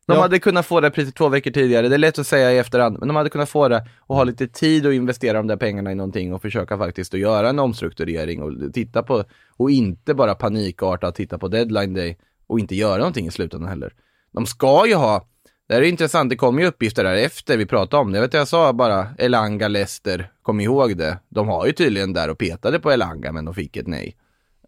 De 0.08 0.14
Ja. 0.16 0.22
hade 0.22 0.40
kunnat 0.40 0.66
få 0.66 0.80
det 0.80 0.88
här 0.88 0.92
priset 0.92 1.16
två 1.16 1.30
veckor 1.30 1.52
tidigare, 1.52 1.88
det 1.90 1.96
är 1.96 2.00
lätt 2.00 2.20
att 2.20 2.28
säga 2.28 2.52
i 2.54 2.58
efterhand, 2.58 2.98
men 3.00 3.08
de 3.08 3.18
hade 3.18 3.30
kunnat 3.30 3.50
få 3.50 3.68
det 3.68 3.86
och 4.00 4.16
ha 4.16 4.24
lite 4.24 4.48
tid 4.48 4.86
att 4.86 4.94
investera 4.94 5.34
de 5.38 5.48
där 5.48 5.58
pengarna 5.58 5.92
i 5.92 5.96
någonting 5.96 6.34
och 6.34 6.42
försöka 6.42 6.78
faktiskt 6.78 7.14
att 7.14 7.20
göra 7.20 7.50
en 7.50 7.60
omstrukturering 7.60 8.42
och 8.42 8.74
titta 8.74 9.04
på, 9.04 9.24
och 9.58 9.72
inte 9.72 10.14
bara 10.14 10.36
panikartat 10.36 11.16
titta 11.16 11.38
på 11.38 11.48
deadline 11.48 11.94
day 11.94 12.18
och 12.48 12.60
inte 12.60 12.76
göra 12.76 12.98
någonting 12.98 13.28
i 13.28 13.32
slutändan 13.32 13.70
heller. 13.70 13.94
De 14.34 14.46
ska 14.46 14.88
ju 14.88 14.96
ha, 14.96 15.26
det 15.70 15.76
här 15.76 15.82
är 15.82 15.86
intressant, 15.86 16.30
det 16.30 16.36
kommer 16.36 16.62
ju 16.62 16.68
uppgifter 16.68 17.04
där 17.04 17.16
efter 17.16 17.58
vi 17.58 17.66
pratade 17.66 18.02
om 18.02 18.12
det. 18.12 18.18
Jag 18.18 18.24
vet 18.24 18.34
jag 18.34 18.48
sa 18.48 18.74
bara 18.74 19.08
Elanga, 19.18 19.68
Leicester, 19.68 20.32
kom 20.42 20.60
ihåg 20.60 20.98
det. 20.98 21.20
De 21.30 21.48
har 21.48 21.66
ju 21.66 21.72
tydligen 21.72 22.14
där 22.14 22.30
och 22.30 22.38
petade 22.38 22.80
på 22.80 22.92
Elanga 22.92 23.32
men 23.32 23.46
de 23.46 23.54
fick 23.54 23.78
ett 23.78 23.88
nej. 23.88 24.16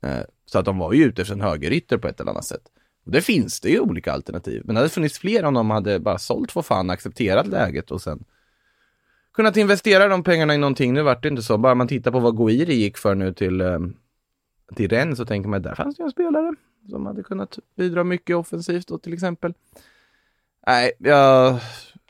Eh, 0.01 0.19
så 0.45 0.59
att 0.59 0.65
de 0.65 0.77
var 0.77 0.93
ju 0.93 1.03
ute 1.03 1.21
efter 1.21 1.35
en 1.35 1.41
högerytter 1.41 1.97
på 1.97 2.07
ett 2.07 2.19
eller 2.19 2.31
annat 2.31 2.45
sätt. 2.45 2.61
Och 3.05 3.11
det 3.11 3.21
finns 3.21 3.59
det 3.59 3.69
ju 3.69 3.79
olika 3.79 4.11
alternativ. 4.11 4.61
Men 4.65 4.75
det 4.75 4.79
hade 4.79 4.89
funnits 4.89 5.19
fler 5.19 5.45
om 5.45 5.53
de 5.53 5.69
hade 5.69 5.99
bara 5.99 6.17
sålt 6.17 6.51
för 6.51 6.61
fan, 6.61 6.89
accepterat 6.89 7.47
läget 7.47 7.91
och 7.91 8.01
sen 8.01 8.23
kunnat 9.33 9.57
investera 9.57 10.07
de 10.07 10.23
pengarna 10.23 10.55
i 10.55 10.57
någonting. 10.57 10.93
Nu 10.93 11.01
vart 11.01 11.23
det 11.23 11.29
inte 11.29 11.41
så. 11.41 11.57
Bara 11.57 11.75
man 11.75 11.87
tittar 11.87 12.11
på 12.11 12.19
vad 12.19 12.37
Guiri 12.37 12.73
gick 12.73 12.97
för 12.97 13.15
nu 13.15 13.33
till, 13.33 13.61
ehm, 13.61 13.93
till 14.75 14.89
Rennes 14.89 15.17
så 15.17 15.25
tänker 15.25 15.49
man 15.49 15.57
att 15.57 15.63
där 15.63 15.75
fanns 15.75 15.95
det 15.95 16.01
ju 16.01 16.05
en 16.05 16.11
spelare 16.11 16.55
som 16.89 17.05
hade 17.05 17.23
kunnat 17.23 17.59
bidra 17.77 18.03
mycket 18.03 18.35
offensivt 18.35 18.87
då 18.87 18.97
till 18.97 19.13
exempel. 19.13 19.53
Nej, 20.67 20.91
ja, 20.99 21.59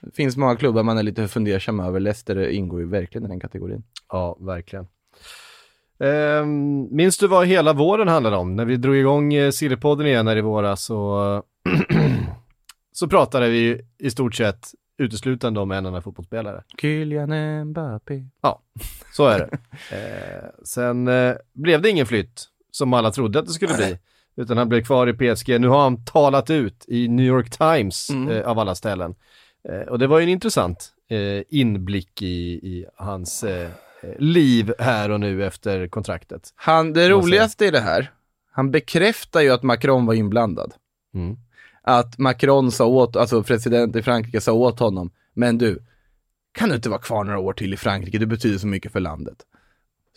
det 0.01 0.15
finns 0.15 0.37
många 0.37 0.55
klubbar 0.55 0.83
man 0.83 0.97
är 0.97 1.03
lite 1.03 1.27
fundersam 1.27 1.79
över. 1.79 1.99
Leicester 1.99 2.47
ingår 2.49 2.79
ju 2.79 2.87
verkligen 2.87 3.25
i 3.25 3.29
den 3.29 3.39
kategorin. 3.39 3.83
Ja, 4.09 4.37
verkligen. 4.39 4.87
Ehm, 5.99 6.87
minns 6.95 7.17
du 7.17 7.27
vad 7.27 7.47
hela 7.47 7.73
våren 7.73 8.07
handlade 8.07 8.35
om? 8.35 8.55
När 8.55 8.65
vi 8.65 8.77
drog 8.77 8.95
igång 8.95 9.33
eh, 9.33 9.51
Sillypodden 9.51 10.07
igen 10.07 10.27
här 10.27 10.37
i 10.37 10.41
våras 10.41 10.83
så, 10.83 11.43
så 12.91 13.07
pratade 13.07 13.49
vi 13.49 13.81
i 13.97 14.11
stort 14.11 14.35
sett 14.35 14.67
uteslutande 14.97 15.59
om 15.59 15.71
en 15.71 15.85
enda 15.85 16.01
fotbollsspelare. 16.01 16.63
Kylian 16.81 17.63
Mbappé. 17.67 18.25
Så 19.13 19.27
är 19.27 19.39
det. 19.39 19.49
eh, 19.95 20.49
sen 20.63 21.07
eh, 21.07 21.35
blev 21.53 21.81
det 21.81 21.89
ingen 21.89 22.05
flytt 22.05 22.43
som 22.71 22.93
alla 22.93 23.11
trodde 23.11 23.39
att 23.39 23.45
det 23.45 23.53
skulle 23.53 23.73
bli. 23.73 23.97
Utan 24.35 24.57
han 24.57 24.69
blev 24.69 24.83
kvar 24.83 25.07
i 25.07 25.13
PSG. 25.35 25.59
Nu 25.61 25.67
har 25.67 25.81
han 25.83 26.05
talat 26.05 26.49
ut 26.49 26.85
i 26.87 27.07
New 27.07 27.25
York 27.25 27.49
Times 27.49 28.09
Mm. 28.09 28.29
eh, 28.29 28.47
av 28.47 28.59
alla 28.59 28.75
ställen. 28.75 29.15
Eh, 29.69 29.87
och 29.87 29.99
det 29.99 30.07
var 30.07 30.19
ju 30.19 30.23
en 30.23 30.29
intressant 30.29 30.93
eh, 31.09 31.43
inblick 31.49 32.21
i, 32.21 32.53
i 32.53 32.85
hans 32.95 33.43
eh, 33.43 33.69
liv 34.19 34.73
här 34.79 35.09
och 35.11 35.19
nu 35.19 35.45
efter 35.45 35.87
kontraktet. 35.87 36.53
Han, 36.55 36.93
det 36.93 37.09
roligaste 37.09 37.65
i 37.65 37.71
det 37.71 37.79
här, 37.79 38.11
han 38.51 38.71
bekräftar 38.71 39.41
ju 39.41 39.49
att 39.49 39.63
Macron 39.63 40.05
var 40.05 40.13
inblandad. 40.13 40.73
Mm. 41.13 41.37
Att 41.83 42.17
Macron 42.17 42.71
sa 42.71 42.85
åt, 42.85 43.15
alltså 43.15 43.43
president 43.43 43.95
i 43.95 44.01
Frankrike 44.01 44.41
sa 44.41 44.51
åt 44.53 44.79
honom, 44.79 45.11
men 45.33 45.57
du, 45.57 45.79
kan 46.51 46.69
du 46.69 46.75
inte 46.75 46.89
vara 46.89 46.99
kvar 47.01 47.23
några 47.23 47.39
år 47.39 47.53
till 47.53 47.73
i 47.73 47.77
Frankrike? 47.77 48.17
Du 48.17 48.25
betyder 48.25 48.57
så 48.57 48.67
mycket 48.67 48.91
för 48.91 48.99
landet. 48.99 49.37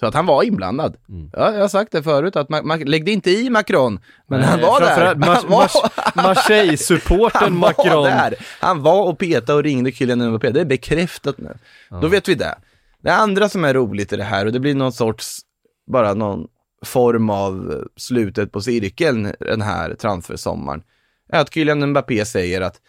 Så 0.01 0.07
att 0.07 0.15
han 0.15 0.27
var 0.27 0.43
inblandad. 0.43 0.97
Mm. 1.09 1.31
Ja, 1.33 1.53
jag 1.55 1.61
har 1.61 1.69
sagt 1.69 1.93
det 1.93 2.03
förut, 2.03 2.37
att 2.37 2.49
Ma- 2.49 2.63
Ma- 2.63 2.85
lägg 2.85 3.05
dig 3.05 3.15
inte 3.15 3.31
i 3.31 3.51
Macron, 3.51 4.01
men 4.27 4.43
han 4.43 4.61
Nej, 4.61 4.69
var 4.69 4.81
där. 4.81 5.15
Mar- 5.15 5.25
Han 5.35 5.51
var, 5.51 5.67
Mar- 5.69 6.23
Marseille-supporten 6.23 7.31
han 7.43 7.59
Macron. 7.59 8.05
där. 8.05 8.35
Han 8.61 8.83
var 8.83 9.09
och 9.09 9.19
petade 9.19 9.55
och 9.59 9.63
ringde 9.63 9.93
Kylian 9.93 10.29
Mbappé, 10.29 10.51
det 10.51 10.61
är 10.61 10.65
bekräftat 10.65 11.39
nu. 11.39 11.55
Då 12.01 12.09
vet 12.09 12.29
vi 12.29 12.35
det. 12.35 12.55
Det 13.01 13.13
andra 13.15 13.49
som 13.49 13.65
är 13.65 13.75
roligt 13.75 14.13
i 14.13 14.17
det 14.17 14.25
här, 14.25 14.47
och 14.47 14.53
det 14.53 14.61
blir 14.61 14.75
någon 14.75 14.93
sorts, 14.93 15.39
bara 15.87 16.15
någon 16.15 16.47
form 16.85 17.31
av 17.31 17.85
slutet 17.97 18.53
på 18.53 18.61
cirkeln 18.61 19.33
den 19.41 19.63
här 19.63 19.95
transfersommaren, 19.95 20.83
är 21.29 21.41
att 21.41 21.55
Kylian 21.55 21.87
Mbappé 21.91 22.25
säger 22.25 22.61
att 22.61 22.81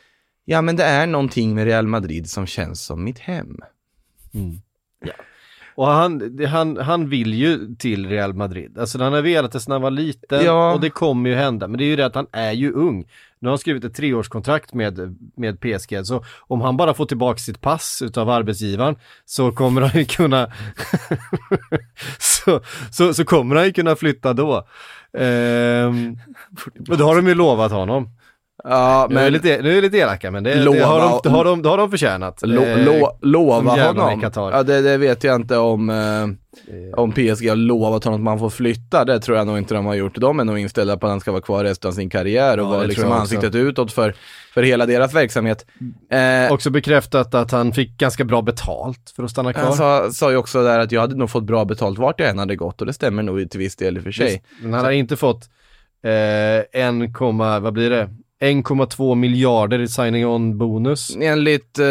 ja 0.46 0.62
men 0.62 0.76
det 0.76 0.84
är 0.84 1.08
någonting 1.08 1.56
med 1.56 1.66
Real 1.66 1.88
Madrid 1.88 2.30
som 2.30 2.46
känns 2.48 2.86
som 2.86 3.04
mitt 3.04 3.20
hem. 3.20 3.58
Och 5.76 5.88
han, 5.88 6.40
han, 6.50 6.78
han 6.78 7.10
vill 7.10 7.34
ju 7.34 7.76
till 7.76 8.10
Real 8.10 8.34
Madrid. 8.34 8.78
Alltså 8.80 9.04
han 9.04 9.14
har 9.14 9.22
velat 9.22 9.52
det 9.52 9.60
sedan 9.60 9.72
han 9.72 9.82
var 9.82 9.92
liten 9.92 10.46
Ja. 10.46 10.74
och 10.74 10.82
det 10.82 10.90
kommer 10.90 11.30
ju 11.30 11.36
hända. 11.36 11.68
Men 11.68 11.78
det 11.78 11.84
är 11.84 11.88
ju 11.88 11.96
det 11.96 12.06
att 12.06 12.16
han 12.16 12.28
är 12.32 12.52
ju 12.52 12.72
ung. 12.72 13.06
Nu 13.40 13.48
har 13.48 13.52
han 13.52 13.58
skrivit 13.58 13.84
ett 13.84 13.96
treårskontrakt 13.96 14.74
med, 14.74 15.18
med 15.36 15.60
PSG. 15.60 16.06
Så 16.06 16.24
om 16.40 16.62
han 16.62 16.78
bara 16.78 16.94
får 16.94 17.06
tillbaka 17.06 17.38
sitt 17.38 17.62
pass 17.62 18.02
utav 18.06 18.30
arbetsgivaren 18.30 18.96
så 19.26 19.52
kommer 19.52 19.82
han 19.82 20.00
ju 20.00 20.06
kunna 20.06 20.52
så, 22.20 22.62
så, 22.92 23.14
så 23.14 23.26
kommer 23.26 23.56
han 23.56 23.66
ju 23.66 23.74
kunna 23.74 23.96
flytta 23.96 24.34
då. 24.34 24.68
Ehm, 25.18 26.18
och 26.90 26.98
det 26.98 27.04
har 27.04 27.16
de 27.16 27.28
ju 27.28 27.36
lovat 27.36 27.72
honom. 27.72 28.10
Ja, 28.70 29.08
Nu 29.10 29.20
är, 29.20 29.32
lite, 29.32 29.62
nu 29.62 29.72
är 29.72 29.76
det 29.76 29.82
lite 29.82 29.98
elaka 29.98 30.32
men 30.32 30.44
det, 30.44 30.54
det, 30.54 30.64
Lova- 30.64 30.86
har, 30.86 31.00
de, 31.00 31.20
det, 31.24 31.30
har, 31.30 31.44
de, 31.46 31.62
det 31.62 31.70
har 31.70 31.78
de 31.78 31.92
förtjänat. 31.92 32.42
Lo, 32.46 32.62
Eh, 32.62 32.86
lo, 32.86 33.18
lova 33.22 33.76
honom. 33.88 34.22
Ja, 34.54 34.64
det, 34.64 34.82
det 34.82 34.98
vet 34.98 35.24
jag 35.24 35.36
inte 35.36 35.58
om, 35.58 35.90
eh, 35.90 36.96
om 37.00 37.12
PSG 37.12 37.50
har 37.50 37.56
lovat 37.56 38.04
honom 38.04 38.20
att 38.20 38.24
man 38.24 38.40
får 38.40 38.50
flytta. 38.50 39.06
Det 39.06 39.20
tror 39.20 39.38
jag 39.38 39.48
nog 39.48 39.58
inte 39.58 39.74
de 39.74 39.86
har 39.86 39.96
gjort. 39.96 40.16
De 40.16 40.40
är 40.40 40.44
nog 40.44 40.58
inställda 40.60 40.98
på 40.98 41.06
att 41.08 41.12
han 41.12 41.20
ska 41.20 41.32
vara 41.32 41.42
kvar 41.42 41.64
resten 41.64 41.88
av 41.88 41.92
sin 41.94 42.10
karriär 42.10 42.58
och 42.60 42.66
Ja, 42.66 42.70
vara 42.70 42.82
det 42.82 42.88
liksom 42.88 43.12
ansiktet 43.12 43.56
utåt 43.56 43.92
för, 43.92 44.14
för 44.54 44.64
hela 44.64 44.86
deras 44.86 45.14
verksamhet. 45.14 45.66
Eh, 46.12 46.54
Också 46.54 46.70
bekräftat 46.70 47.34
att 47.36 47.52
han 47.52 47.72
fick 47.74 47.98
ganska 47.98 48.24
bra 48.24 48.42
betalt 48.42 49.14
för 49.16 49.24
att 49.24 49.32
stanna 49.32 49.54
kvar. 49.54 49.64
han 49.64 49.74
sa, 49.74 50.12
sa 50.12 50.32
ju 50.32 50.38
också 50.38 50.64
där 50.64 50.80
att 50.80 50.92
jag 50.92 51.02
hade 51.02 51.16
nog 51.16 51.30
fått 51.30 51.44
bra 51.44 51.66
betalt 51.66 52.00
vart 52.00 52.20
jag 52.20 52.30
än 52.30 52.40
hade 52.40 52.56
gått 52.56 52.82
och 52.82 52.88
det 52.88 52.94
stämmer 52.94 53.24
nog 53.24 53.50
till 53.52 53.60
viss 53.60 53.76
del 53.76 53.98
i 53.98 54.00
och 54.00 54.04
för 54.04 54.12
sig. 54.12 54.26
Visst, 54.28 54.42
Men 54.62 54.74
han 54.74 54.86
har 54.86 54.92
inte 54.92 55.16
fått 55.16 55.50
eh, 56.04 56.82
1, 56.82 56.94
vad 57.62 57.74
blir 57.74 57.90
det? 57.90 58.10
1,2 58.42 59.16
miljarder 59.16 59.80
i 59.80 59.88
signing 59.88 60.26
on 60.26 60.58
bonus. 60.58 61.18
Enligt 61.22 61.80
eh, 61.80 61.86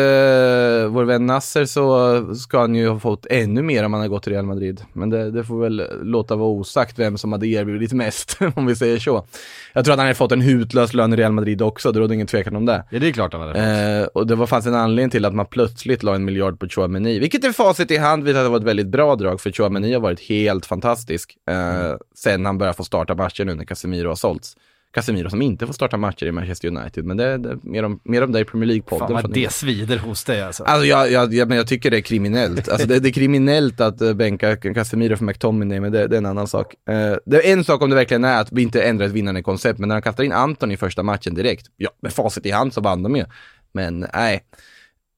vår 0.88 1.04
vän 1.04 1.26
Nasser 1.26 1.64
så 1.64 2.34
ska 2.34 2.60
han 2.60 2.74
ju 2.74 2.88
ha 2.88 2.98
fått 2.98 3.26
ännu 3.30 3.62
mer 3.62 3.84
om 3.84 3.92
han 3.92 4.02
har 4.02 4.08
gått 4.08 4.22
till 4.22 4.32
Real 4.32 4.44
Madrid. 4.44 4.80
Men 4.92 5.10
det, 5.10 5.30
det 5.30 5.44
får 5.44 5.60
väl 5.60 5.82
låta 6.02 6.36
vara 6.36 6.48
osagt 6.48 6.98
vem 6.98 7.18
som 7.18 7.32
hade 7.32 7.46
erbjudit 7.46 7.92
mest, 7.92 8.38
om 8.54 8.66
vi 8.66 8.76
säger 8.76 8.98
så. 8.98 9.26
Jag 9.72 9.84
tror 9.84 9.92
att 9.92 9.98
han 9.98 10.06
hade 10.06 10.14
fått 10.14 10.32
en 10.32 10.40
hutlös 10.40 10.94
lön 10.94 11.12
i 11.12 11.16
Real 11.16 11.32
Madrid 11.32 11.62
också, 11.62 11.92
det 11.92 12.00
råder 12.00 12.14
ingen 12.14 12.26
tvekan 12.26 12.56
om 12.56 12.66
det. 12.66 12.84
Ja 12.90 12.98
det 12.98 13.08
är 13.08 13.12
klart 13.12 13.32
han 13.32 13.42
hade 13.42 13.52
fått. 13.52 14.12
Eh, 14.14 14.20
och 14.20 14.26
det 14.26 14.34
var, 14.34 14.46
fanns 14.46 14.66
en 14.66 14.74
anledning 14.74 15.10
till 15.10 15.24
att 15.24 15.34
man 15.34 15.46
plötsligt 15.46 16.02
la 16.02 16.14
en 16.14 16.24
miljard 16.24 16.60
på 16.60 16.68
Chouameni, 16.68 17.18
vilket 17.18 17.44
är 17.44 17.52
facit 17.52 17.90
i 17.90 17.96
hand 17.96 18.24
visar 18.24 18.40
att 18.40 18.46
det 18.46 18.50
var 18.50 18.58
ett 18.58 18.64
väldigt 18.64 18.88
bra 18.88 19.16
drag, 19.16 19.40
för 19.40 19.50
Chouameni 19.50 19.92
har 19.92 20.00
varit 20.00 20.20
helt 20.20 20.66
fantastisk 20.66 21.36
eh, 21.50 21.96
sen 22.14 22.46
han 22.46 22.58
började 22.58 22.76
få 22.76 22.84
starta 22.84 23.14
matcher 23.14 23.44
nu 23.44 23.54
när 23.54 23.64
Casemiro 23.64 24.08
har 24.08 24.14
sålts. 24.14 24.56
Casemiro 24.94 25.30
som 25.30 25.42
inte 25.42 25.66
får 25.66 25.74
starta 25.74 25.96
matcher 25.96 26.26
i 26.26 26.32
Manchester 26.32 26.68
United. 26.68 27.04
Men 27.04 27.16
det, 27.16 27.38
det 27.38 27.64
mer, 27.64 27.82
om, 27.82 28.00
mer 28.04 28.24
om 28.24 28.32
det 28.32 28.40
i 28.40 28.44
Premier 28.44 28.68
League-podden. 28.68 28.98
Fan 28.98 29.12
vad 29.12 29.32
det 29.32 29.52
svider 29.52 29.98
hos 29.98 30.24
dig 30.24 30.42
alltså. 30.42 30.64
Alltså 30.64 30.86
jag, 30.86 31.10
jag, 31.10 31.34
jag, 31.34 31.48
men 31.48 31.56
jag 31.56 31.66
tycker 31.66 31.90
det 31.90 31.96
är 31.96 32.00
kriminellt. 32.00 32.68
Alltså 32.68 32.86
det, 32.86 33.00
det 33.00 33.08
är 33.08 33.12
kriminellt 33.12 33.80
att 33.80 34.02
uh, 34.02 34.12
bänka 34.12 34.56
Casemiro 34.56 35.16
för 35.16 35.24
McTominay, 35.24 35.80
men 35.80 35.92
det, 35.92 36.06
det 36.06 36.16
är 36.16 36.18
en 36.18 36.26
annan 36.26 36.48
sak. 36.48 36.74
Eh, 36.88 37.16
det 37.26 37.48
är 37.48 37.52
en 37.52 37.64
sak 37.64 37.82
om 37.82 37.90
det 37.90 37.96
verkligen 37.96 38.24
är 38.24 38.40
att 38.40 38.52
vi 38.52 38.62
inte 38.62 38.82
ändrar 38.82 39.06
ett 39.06 39.12
vinnande 39.12 39.42
koncept, 39.42 39.78
men 39.78 39.88
när 39.88 39.94
han 39.94 40.02
kastar 40.02 40.24
in 40.24 40.32
Anton 40.32 40.70
i 40.70 40.76
första 40.76 41.02
matchen 41.02 41.34
direkt, 41.34 41.66
ja, 41.76 41.90
med 42.00 42.12
facit 42.12 42.46
i 42.46 42.50
hand 42.50 42.74
så 42.74 42.80
vann 42.80 43.02
de 43.02 43.16
ju. 43.16 43.24
Men 43.72 44.06
nej, 44.14 44.44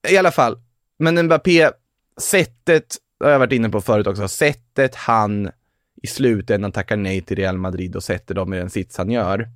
i 0.08 0.16
alla 0.16 0.30
fall. 0.30 0.58
Men 0.98 1.26
Mbappé, 1.26 1.70
sättet, 2.20 2.96
det 3.20 3.24
har 3.24 3.32
jag 3.32 3.38
varit 3.38 3.52
inne 3.52 3.68
på 3.68 3.80
förut 3.80 4.06
också, 4.06 4.28
sättet 4.28 4.94
han 4.94 5.50
i 6.02 6.06
slutändan 6.06 6.72
tackar 6.72 6.96
nej 6.96 7.20
till 7.20 7.36
Real 7.36 7.58
Madrid 7.58 7.96
och 7.96 8.04
sätter 8.04 8.34
dem 8.34 8.54
i 8.54 8.56
den 8.56 8.70
sits 8.70 8.98
han 8.98 9.10
gör. 9.10 9.48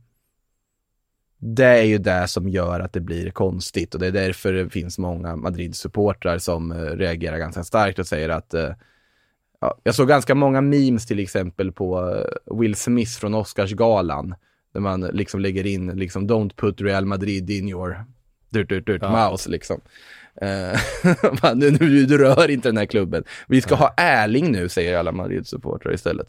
Det 1.42 1.64
är 1.64 1.82
ju 1.82 1.98
det 1.98 2.28
som 2.28 2.48
gör 2.48 2.80
att 2.80 2.92
det 2.92 3.00
blir 3.00 3.30
konstigt 3.30 3.94
och 3.94 4.00
det 4.00 4.06
är 4.06 4.12
därför 4.12 4.52
det 4.52 4.70
finns 4.70 4.98
många 4.98 5.36
Madrid-supportrar 5.36 6.38
som 6.38 6.72
eh, 6.72 6.76
reagerar 6.76 7.38
ganska 7.38 7.64
starkt 7.64 7.98
och 7.98 8.06
säger 8.06 8.28
att 8.28 8.54
eh, 8.54 8.70
ja, 9.60 9.78
jag 9.82 9.94
såg 9.94 10.08
ganska 10.08 10.34
många 10.34 10.60
memes 10.60 11.06
till 11.06 11.18
exempel 11.18 11.72
på 11.72 12.14
eh, 12.14 12.56
Will 12.58 12.74
Smith 12.74 13.12
från 13.12 13.34
Oscarsgalan 13.34 14.34
där 14.72 14.80
man 14.80 15.00
liksom 15.00 15.40
lägger 15.40 15.66
in 15.66 15.86
liksom 15.86 16.28
don't 16.28 16.54
put 16.56 16.80
Real 16.80 17.04
Madrid 17.04 17.50
in 17.50 17.68
your 17.68 18.04
dirt, 18.50 18.68
dirt, 18.68 18.86
dirt 18.86 19.02
mouse 19.02 19.50
liksom. 19.50 19.80
Man, 21.42 21.58
nu, 21.58 21.70
nu, 21.70 22.06
du 22.06 22.18
rör 22.18 22.50
inte 22.50 22.68
den 22.68 22.76
här 22.76 22.86
klubben. 22.86 23.24
Vi 23.48 23.60
ska 23.60 23.74
ha 23.74 23.94
Erling 23.96 24.52
nu, 24.52 24.68
säger 24.68 24.98
alla 24.98 25.12
Madrid-supportrar 25.12 25.94
istället. 25.94 26.26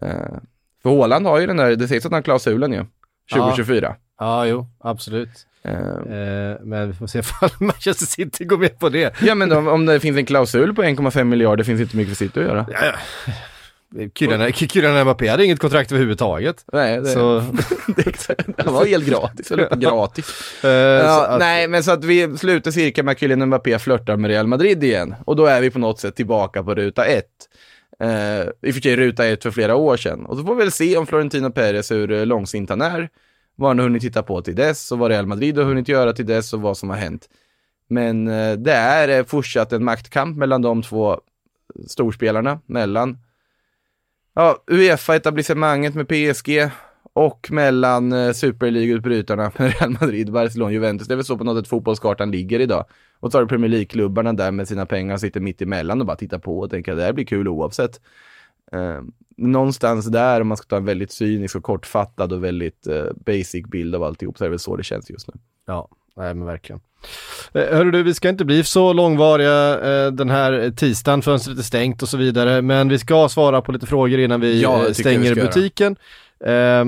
Eh, 0.00 0.36
för 0.82 0.90
Haaland 0.90 1.26
har 1.26 1.40
ju 1.40 1.46
den 1.46 1.56
där, 1.56 1.76
det 1.76 1.88
sägs 1.88 2.06
att 2.06 2.12
han 2.12 2.16
har 2.16 2.22
klausulen 2.22 2.72
ju, 2.72 2.84
2024. 3.32 3.86
Ja, 3.88 3.96
jo, 4.46 4.66
absolut. 4.80 5.28
Eh, 5.28 5.72
Eh, 5.72 6.56
men 6.60 6.88
vi 6.88 6.94
får 6.94 7.06
se 7.06 7.18
ifall 7.18 7.50
Manchester 7.58 8.06
City 8.06 8.44
går 8.44 8.58
med 8.58 8.78
på 8.78 8.88
det. 8.88 9.14
Ja 9.22 9.34
men 9.34 9.52
om, 9.52 9.68
om 9.68 9.86
det 9.86 10.00
finns 10.00 10.16
en 10.16 10.26
klausul 10.26 10.74
på 10.74 10.82
1,5 10.82 11.24
miljarder 11.24 11.64
finns 11.64 11.80
inte 11.80 11.96
mycket 11.96 12.18
för 12.18 12.24
City 12.24 12.40
att 12.40 12.46
göra. 12.46 12.66
Kyrran 14.14 14.52
Kyrran 14.52 15.02
Mbappé 15.04 15.28
hade 15.28 15.44
inget 15.44 15.58
kontrakt 15.58 15.92
överhuvudtaget. 15.92 16.64
Nej, 16.72 17.00
det, 17.00 17.06
Så, 17.08 17.38
det, 17.86 18.36
det 18.56 18.70
var 18.70 18.86
helt 18.86 19.06
gratis, 19.06 19.50
eller 19.50 19.76
gratis. 19.76 20.26
så 20.60 20.66
Ja, 20.66 21.26
att, 21.26 21.38
nej, 21.38 21.68
men 21.68 21.84
så 21.84 21.90
att 21.90 22.04
vi 22.04 22.38
slutar 22.38 22.70
cirka 22.70 23.02
med 23.02 23.12
att 23.12 23.20
Kylian 23.20 23.46
Mbappé 23.46 23.78
flörtar 23.78 24.16
med 24.16 24.30
Real 24.30 24.46
Madrid 24.46 24.84
igen. 24.84 25.14
Och 25.24 25.36
då 25.36 25.46
är 25.46 25.60
vi 25.60 25.70
på 25.70 25.78
något 25.78 26.00
sätt 26.00 26.16
tillbaka 26.16 26.62
på 26.62 26.74
ruta 26.74 27.04
ett. 27.04 27.26
Eh, 28.00 28.40
I 28.62 28.70
och 28.70 28.74
för 28.74 28.80
sig 28.80 28.96
ruta 28.96 29.26
ett 29.26 29.42
för 29.42 29.50
flera 29.50 29.76
år 29.76 29.96
sedan. 29.96 30.26
Och 30.26 30.36
så 30.36 30.44
får 30.44 30.54
vi 30.54 30.62
väl 30.62 30.72
se 30.72 30.96
om 30.96 31.06
Florentino 31.06 31.50
Perez 31.50 31.90
hur 31.90 32.26
långsint 32.26 32.70
han 32.70 32.80
är. 32.80 33.08
Vad 33.56 33.70
han 33.70 33.78
har 33.78 33.84
hunnit 33.84 34.02
titta 34.02 34.22
på 34.22 34.42
till 34.42 34.56
dess 34.56 34.92
och 34.92 34.98
vad 34.98 35.10
Real 35.10 35.26
Madrid 35.26 35.58
har 35.58 35.64
hunnit 35.64 35.88
göra 35.88 36.12
till 36.12 36.26
dess 36.26 36.52
och 36.52 36.60
vad 36.60 36.76
som 36.76 36.90
har 36.90 36.96
hänt. 36.96 37.28
Men 37.88 38.28
eh, 38.28 38.52
det 38.52 38.72
är 38.72 39.18
eh, 39.18 39.24
fortsatt 39.24 39.72
en 39.72 39.84
maktkamp 39.84 40.36
mellan 40.36 40.62
de 40.62 40.82
två 40.82 41.12
eh, 41.12 41.18
storspelarna, 41.86 42.60
mellan 42.66 43.18
ja, 44.34 44.56
Uefa-etablissemanget 44.66 45.94
med 45.94 46.08
PSG 46.08 46.70
och 47.12 47.48
mellan 47.50 48.12
eh, 48.12 48.32
Super 48.32 48.70
League-utbrytarna 48.70 49.52
med 49.58 49.74
Real 49.80 49.90
Madrid, 50.00 50.32
Barcelona, 50.32 50.72
Juventus. 50.72 51.08
Det 51.08 51.14
är 51.14 51.16
väl 51.16 51.24
så 51.24 51.38
på 51.38 51.44
något 51.44 51.58
sätt 51.58 51.68
fotbollskartan 51.68 52.30
ligger 52.30 52.60
idag. 52.60 52.84
Och 53.20 53.32
så 53.32 53.38
har 53.38 53.42
du 53.42 53.48
Premier 53.48 53.70
League-klubbarna 53.70 54.32
där 54.32 54.50
med 54.50 54.68
sina 54.68 54.86
pengar 54.86 55.14
och 55.14 55.20
sitter 55.20 55.40
mitt 55.40 55.62
emellan 55.62 56.00
och 56.00 56.06
bara 56.06 56.16
tittar 56.16 56.38
på 56.38 56.60
och 56.60 56.70
tänker 56.70 56.92
att 56.92 56.98
det 56.98 57.04
här 57.04 57.12
blir 57.12 57.24
kul 57.24 57.48
oavsett. 57.48 58.00
Ehm, 58.72 59.12
Någonstans 59.42 60.06
där, 60.06 60.40
om 60.40 60.48
man 60.48 60.56
ska 60.56 60.66
ta 60.66 60.76
en 60.76 60.84
väldigt 60.84 61.12
cynisk 61.12 61.56
och 61.56 61.62
kortfattad 61.62 62.32
och 62.32 62.44
väldigt 62.44 62.86
eh, 62.86 63.04
basic 63.26 63.66
bild 63.66 63.94
av 63.94 64.02
alltihop, 64.02 64.38
så 64.38 64.44
är 64.44 64.46
det 64.46 64.50
väl 64.50 64.58
så 64.58 64.76
det 64.76 64.82
känns 64.84 65.10
just 65.10 65.28
nu. 65.28 65.34
Ja, 65.66 65.88
nej 66.16 66.34
men 66.34 66.46
verkligen. 66.46 66.80
Eh, 67.54 67.76
Hörru 67.76 67.90
du, 67.90 68.02
vi 68.02 68.14
ska 68.14 68.28
inte 68.28 68.44
bli 68.44 68.64
så 68.64 68.92
långvariga 68.92 69.80
eh, 69.80 70.12
den 70.12 70.30
här 70.30 70.70
tisdagen, 70.76 71.22
fönstret 71.22 71.58
är 71.58 71.62
stängt 71.62 72.02
och 72.02 72.08
så 72.08 72.16
vidare, 72.16 72.62
men 72.62 72.88
vi 72.88 72.98
ska 72.98 73.28
svara 73.28 73.62
på 73.62 73.72
lite 73.72 73.86
frågor 73.86 74.18
innan 74.18 74.40
vi 74.40 74.62
Ja, 74.62 74.80
eh, 74.82 74.88
vi 74.88 74.94
stänger 74.94 75.36
göra. 75.36 75.46
butiken. 75.46 75.96
Eh, 76.44 76.84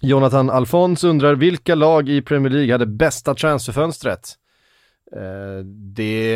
Jonathan 0.00 0.50
Alfons 0.50 1.04
undrar, 1.04 1.34
vilka 1.34 1.74
lag 1.74 2.08
i 2.08 2.22
Premier 2.22 2.52
League 2.52 2.72
hade 2.72 2.86
bästa 2.86 3.34
transferfönstret? 3.34 4.34
Eh, 5.16 5.64
det, 5.64 6.34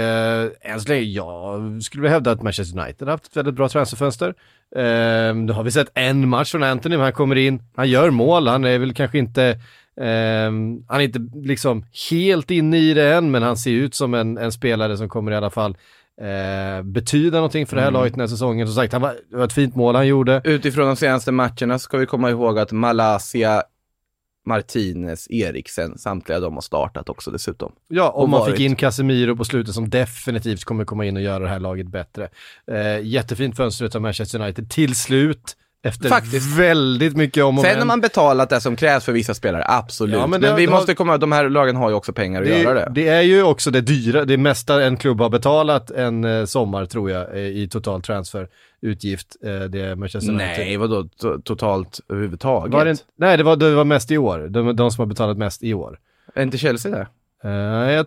än 0.61 0.81
så 0.81 0.89
länge, 0.89 1.03
jag 1.03 1.83
skulle 1.83 2.03
vilja 2.03 2.13
hävda 2.15 2.31
att 2.31 2.43
Manchester 2.43 2.81
United 2.81 3.09
har 3.09 3.13
haft 3.13 3.27
ett 3.27 3.37
väldigt 3.37 3.55
bra 3.55 3.69
transferfönster. 3.69 4.35
Eh, 4.77 5.35
nu 5.35 5.53
har 5.53 5.63
vi 5.63 5.71
sett 5.71 5.91
en 5.95 6.29
match 6.29 6.51
från 6.51 6.63
Anthony, 6.63 6.97
men 6.97 7.05
han 7.05 7.13
kommer 7.13 7.37
in, 7.37 7.63
han 7.77 7.89
gör 7.89 8.11
mål, 8.11 8.49
han 8.49 8.65
är 8.65 8.79
väl 8.79 8.95
kanske 8.95 9.19
inte 9.19 9.59
Ehm, 10.01 10.85
han 10.89 11.01
är 11.01 11.05
inte 11.05 11.27
liksom 11.35 11.85
helt 12.11 12.51
inne 12.51 12.79
i 12.79 12.95
det 12.95 13.15
än, 13.15 13.31
men 13.31 13.43
han 13.43 13.57
ser 13.57 13.71
ut 13.71 13.95
som 13.95 14.15
en, 14.15 14.39
en 14.39 14.53
spelare 14.53 14.97
som 14.97 15.09
kommer 15.09 15.33
i 15.33 15.37
alla 15.37 15.51
fall 15.51 15.77
eh, 16.21 16.83
betyda 16.83 17.37
någonting 17.37 17.67
för 17.67 17.77
det 17.77 17.83
här 17.83 17.91
laget 17.91 18.13
den 18.13 18.21
här 18.21 18.29
säsongen. 18.29 18.67
Som 18.67 18.75
sagt, 18.75 18.93
han 18.93 19.03
var, 19.03 19.15
det 19.31 19.37
var 19.37 19.45
ett 19.45 19.53
fint 19.53 19.77
mål 19.77 19.95
han 19.95 20.07
gjorde. 20.07 20.41
Utifrån 20.45 20.87
de 20.87 20.97
senaste 20.97 21.33
matcherna 21.33 21.79
ska 21.79 21.97
vi 21.99 22.07
komma 22.07 22.31
ihåg 22.31 22.59
att 22.59 22.73
Malaysia, 22.73 23.63
Martinez, 24.47 25.27
Eriksen, 25.31 25.99
samtliga 25.99 26.41
de 26.41 26.55
har 26.55 26.61
startat 26.61 27.09
också 27.09 27.31
dessutom. 27.31 27.73
Ja, 27.89 28.09
och 28.11 28.23
Och 28.23 28.29
man 28.29 28.41
varit. 28.41 28.53
fick 28.57 28.61
in 28.67 28.77
Casemiro 28.77 29.37
på 29.37 29.45
slutet 29.45 29.75
som 29.75 29.91
definitivt 29.91 30.65
kommer 30.65 30.85
komma 30.85 31.05
in 31.05 31.17
och 31.17 31.23
göra 31.23 31.39
det 31.39 31.49
här 31.49 31.61
laget 31.61 31.87
bättre. 31.89 32.29
Eh, 32.73 33.01
jättefint 33.07 33.57
fönster 33.57 33.97
av 33.97 34.03
Manchester 34.03 34.41
United 34.41 34.71
till 34.71 34.95
slut. 34.97 35.57
Efter 35.83 36.09
Faktiskt. 36.09 36.59
väldigt 36.59 37.17
mycket 37.17 37.45
om 37.45 37.59
och 37.59 37.65
Sen 37.65 37.71
men. 37.73 37.79
har 37.79 37.87
man 37.87 38.01
betalat 38.01 38.51
det 38.51 38.61
som 38.61 38.77
krävs 38.77 39.05
för 39.05 39.13
vissa 39.13 39.35
spelare, 39.35 39.65
absolut. 39.69 40.15
Ja, 40.15 40.21
men 40.27 40.31
men 40.31 40.41
det- 40.51 40.57
vi 40.57 40.67
det 40.67 40.73
måste 40.73 40.95
komma 40.95 41.13
ihåg, 41.13 41.21
de 41.21 41.33
här 41.33 41.49
lagen 41.49 41.77
har 41.77 41.89
ju 41.91 41.95
också 41.97 42.13
pengar 42.13 42.43
att 42.43 42.49
det, 42.49 42.59
göra 42.61 42.75
det. 42.75 42.93
det 42.95 43.09
är 43.09 43.23
ju 43.23 43.43
också 43.43 43.71
det 43.71 43.81
dyra, 43.81 44.25
det 44.25 44.37
mesta 44.37 44.85
en 44.85 44.97
klubb 44.97 45.21
har 45.21 45.29
betalat 45.31 45.91
en 45.91 46.25
eh, 46.25 46.45
sommar 46.45 46.87
tror 46.87 47.11
jag 47.11 47.31
eh, 47.37 47.39
i 47.47 47.69
total 47.69 48.03
transferutgift. 48.03 48.55
Eh, 48.83 49.63
det 49.63 49.97
Manchester 49.99 50.33
United. 50.33 50.59
Nej, 50.59 50.77
vadå 50.77 51.03
to- 51.03 51.43
totalt 51.43 52.01
överhuvudtaget? 52.09 52.73
Var 52.73 52.85
det 52.85 53.05
nej, 53.17 53.37
det 53.37 53.43
var, 53.43 53.57
det 53.57 53.75
var 53.75 53.85
mest 53.85 54.11
i 54.11 54.19
år. 54.19 54.39
De, 54.39 54.77
de 54.77 54.91
som 54.91 55.03
har 55.03 55.07
betalat 55.07 55.39
mest 55.39 55.63
i 55.63 55.75
år. 55.75 55.99
Är 56.35 56.43
inte 56.43 56.59
Chelsea 56.59 56.93
det? 56.93 57.07
Eh, 57.49 57.93
jag 57.93 58.07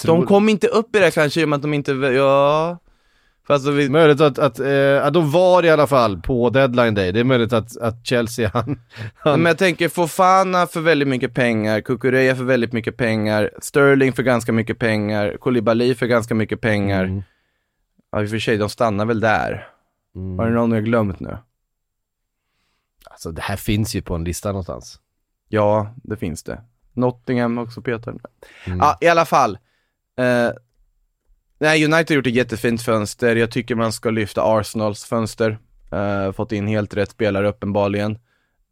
tror... 0.00 0.16
De 0.16 0.26
kom 0.26 0.48
inte 0.48 0.66
upp 0.66 0.96
i 0.96 0.98
det 0.98 1.10
kanske 1.14 1.40
i 1.40 1.44
och 1.44 1.48
med 1.48 1.56
att 1.56 1.62
de 1.62 1.74
inte, 1.74 1.92
ja... 1.92 2.78
Fast 3.46 3.66
vi, 3.66 3.88
Möjligt 3.88 4.20
att, 4.20 4.38
att, 4.38 4.60
eh, 4.60 5.06
att 5.06 5.14
de 5.14 5.30
var 5.30 5.64
i 5.64 5.70
alla 5.70 5.86
fall 5.86 6.20
på 6.20 6.50
deadline 6.50 6.94
day. 6.94 7.12
Det 7.12 7.20
är 7.20 7.24
möjligt 7.24 7.52
att, 7.52 7.76
att 7.76 8.06
Chelsea, 8.06 8.50
han... 8.54 8.80
han 9.14 9.40
Men 9.40 9.50
jag 9.50 9.58
tänker 9.58 9.88
Fofana 9.88 10.66
för 10.66 10.80
väldigt 10.80 11.08
mycket 11.08 11.34
pengar, 11.34 11.80
Kukureya 11.80 12.36
för 12.36 12.44
väldigt 12.44 12.72
mycket 12.72 12.96
pengar, 12.96 13.50
Sterling 13.62 14.12
för 14.12 14.22
ganska 14.22 14.52
mycket 14.52 14.78
pengar, 14.78 15.36
Koulibaly 15.40 15.94
för 15.94 16.06
ganska 16.06 16.34
mycket 16.34 16.60
pengar. 16.60 17.04
Mm. 17.04 17.22
Ja, 18.12 18.22
i 18.22 18.26
och 18.26 18.30
för 18.30 18.38
sig, 18.38 18.56
de 18.56 18.68
stannar 18.68 19.04
väl 19.04 19.20
där. 19.20 19.66
Mm. 20.14 20.38
Har 20.38 20.46
det 20.46 20.54
någon 20.54 20.72
jag 20.72 20.84
glömt 20.84 21.20
nu? 21.20 21.38
Alltså 23.04 23.32
det 23.32 23.42
här 23.42 23.56
finns 23.56 23.94
ju 23.94 24.02
på 24.02 24.14
en 24.14 24.24
lista 24.24 24.48
någonstans. 24.48 25.00
Ja, 25.48 25.94
det 26.02 26.16
finns 26.16 26.42
det. 26.42 26.62
Nottingham 26.92 27.58
också 27.58 27.82
Peter. 27.82 28.14
Mm. 28.66 28.78
Ja, 28.78 28.98
i 29.00 29.08
alla 29.08 29.24
fall. 29.24 29.58
Eh, 30.18 30.50
nej, 31.58 31.84
United 31.84 32.10
har 32.10 32.14
gjort 32.14 32.26
ett 32.26 32.34
jättefint 32.34 32.82
fönster. 32.82 33.36
Jag 33.36 33.50
tycker 33.50 33.74
man 33.74 33.92
ska 33.92 34.10
lyfta 34.10 34.42
Arsenals 34.42 35.04
fönster. 35.04 35.58
Eh, 35.92 36.32
fått 36.32 36.52
in 36.52 36.66
helt 36.66 36.94
rätt 36.94 37.10
spelare 37.10 37.48
uppenbarligen. 37.48 38.18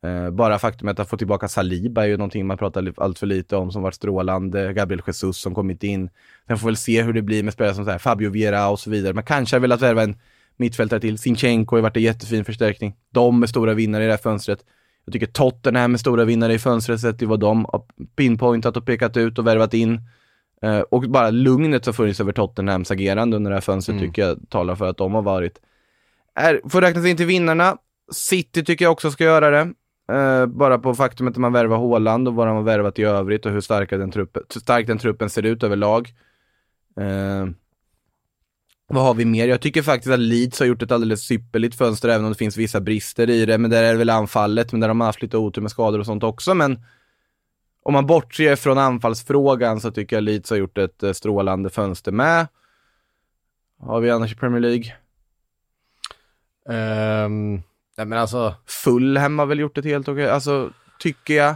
Eh, 0.02 0.30
bara 0.30 0.58
faktumet 0.58 0.98
att 0.98 1.08
få 1.08 1.16
tillbaka 1.16 1.48
Saliba 1.48 2.02
är 2.02 2.08
ju 2.08 2.16
någonting 2.16 2.46
man 2.46 2.58
pratar 2.58 2.92
allt 2.96 3.18
för 3.18 3.26
lite 3.26 3.56
om 3.56 3.72
som 3.72 3.82
varit 3.82 3.94
strålande. 3.94 4.72
Gabriel 4.72 5.02
Jesus 5.06 5.38
som 5.38 5.54
kommit 5.54 5.82
in. 5.82 6.10
Sen 6.46 6.58
får 6.58 6.66
vi 6.66 6.70
väl 6.70 6.76
se 6.76 7.02
hur 7.02 7.12
det 7.12 7.22
blir 7.22 7.42
med 7.42 7.52
spelare 7.52 7.74
som 7.74 7.84
så 7.84 7.90
här, 7.90 7.98
Fabio 7.98 8.30
Vieira 8.30 8.68
och 8.68 8.80
så 8.80 8.90
vidare. 8.90 9.14
Man 9.14 9.24
kanske 9.24 9.56
har 9.56 9.60
velat 9.60 9.82
värva 9.82 10.02
en 10.02 10.16
mittfältare 10.58 11.00
till. 11.00 11.18
Sinchenko 11.18 11.76
har 11.76 11.82
varit 11.82 11.96
en 11.96 12.02
jättefin 12.02 12.44
förstärkning. 12.44 12.94
De 13.12 13.42
är 13.42 13.46
stora 13.46 13.74
vinnare 13.74 14.02
i 14.04 14.06
det 14.06 14.12
här 14.12 14.18
fönstret. 14.18 14.58
Jag 15.04 15.12
tycker 15.12 15.26
Tottenham 15.26 15.94
är 15.94 15.98
stora 15.98 16.24
vinnare 16.24 16.54
i 16.54 16.58
fönstret 16.58 17.00
sett 17.00 17.18
till 17.18 17.28
vad 17.28 17.40
de 17.40 17.64
har 17.64 17.82
pinpointat 18.16 18.76
och 18.76 18.86
pekat 18.86 19.16
ut 19.16 19.38
och 19.38 19.46
värvat 19.46 19.74
in. 19.74 20.00
Eh, 20.62 20.80
och 20.80 21.02
bara 21.02 21.30
lugnet 21.30 21.84
som 21.84 21.94
funnits 21.94 22.20
över 22.20 22.32
Tottenhams 22.32 22.90
agerande 22.90 23.36
under 23.36 23.50
det 23.50 23.56
här 23.56 23.60
fönstret 23.60 23.96
Mm. 23.96 24.08
tycker 24.08 24.22
jag 24.22 24.38
talar 24.48 24.74
för 24.74 24.86
att 24.86 24.96
de 24.96 25.14
har 25.14 25.22
varit, 25.22 25.58
är, 26.34 26.60
får 26.68 26.80
räknas 26.80 27.06
in 27.06 27.16
till 27.16 27.26
vinnarna. 27.26 27.76
City 28.12 28.64
tycker 28.64 28.84
jag 28.84 28.92
också 28.92 29.10
ska 29.10 29.24
göra 29.24 29.50
det. 29.50 29.72
Eh, 30.12 30.46
bara 30.46 30.78
på 30.78 30.94
faktumet 30.94 31.30
att 31.32 31.36
man 31.36 31.52
värvar 31.52 31.76
Haaland 31.78 32.28
och 32.28 32.34
vad 32.34 32.46
de 32.46 32.56
har 32.56 32.62
värvat 32.62 32.98
i 32.98 33.02
övrigt 33.02 33.46
och 33.46 33.52
hur 33.52 33.60
starka 33.60 33.96
den 33.96 34.10
truppen, 34.10 34.42
stark 34.48 34.86
den 34.86 34.98
truppen 34.98 35.30
ser 35.30 35.46
ut 35.46 35.62
överlag. 35.62 36.08
Eh, 37.00 37.46
vad 38.88 39.04
har 39.04 39.14
vi 39.14 39.24
mer? 39.24 39.48
Jag 39.48 39.60
tycker 39.60 39.82
faktiskt 39.82 40.12
att 40.12 40.18
Leeds 40.20 40.60
har 40.60 40.66
gjort 40.66 40.82
ett 40.82 40.92
alldeles 40.92 41.30
ypperligt 41.30 41.74
fönster 41.78 42.08
även 42.08 42.24
om 42.24 42.32
det 42.32 42.38
finns 42.38 42.56
vissa 42.56 42.80
brister 42.80 43.30
i 43.30 43.46
det. 43.46 43.58
Men 43.58 43.70
där 43.70 43.82
är 43.82 43.92
det 43.92 43.98
väl 43.98 44.10
anfallet, 44.10 44.72
men 44.72 44.80
där 44.80 44.88
har 44.88 44.94
man 44.94 45.06
haft 45.06 45.22
lite 45.22 45.36
otur 45.36 45.62
med 45.62 45.70
skador 45.70 45.98
och 45.98 46.06
sånt 46.06 46.22
också. 46.22 46.54
Men 46.54 46.80
om 47.82 47.92
man 47.92 48.06
bortser 48.06 48.56
från 48.56 48.78
anfallsfrågan 48.78 49.80
så 49.80 49.90
tycker 49.90 50.16
jag 50.16 50.22
Leeds 50.22 50.50
har 50.50 50.56
gjort 50.56 50.78
ett 50.78 51.02
eh, 51.02 51.12
strålande 51.12 51.70
fönster 51.70 52.12
med. 52.12 52.46
Har 53.80 54.00
vi 54.00 54.10
annars 54.10 54.32
i 54.32 54.36
Premier 54.36 54.60
League? 54.60 54.94
Ehm, 56.70 57.54
nej 57.96 58.06
men 58.06 58.12
alltså, 58.18 58.54
Fulham 58.66 59.38
har 59.38 59.46
väl 59.46 59.58
gjort 59.58 59.78
ett 59.78 59.84
helt 59.84 60.08
okej, 60.08 60.30
alltså 60.30 60.70
tycker 60.98 61.34
jag. 61.34 61.54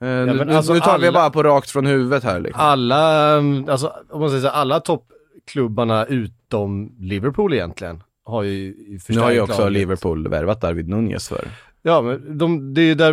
Nu, 0.00 0.26
men 0.26 0.36
nu- 0.46 0.54
alltså 0.56 0.72
nu 0.72 0.80
tar 0.80 0.98
vi 0.98 1.06
alla- 1.06 1.20
bara 1.20 1.30
på 1.30 1.42
rakt 1.42 1.70
från 1.70 1.86
huvudet 1.86 2.24
här 2.24 2.40
liksom. 2.40 2.60
Alla, 2.60 3.32
um, 3.36 3.68
alltså 3.68 3.92
om 4.10 4.20
man 4.20 4.28
säger 4.30 4.42
så, 4.42 4.48
alla 4.48 4.80
toppklubbarna 5.44 6.04
utom 6.04 6.96
Liverpool 6.98 7.52
egentligen 7.54 8.02
har 8.24 8.42
ju 8.42 8.74
förstärkt 8.98 9.16
Nu 9.16 9.22
har 9.22 9.32
ju 9.32 9.40
också 9.40 9.58
laget. 9.58 9.72
Liverpool 9.72 10.28
värvat 10.28 10.60
David 10.60 10.88
Nunez 10.88 11.28
för. 11.28 11.48
Ja, 11.82 12.02
men 12.02 12.38
de, 12.38 12.74
det 12.74 12.80
är 12.80 12.84
ju 12.84 12.94
Dar 12.94 13.12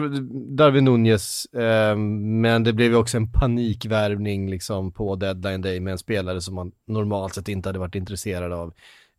Darwin 0.55 0.86
Nunez, 0.86 1.45
eh, 1.45 1.97
men 1.97 2.63
det 2.63 2.73
blev 2.73 2.91
ju 2.91 2.97
också 2.97 3.17
en 3.17 3.32
panikvärvning 3.32 4.49
liksom 4.49 4.91
på 4.91 5.15
deadline 5.15 5.61
day 5.61 5.80
med 5.80 5.91
en 5.91 5.97
spelare 5.97 6.41
som 6.41 6.55
man 6.55 6.71
normalt 6.88 7.34
sett 7.34 7.47
inte 7.47 7.69
hade 7.69 7.80
varit 7.80 7.95
intresserad 7.95 8.53
av. 8.53 8.67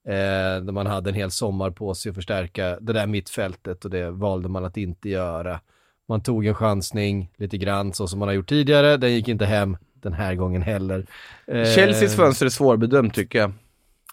Eh, 0.07 0.63
där 0.65 0.73
man 0.73 0.87
hade 0.87 1.11
en 1.11 1.17
hel 1.17 1.31
sommar 1.31 1.71
på 1.71 1.95
sig 1.95 2.11
att 2.11 2.17
förstärka 2.17 2.79
det 2.81 2.93
där 2.93 3.07
mittfältet 3.07 3.85
och 3.85 3.91
det 3.91 4.11
valde 4.11 4.49
man 4.49 4.65
att 4.65 4.77
inte 4.77 5.09
göra. 5.09 5.61
Man 6.09 6.23
tog 6.23 6.47
en 6.47 6.55
chansning 6.55 7.31
lite 7.37 7.59
grann 7.59 7.93
så 7.93 8.07
som 8.07 8.19
man 8.19 8.29
har 8.29 8.35
gjort 8.35 8.49
tidigare, 8.49 8.97
den 8.97 9.13
gick 9.13 9.29
inte 9.29 9.47
hem 9.47 9.77
den 10.03 10.13
här 10.13 10.35
gången 10.35 10.63
heller. 10.63 11.07
Eh, 11.47 11.65
Chelseas 11.65 12.17
fönster 12.17 12.47
är 12.47 12.51
svårbedömt 12.51 13.15
tycker 13.15 13.39
jag. 13.39 13.53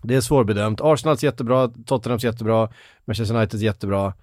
Det 0.04 0.16
är 0.16 0.22
svårbedömt. 0.22 0.82
Arsenals 0.82 1.24
jättebra, 1.24 1.72
Tottenhams 1.86 2.24
jättebra, 2.24 2.70
Manchester 3.06 3.36
Uniteds 3.36 3.64
jättebra. 3.64 4.14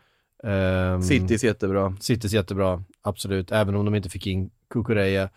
Ehm, 0.44 1.02
Citys 1.02 1.44
jättebra. 1.44 1.96
Citys 2.00 2.32
jättebra, 2.32 2.82
absolut. 3.02 3.52
Även 3.52 3.74
om 3.74 3.84
de 3.84 3.94
inte 3.94 4.08
fick 4.10 4.26
in 4.26 4.50
Kukureya 4.70 5.28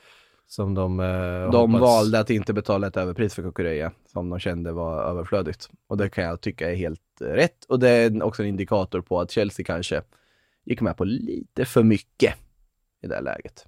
som 0.47 0.73
de 0.73 0.99
eh, 0.99 1.51
De 1.51 1.73
hoppats. 1.73 1.82
valde 1.82 2.19
att 2.19 2.30
inte 2.30 2.53
betala 2.53 2.88
ett 2.88 2.97
överpris 2.97 3.34
för 3.34 3.43
Kukureya 3.43 3.91
som 4.13 4.30
de 4.30 4.39
kände 4.39 4.71
var 4.71 5.03
överflödigt. 5.03 5.69
Och 5.88 5.97
det 5.97 6.09
kan 6.09 6.23
jag 6.23 6.41
tycka 6.41 6.71
är 6.71 6.75
helt 6.75 7.01
rätt. 7.21 7.65
Och 7.67 7.80
det 7.80 7.89
är 7.89 8.23
också 8.23 8.43
en 8.43 8.49
indikator 8.49 9.01
på 9.01 9.19
att 9.21 9.32
Chelsea 9.32 9.65
kanske 9.65 10.01
gick 10.65 10.82
med 10.82 10.97
på 10.97 11.03
lite 11.03 11.65
för 11.65 11.84
mycket 11.84 12.34
i 13.03 13.07
det 13.07 13.15
här 13.15 13.21
läget. 13.21 13.65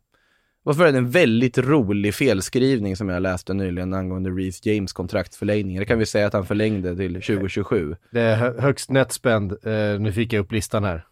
Varför 0.69 0.85
är 0.85 0.91
det 0.91 0.97
en 0.97 1.09
väldigt 1.09 1.57
rolig 1.57 2.13
felskrivning 2.15 2.95
som 2.95 3.09
jag 3.09 3.21
läste 3.21 3.53
nyligen 3.53 3.93
angående 3.93 4.29
Reece 4.29 4.65
James 4.65 4.93
kontraktsförlängning. 4.93 5.79
Det 5.79 5.85
kan 5.85 5.99
vi 5.99 6.05
säga 6.05 6.27
att 6.27 6.33
han 6.33 6.45
förlängde 6.45 6.95
till 6.95 7.13
2027. 7.13 7.95
Det 8.11 8.21
är 8.21 8.35
hö- 8.35 8.61
högst 8.61 8.89
netspend, 8.89 9.51
eh, 9.51 9.99
nu 9.99 10.11
fick 10.11 10.33
jag 10.33 10.41
upp 10.41 10.51
listan 10.51 10.83
här. 10.83 11.05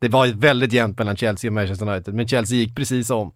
Det 0.00 0.08
var 0.08 0.26
väldigt 0.26 0.72
jämnt 0.72 0.98
mellan 0.98 1.16
Chelsea 1.16 1.48
och 1.48 1.52
Manchester 1.52 1.88
United, 1.88 2.14
men 2.14 2.28
Chelsea 2.28 2.58
gick 2.58 2.76
precis 2.76 3.10
om. 3.10 3.32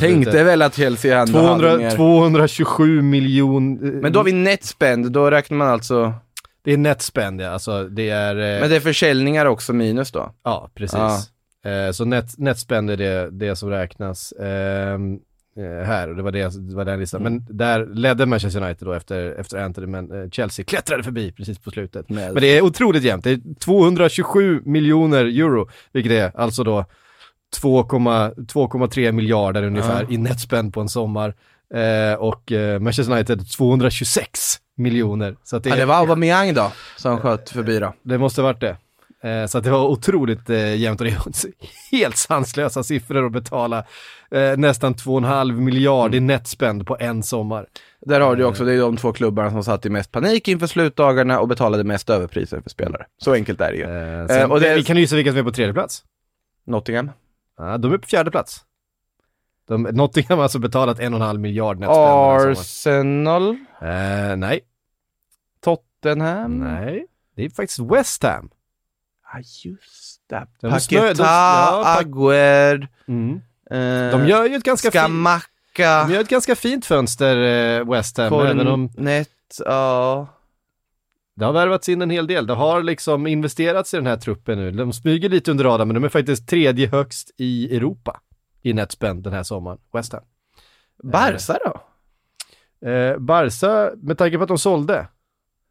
Tänkte 0.00 0.44
väl 0.44 0.62
att 0.62 0.74
Chelsea 0.76 1.26
200, 1.26 1.68
hade 1.70 1.78
mer. 1.82 1.90
227 1.90 3.02
miljoner. 3.02 3.92
Men 3.92 4.12
då 4.12 4.18
har 4.18 4.24
vi 4.24 4.32
netspend, 4.32 5.12
då 5.12 5.30
räknar 5.30 5.56
man 5.58 5.68
alltså, 5.68 6.12
Det 6.64 6.72
är 6.72 6.76
netspend 6.76 7.40
ja, 7.40 7.48
alltså 7.48 7.84
det 7.88 8.08
är... 8.10 8.36
eh, 8.36 8.60
men 8.60 8.70
det 8.70 8.76
är 8.76 8.80
försäljningar 8.80 9.46
också 9.46 9.72
minus 9.72 10.12
då? 10.12 10.34
Ja, 10.44 10.70
precis. 10.74 10.94
Ja. 10.98 11.18
Eh, 11.66 11.90
så 11.92 12.04
net, 12.04 12.38
netspend 12.38 12.90
är 12.90 12.96
det, 12.96 13.30
det 13.30 13.56
som 13.56 13.70
räknas 13.70 14.32
ehm, 14.40 15.18
eh, 15.56 15.86
här 15.86 16.08
och 16.10 16.16
det 16.16 16.22
var, 16.22 16.30
det, 16.32 16.68
det 16.68 16.76
var 16.76 16.84
den 16.84 17.00
listan. 17.00 17.22
Men 17.22 17.46
där 17.50 17.86
ledde 17.86 18.26
Manchester 18.26 18.62
United 18.62 18.88
då 18.88 18.92
efter, 18.92 19.34
efter 19.40 19.58
Anthony, 19.58 19.86
men 19.86 20.22
eh, 20.22 20.30
Chelsea 20.30 20.64
klättrade 20.64 21.02
förbi 21.02 21.32
precis 21.32 21.58
på 21.58 21.70
slutet. 21.70 22.08
Med- 22.08 22.32
Men 22.32 22.40
det 22.42 22.58
är 22.58 22.62
otroligt 22.62 23.02
jämnt. 23.02 23.24
Det 23.24 23.30
är 23.30 23.40
227 23.60 24.62
miljoner 24.64 25.24
euro, 25.24 25.68
vilket 25.92 26.12
är 26.12 26.40
alltså 26.40 26.64
då 26.64 26.84
2,- 27.62 28.34
2,3 28.46 29.12
miljarder 29.12 29.62
ungefär 29.62 30.12
i 30.12 30.18
netspend 30.18 30.74
på 30.74 30.80
en 30.80 30.88
sommar. 30.88 31.34
Eh, 31.74 32.14
och 32.18 32.52
eh, 32.52 32.80
Manchester 32.80 33.14
United 33.14 33.50
226 33.50 34.40
miljoner. 34.76 35.36
Så 35.44 35.58
det, 35.58 35.68
Ja, 35.68 35.76
det 35.76 35.84
var 35.86 35.94
Aubameyang 35.94 36.54
då, 36.54 36.72
som 36.96 37.18
sköt 37.18 37.50
förbi 37.50 37.78
då. 37.78 37.94
det 38.02 38.18
måste 38.18 38.42
varit 38.42 38.60
det. 38.60 38.76
Eh, 39.22 39.46
så 39.46 39.58
att 39.58 39.64
det 39.64 39.70
var 39.70 39.84
otroligt 39.88 40.50
eh, 40.50 40.74
jämnt 40.76 41.00
och 41.00 41.06
det 41.06 41.12
är 41.12 41.20
helt 41.90 42.16
sanslösa 42.16 42.82
siffror 42.82 43.26
att 43.26 43.32
betala 43.32 43.84
eh, 44.30 44.56
nästan 44.56 44.94
2,5 44.94 45.52
miljard 45.60 46.14
i 46.14 46.20
netspend 46.20 46.86
på 46.86 46.96
en 47.00 47.22
sommar. 47.22 47.66
Där 48.00 48.20
har 48.20 48.36
du 48.36 48.44
också, 48.44 48.64
det 48.64 48.72
är 48.72 48.78
de 48.80 48.96
två 48.96 49.12
klubbarna 49.12 49.50
som 49.50 49.64
satt 49.64 49.86
i 49.86 49.90
mest 49.90 50.12
panik 50.12 50.48
inför 50.48 50.66
slutdagarna 50.66 51.40
och 51.40 51.48
betalade 51.48 51.84
mest 51.84 52.10
överpriser 52.10 52.60
för 52.60 52.70
spelare. 52.70 53.06
Så 53.18 53.32
enkelt 53.34 53.60
är 53.60 53.72
det 53.72 53.76
ju. 53.78 53.82
Eh, 53.82 54.26
sen, 54.26 54.40
Eh, 54.42 54.50
och 54.50 54.60
det- 54.60 54.74
Vi 54.74 54.82
kan 54.84 54.96
ju 54.96 55.02
gissa 55.02 55.16
vilka 55.16 55.30
som 55.30 55.38
är 55.38 55.42
på 55.44 55.52
tredje 55.52 55.74
plats. 55.74 56.04
Nottingham. 56.66 57.10
Ja, 57.58 57.78
de 57.78 57.92
är 57.92 57.98
på 57.98 58.06
fjärde 58.06 58.30
plats. 58.30 58.60
De, 59.68 59.82
Nottingham 59.82 60.38
har 60.38 60.42
alltså 60.42 60.58
betalat 60.58 60.98
1,5 61.00 61.38
miljard 61.38 61.78
netspend. 61.78 62.50
Arsenal. 62.58 63.48
Eh, 63.82 64.36
nej, 64.36 64.60
Tottenham. 65.64 66.58
nej. 66.58 67.06
Det 67.36 67.44
är 67.44 67.50
faktiskt 67.50 67.78
West 67.78 68.22
Ham. 68.22 68.50
Ja, 69.36 69.70
just 69.70 70.22
det. 70.28 70.46
De 70.60 70.70
de- 71.14 71.22
ja, 71.22 72.00
Agüer. 72.02 72.88
Mm. 73.08 73.40
Eh, 73.70 74.18
De 74.18 74.26
gör 74.28 74.44
ju 74.44 74.54
ett 74.54 74.62
ganska, 74.62 74.90
fint, 74.90 75.02
Skamacka. 75.02 76.04
de 76.06 76.12
gör 76.14 76.20
ett 76.20 76.28
ganska 76.28 76.54
fint 76.56 76.86
fönster, 76.86 77.36
eh, 77.36 77.90
West 77.90 78.16
Ham, 78.18 78.28
även 78.46 78.68
om. 78.68 78.90
Ja. 79.64 80.28
Det 81.36 81.44
har 81.44 81.52
värvats 81.52 81.88
in 81.88 82.02
en 82.02 82.10
hel 82.10 82.26
del. 82.26 82.46
Det 82.46 82.54
har 82.54 82.82
liksom 82.82 83.26
investerats 83.26 83.94
i 83.94 83.96
den 83.96 84.06
här 84.06 84.16
truppen 84.16 84.58
nu. 84.58 84.70
De 84.70 84.92
smyger 84.92 85.28
lite 85.28 85.50
under 85.50 85.64
radarn, 85.64 85.88
men 85.88 85.94
de 85.94 86.04
är 86.04 86.08
faktiskt 86.08 86.48
tredje 86.48 86.86
högst 86.88 87.30
i 87.36 87.76
Europa 87.76 88.20
i 88.62 88.72
netspend 88.72 89.22
den 89.22 89.32
här 89.32 89.42
sommaren, 89.42 89.78
West 89.92 90.12
Ham. 90.12 90.22
Barca 91.02 91.58
då? 91.64 91.80
Eh, 92.88 93.18
Barca, 93.18 93.90
med 93.96 94.18
tanke 94.18 94.36
på 94.36 94.42
att 94.42 94.48
de 94.48 94.58
sålde, 94.58 95.06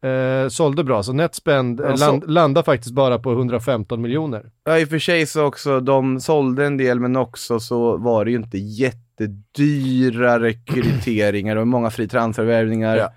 eh, 0.06 0.48
sålde 0.48 0.84
bra, 0.84 1.02
så 1.02 1.12
netspend 1.12 1.80
eh, 1.80 1.96
land, 1.98 2.30
landar 2.30 2.62
faktiskt 2.62 2.94
bara 2.94 3.18
på 3.18 3.32
115 3.32 4.00
miljoner. 4.02 4.50
Ja, 4.64 4.78
i 4.78 4.84
och 4.84 4.88
för 4.88 4.98
sig 4.98 5.26
så 5.26 5.44
också, 5.44 5.80
de 5.80 6.20
sålde 6.20 6.66
en 6.66 6.76
del, 6.76 7.00
men 7.00 7.16
också 7.16 7.60
så 7.60 7.96
var 7.96 8.24
det 8.24 8.30
ju 8.30 8.36
inte 8.36 8.58
jättedyra 8.58 10.40
rekryteringar 10.40 11.56
och 11.60 11.66
många 11.68 11.90
fri 11.90 12.08
transfervärvningar. 12.08 12.96
Ja. 12.96 13.12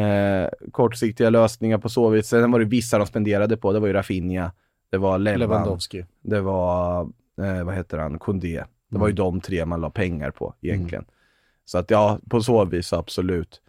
Eh, 0.00 0.48
kortsiktiga 0.72 1.30
lösningar 1.30 1.78
på 1.78 1.88
så 1.88 2.08
vis. 2.08 2.26
Sen 2.28 2.50
var 2.52 2.58
det 2.58 2.64
vissa 2.64 2.98
de 2.98 3.06
spenderade 3.06 3.56
på, 3.56 3.72
det 3.72 3.80
var 3.80 3.86
ju 3.86 3.92
Rafinha, 3.92 4.52
det 4.90 4.98
var 4.98 5.18
Levan, 5.18 5.38
Lewandowski. 5.40 6.04
det 6.22 6.40
var, 6.40 7.00
eh, 7.42 7.64
vad 7.64 7.74
heter 7.74 7.98
han, 7.98 8.18
Koundé. 8.18 8.64
Det 8.90 8.98
var 8.98 9.08
ju 9.08 9.12
Mm. 9.12 9.16
de 9.16 9.40
tre 9.40 9.64
man 9.64 9.80
la 9.80 9.90
pengar 9.90 10.30
på 10.30 10.54
egentligen. 10.60 11.04
Så 11.64 11.78
att 11.78 11.90
ja, 11.90 12.18
på 12.30 12.40
så 12.40 12.64
vis 12.64 12.92
absolut. 12.92 13.60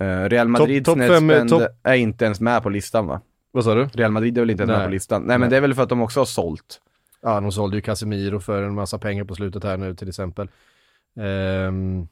Eh, 0.00 0.28
Real 0.28 0.48
Madrids 0.48 0.84
topp 0.86 0.98
fem, 0.98 1.26
netspend 1.26 1.50
topp- 1.50 1.68
är 1.82 1.94
inte 1.94 2.24
ens 2.24 2.40
med 2.40 2.62
på 2.62 2.68
listan 2.68 3.06
va? 3.06 3.20
Vad 3.52 3.64
sa 3.64 3.74
du? 3.74 3.84
Real 3.92 4.10
Madrid 4.12 4.38
är 4.38 4.42
väl 4.42 4.50
inte 4.50 4.62
ens 4.62 4.68
med 4.70 4.78
Nej. 4.78 4.86
på 4.86 4.90
listan? 4.92 5.22
Nej, 5.22 5.28
men 5.38 5.40
Nej. 5.40 5.50
det 5.50 5.56
är 5.56 5.60
väl 5.60 5.74
för 5.74 5.82
att 5.82 5.88
de 5.88 6.00
också 6.02 6.20
har 6.20 6.24
sålt. 6.24 6.80
Ja, 7.22 7.40
de 7.40 7.52
sålde 7.52 7.76
ju 7.76 7.80
Casemiro 7.82 8.40
för 8.40 8.62
en 8.62 8.74
massa 8.74 8.98
pengar 8.98 9.24
på 9.24 9.34
slutet 9.34 9.64
här 9.64 9.76
nu 9.76 9.94
till 9.94 10.08
exempel. 10.08 10.48
Ehm, 11.20 12.08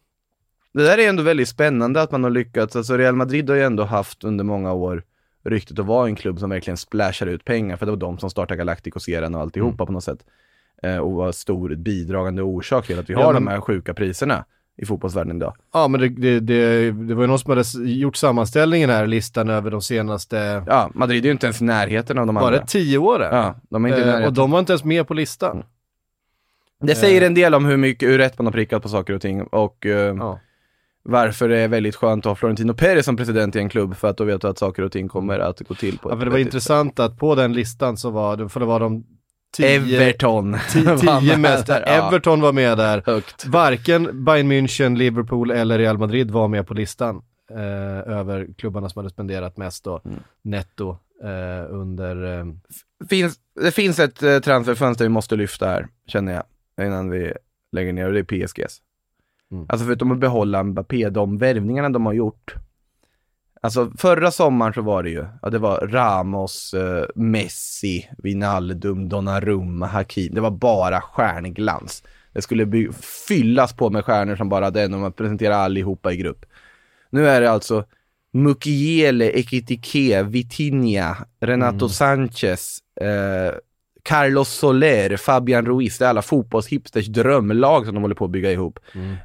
Det 0.75 0.83
där 0.83 0.99
är 0.99 1.09
ändå 1.09 1.23
väldigt 1.23 1.49
spännande 1.49 2.03
att 2.03 2.11
man 2.13 2.23
har 2.25 2.31
lyckats. 2.31 2.77
Alltså 2.77 2.97
Real 2.97 3.15
Madrid 3.17 3.49
har 3.51 3.57
ju 3.57 3.63
ändå 3.63 3.85
haft 3.85 4.25
under 4.25 4.45
många 4.45 4.73
år 4.73 5.03
ryktet 5.45 5.79
att 5.79 5.87
vara 5.87 6.07
en 6.09 6.17
klubb 6.17 6.39
som 6.39 6.51
verkligen 6.51 6.77
splashar 6.77 7.27
ut 7.27 7.45
pengar, 7.45 7.77
för 7.77 7.87
det 7.87 7.93
var 7.93 7.97
de 7.97 8.19
som 8.19 8.31
startade 8.31 8.59
Galacticos-eran 8.59 9.35
och 9.35 9.41
alltihopa 9.41 9.87
på 9.87 9.93
något 9.93 10.05
sätt. 10.05 10.19
Eh, 10.83 10.97
och 10.99 11.13
var 11.13 11.33
stor 11.33 11.75
bidragande 11.75 12.43
orsak 12.43 12.87
till 12.87 12.99
att 12.99 13.11
vi 13.11 13.15
Ja, 13.15 13.25
har 13.25 13.33
men- 13.33 13.45
de 13.45 13.51
här 13.51 13.61
sjuka 13.61 13.95
priserna 13.95 14.45
i 14.79 14.87
fotbollsvärlden 14.87 15.37
idag. 15.37 15.55
ja, 15.73 15.89
men 15.89 16.01
det, 16.01 16.09
det, 16.09 16.41
det, 16.41 16.91
det 16.93 17.15
var 17.15 17.23
ju 17.23 17.27
någon 17.29 17.39
som 17.39 17.51
hade 17.51 17.91
gjort 17.91 18.17
sammanställningen 18.17 18.91
här, 18.91 19.07
listan 19.07 19.51
över 19.51 19.71
de 19.71 19.83
senaste, 19.83 20.63
Ja, 20.67 20.91
Madrid 20.95 21.25
är 21.25 21.27
ju 21.27 21.33
inte 21.33 21.47
ens 21.47 21.61
i 21.61 21.65
närheten 21.65 22.19
av 22.19 22.27
de 22.27 22.37
andra. 22.37 22.51
det 22.51 22.67
tio 22.67 22.99
åren? 22.99 23.37
Ja, 23.37 23.55
de 23.71 23.85
är 23.85 23.89
inte 23.89 24.01
i 24.01 24.03
Eh, 24.03 24.07
närheten. 24.07 24.27
och 24.29 24.33
de 24.35 24.51
var 24.51 24.59
inte 24.59 24.73
ens 24.73 24.85
med 24.85 25.09
på 25.09 25.15
listan. 25.15 25.63
Det 26.81 26.95
säger 26.95 27.23
en 27.23 27.35
del 27.35 27.55
om 27.55 27.65
hur 27.65 27.77
mycket, 27.77 28.09
hur 28.09 28.19
rätt 28.19 28.39
man 28.39 28.47
har 28.47 28.53
prickat 28.53 28.83
på 28.83 28.89
saker 28.89 29.13
och 29.15 29.21
ting 29.23 29.43
och 29.43 29.87
eh, 29.87 30.15
Ja. 30.17 30.41
varför 31.03 31.49
det 31.49 31.59
är 31.59 31.69
väldigt 31.69 31.97
skönt 31.97 32.27
att 32.27 32.31
ha 32.31 32.35
Florentino 32.35 32.75
Perez 32.75 33.05
som 33.05 33.17
president 33.17 33.57
i 33.57 33.59
en 33.59 33.69
klubb, 33.69 33.97
för 33.97 34.09
att 34.09 34.17
då 34.17 34.25
vet 34.25 34.41
du 34.41 34.49
att 34.49 34.59
saker 34.59 34.83
och 34.83 34.93
ting 34.93 35.09
kommer 35.09 35.39
att 35.39 35.61
gå 35.69 35.75
till 35.75 35.99
på 35.99 36.11
Ja, 36.11 36.13
ett 36.15 36.19
för 36.19 36.25
det 36.27 36.31
var 36.33 36.39
intressant 36.39 36.99
att 37.01 37.19
på 37.19 37.35
den 37.35 37.53
listan 37.53 37.97
så 37.97 38.11
var 38.11 38.37
det, 38.37 38.49
för 38.49 38.61
det 38.61 38.67
var 38.67 38.81
de 38.81 39.05
tio, 39.57 39.67
Everton. 39.67 40.57
tio, 40.73 40.99
tio 40.99 41.37
mest, 41.37 41.67
där. 41.67 41.83
Everton 41.89 42.41
var 42.41 42.53
med 42.53 42.79
där. 42.79 43.03
Högt. 43.07 43.47
Varken 43.47 44.25
Bayern 44.25 44.53
München, 44.53 44.97
Liverpool 44.97 45.51
eller 45.51 45.79
Real 45.79 45.99
Madrid 45.99 46.31
var 46.31 46.49
med 46.49 46.67
på 46.67 46.75
listan 46.75 47.23
eh, 47.51 48.13
över 48.19 48.49
klubbarna 48.59 48.89
som 48.89 48.99
hade 49.01 49.11
spenderat 49.11 49.57
mest 49.57 49.85
då, 49.85 50.01
Mm. 50.05 50.19
netto 50.43 50.91
eh, 51.25 51.75
under, 51.75 52.39
eh, 52.39 52.47
finns, 53.09 53.37
det 53.63 53.71
finns 53.71 53.99
ett 53.99 54.23
eh, 54.23 54.39
transferfönster 54.39 55.05
vi 55.05 55.09
måste 55.09 55.37
lyfta 55.37 55.67
här, 55.67 55.89
känner 56.07 56.33
jag, 56.33 56.87
innan 56.87 57.11
vi 57.11 57.33
lägger 57.73 57.93
ner 57.93 58.07
och 58.07 58.13
det 58.13 58.19
är 58.19 58.47
PSGs. 58.47 58.79
Mm. 59.53 59.67
Alltså 59.69 59.87
förutom 59.87 60.13
att 60.13 60.19
behålla 60.19 60.63
Mbappé, 60.63 61.09
de 61.11 61.39
värvningarna 61.39 61.89
de 61.89 62.07
har 62.07 62.13
gjort. 62.13 62.55
Alltså 63.61 63.91
förra 63.99 64.31
sommaren 64.31 64.73
så 64.73 64.83
var 64.83 65.03
det 65.03 65.11
ju, 65.11 65.25
ja 65.43 65.51
det 65.51 65.59
var 65.59 65.79
Ramos, 65.87 66.75
eh, 66.75 67.05
Messi, 67.15 68.09
Wijnaldum, 68.19 69.09
Donnarumma, 69.09 69.87
Hakim. 69.87 70.35
Det 70.35 70.41
var 70.41 70.51
bara 70.51 71.01
stjärnglans. 71.01 72.03
Det 72.33 72.43
skulle 72.43 72.67
by- 72.67 72.93
fyllas 73.29 73.73
på 73.73 73.91
med 73.91 74.05
stjärnor 74.05 74.37
som 74.37 74.49
bara 74.49 74.71
den 74.71 74.95
och 74.95 75.01
man 75.01 75.13
presenterar 75.13 75.55
allihopa 75.55 76.13
i 76.13 76.17
grupp. 76.17 76.45
Nu 77.11 77.29
är 77.29 77.41
det 77.41 77.51
alltså 77.51 77.85
Mukiele, 78.33 79.31
Ekitike, 79.31 80.23
Vitinha, 80.23 81.17
Renato 81.41 81.89
Sanchez, 81.89 82.79
eh, 83.01 83.55
Carlos 84.03 84.49
Soler, 84.49 85.17
Fabian 85.17 85.67
Ruiz, 85.67 85.99
det 85.99 86.05
är 86.05 86.09
alla 86.09 86.23
fotbollshipsters 86.23 87.07
drömlag 87.07 87.87
som 87.87 87.95
de 87.95 88.01
håller 88.03 88.15
på 88.15 88.25
att 88.25 88.31
bygga 88.31 88.53
ihop. 88.53 88.79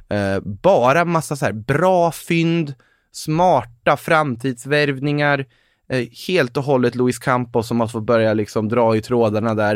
Eh, 0.08 0.40
bara 0.62 1.04
massa 1.04 1.36
så 1.36 1.44
här 1.44 1.52
bra 1.52 2.12
fynd, 2.12 2.74
smarta 3.16 3.96
framtidsvärvningar, 3.96 5.46
eh, 5.88 6.08
helt 6.28 6.56
och 6.56 6.64
hållet 6.64 6.94
Luis 6.94 7.18
Campos 7.18 7.68
som 7.68 7.80
har 7.80 7.88
fått 7.88 8.02
börja 8.02 8.34
liksom 8.34 8.68
dra 8.68 8.96
i 8.96 9.00
trådarna 9.00 9.54
där. 9.54 9.74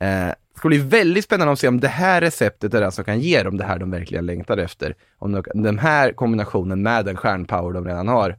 Eh, 0.00 0.34
det 0.52 0.58
ska 0.58 0.68
bli 0.68 0.78
väldigt 0.78 1.24
spännande 1.24 1.52
att 1.52 1.58
se 1.58 1.68
om 1.68 1.80
det 1.80 1.88
här 1.88 2.20
receptet 2.20 2.74
är 2.74 2.80
det 2.80 2.92
som 2.92 3.04
kan 3.04 3.20
ge 3.20 3.42
dem 3.42 3.56
det 3.56 3.64
här 3.64 3.78
de 3.78 3.90
verkligen 3.90 4.26
längtar 4.26 4.58
efter. 4.58 4.94
Om 5.18 5.32
de, 5.32 5.42
den 5.54 5.78
här 5.78 6.12
kombinationen 6.12 6.82
med 6.82 7.04
den 7.04 7.16
stjärnpower 7.16 7.72
de 7.72 7.86
redan 7.86 8.08
har 8.08 8.36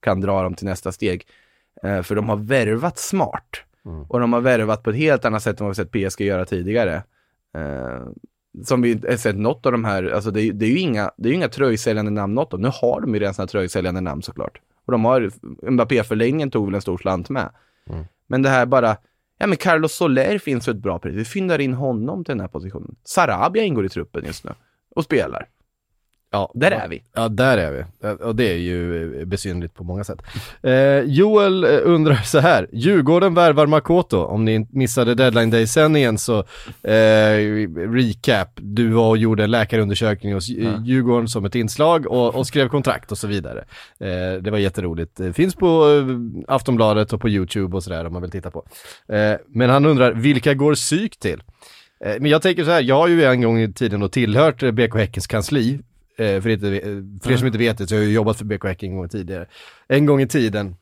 kan 0.00 0.20
dra 0.20 0.42
dem 0.42 0.54
till 0.54 0.66
nästa 0.66 0.92
steg. 0.92 1.26
Eh, 1.82 2.02
för 2.02 2.14
de 2.14 2.28
har 2.28 2.36
värvat 2.36 2.98
smart. 2.98 3.62
Och 4.08 4.20
de 4.20 4.32
har 4.32 4.40
värvat 4.40 4.82
på 4.82 4.90
ett 4.90 4.96
helt 4.96 5.24
annat 5.24 5.42
sätt 5.42 5.60
än 5.60 5.66
vad 5.66 5.76
vi 5.76 5.82
sett 5.82 5.90
PSG 5.90 6.20
göra 6.20 6.44
tidigare. 6.44 7.02
Eh, 7.54 8.00
som 8.64 8.82
vi 8.82 9.18
sett 9.18 9.36
något 9.36 9.66
av 9.66 9.72
de 9.72 9.84
här, 9.84 10.04
alltså 10.10 10.30
det, 10.30 10.42
är- 10.42 10.52
det 10.52 10.66
är 10.66 10.70
ju 10.70 10.78
inga, 10.78 11.10
det 11.16 11.28
är 11.28 11.30
ju 11.30 11.36
inga 11.36 11.48
tröjsäljande 11.48 12.10
namn 12.10 12.34
något 12.34 12.54
av. 12.54 12.60
Nu 12.60 12.70
har 12.72 13.00
de 13.00 13.14
ju 13.14 13.20
redan 13.20 13.34
sina 13.34 13.46
tröjsäljande 13.46 14.00
namn 14.00 14.22
såklart. 14.22 14.60
Och 14.86 14.92
de 14.92 15.04
har, 15.04 15.30
Mbappé-förlängningen 15.70 16.50
tog 16.50 16.66
väl 16.66 16.74
en 16.74 16.80
stor 16.80 16.98
slant 16.98 17.30
med. 17.30 17.50
Men 18.26 18.42
det 18.42 18.48
här 18.48 18.66
bara, 18.66 18.96
ja 19.38 19.46
men 19.46 19.56
Carlos 19.56 19.94
Soler 19.94 20.38
finns 20.38 20.64
för 20.64 20.72
ett 20.72 20.78
bra 20.78 20.98
pris. 20.98 21.14
Vi 21.14 21.24
fyndar 21.24 21.60
in 21.60 21.74
honom 21.74 22.24
till 22.24 22.32
den 22.32 22.40
här 22.40 22.48
positionen. 22.48 22.96
Sarabia 23.04 23.62
ingår 23.62 23.86
i 23.86 23.88
truppen 23.88 24.24
just 24.26 24.44
nu 24.44 24.50
och 24.96 25.04
spelar. 25.04 25.48
Ja, 26.36 26.50
Där 26.54 26.70
är 26.70 26.88
vi. 26.88 27.02
Ja, 27.14 27.28
där 27.28 27.58
är 27.58 27.72
vi. 27.72 28.24
Och 28.24 28.36
det 28.36 28.52
är 28.52 28.56
ju 28.56 29.20
eh, 29.20 29.24
besynnerligt 29.26 29.74
på 29.74 29.84
många 29.84 30.04
sätt. 30.04 30.22
Eh, 30.62 31.00
Joel 31.00 31.64
eh, 31.64 31.70
undrar 31.84 32.14
så 32.14 32.38
här, 32.38 32.68
Djurgården 32.72 33.34
värvar 33.34 33.66
Makoto. 33.66 34.18
Om 34.18 34.44
ni 34.44 34.66
missade 34.70 35.14
deadline 35.14 35.50
day-sändningen 35.50 36.18
så, 36.18 36.38
eh, 36.82 37.36
recap, 37.92 38.48
du 38.54 38.88
var 38.88 39.08
och 39.08 39.18
gjorde 39.18 39.44
en 39.44 39.50
läkarundersökning 39.50 40.34
hos. 40.34 40.48
Djurgården 40.84 41.28
som 41.28 41.44
ett 41.44 41.54
inslag 41.54 42.06
och, 42.06 42.34
och 42.34 42.46
skrev 42.46 42.68
kontrakt 42.68 43.12
och 43.12 43.18
så 43.18 43.26
vidare. 43.26 43.64
Eh, 44.00 44.42
det 44.42 44.50
var 44.50 44.58
jätteroligt. 44.58 45.16
Det 45.16 45.32
finns 45.32 45.54
på 45.54 45.66
eh, 46.48 46.54
Aftonbladet 46.54 47.12
och 47.12 47.20
på 47.20 47.28
YouTube 47.28 47.76
och 47.76 47.84
sådär 47.84 48.04
om 48.06 48.12
man 48.12 48.22
vill 48.22 48.30
titta 48.30 48.50
på. 48.50 48.64
Eh, 49.08 49.34
men 49.48 49.70
han 49.70 49.84
undrar, 49.86 50.12
vilka 50.12 50.54
går 50.54 50.74
psyk 50.74 51.18
till? 51.18 51.42
Eh, 52.04 52.14
Men 52.20 52.30
jag 52.30 52.42
tänker 52.42 52.64
så 52.64 52.70
här, 52.70 52.82
jag 52.82 52.94
har 52.94 53.08
ju 53.08 53.24
en 53.24 53.40
gång 53.42 53.60
i 53.60 53.72
tiden 53.72 54.00
då 54.00 54.08
tillhört 54.08 54.62
eh, 54.62 54.70
BK 54.70 54.94
Häckens 54.94 55.26
kansli. 55.26 55.78
Eh, 56.18 56.40
För, 56.42 56.48
inte, 56.48 56.66
för 57.22 57.32
er 57.32 57.36
som 57.36 57.46
inte 57.46 57.58
vet 57.58 57.78
det 57.78 57.86
så 57.86 57.94
har 57.94 58.00
jag 58.00 58.08
ju 58.08 58.14
jobbat 58.14 58.38
för 58.38 58.44
BK 58.44 58.64
Häcken 58.64 58.90
en 58.90 58.96
gång 58.96 59.08
tidigare. 59.08 59.46
En 59.88 60.06
gång 60.06 60.20
i 60.20 60.28
tiden. 60.28 60.76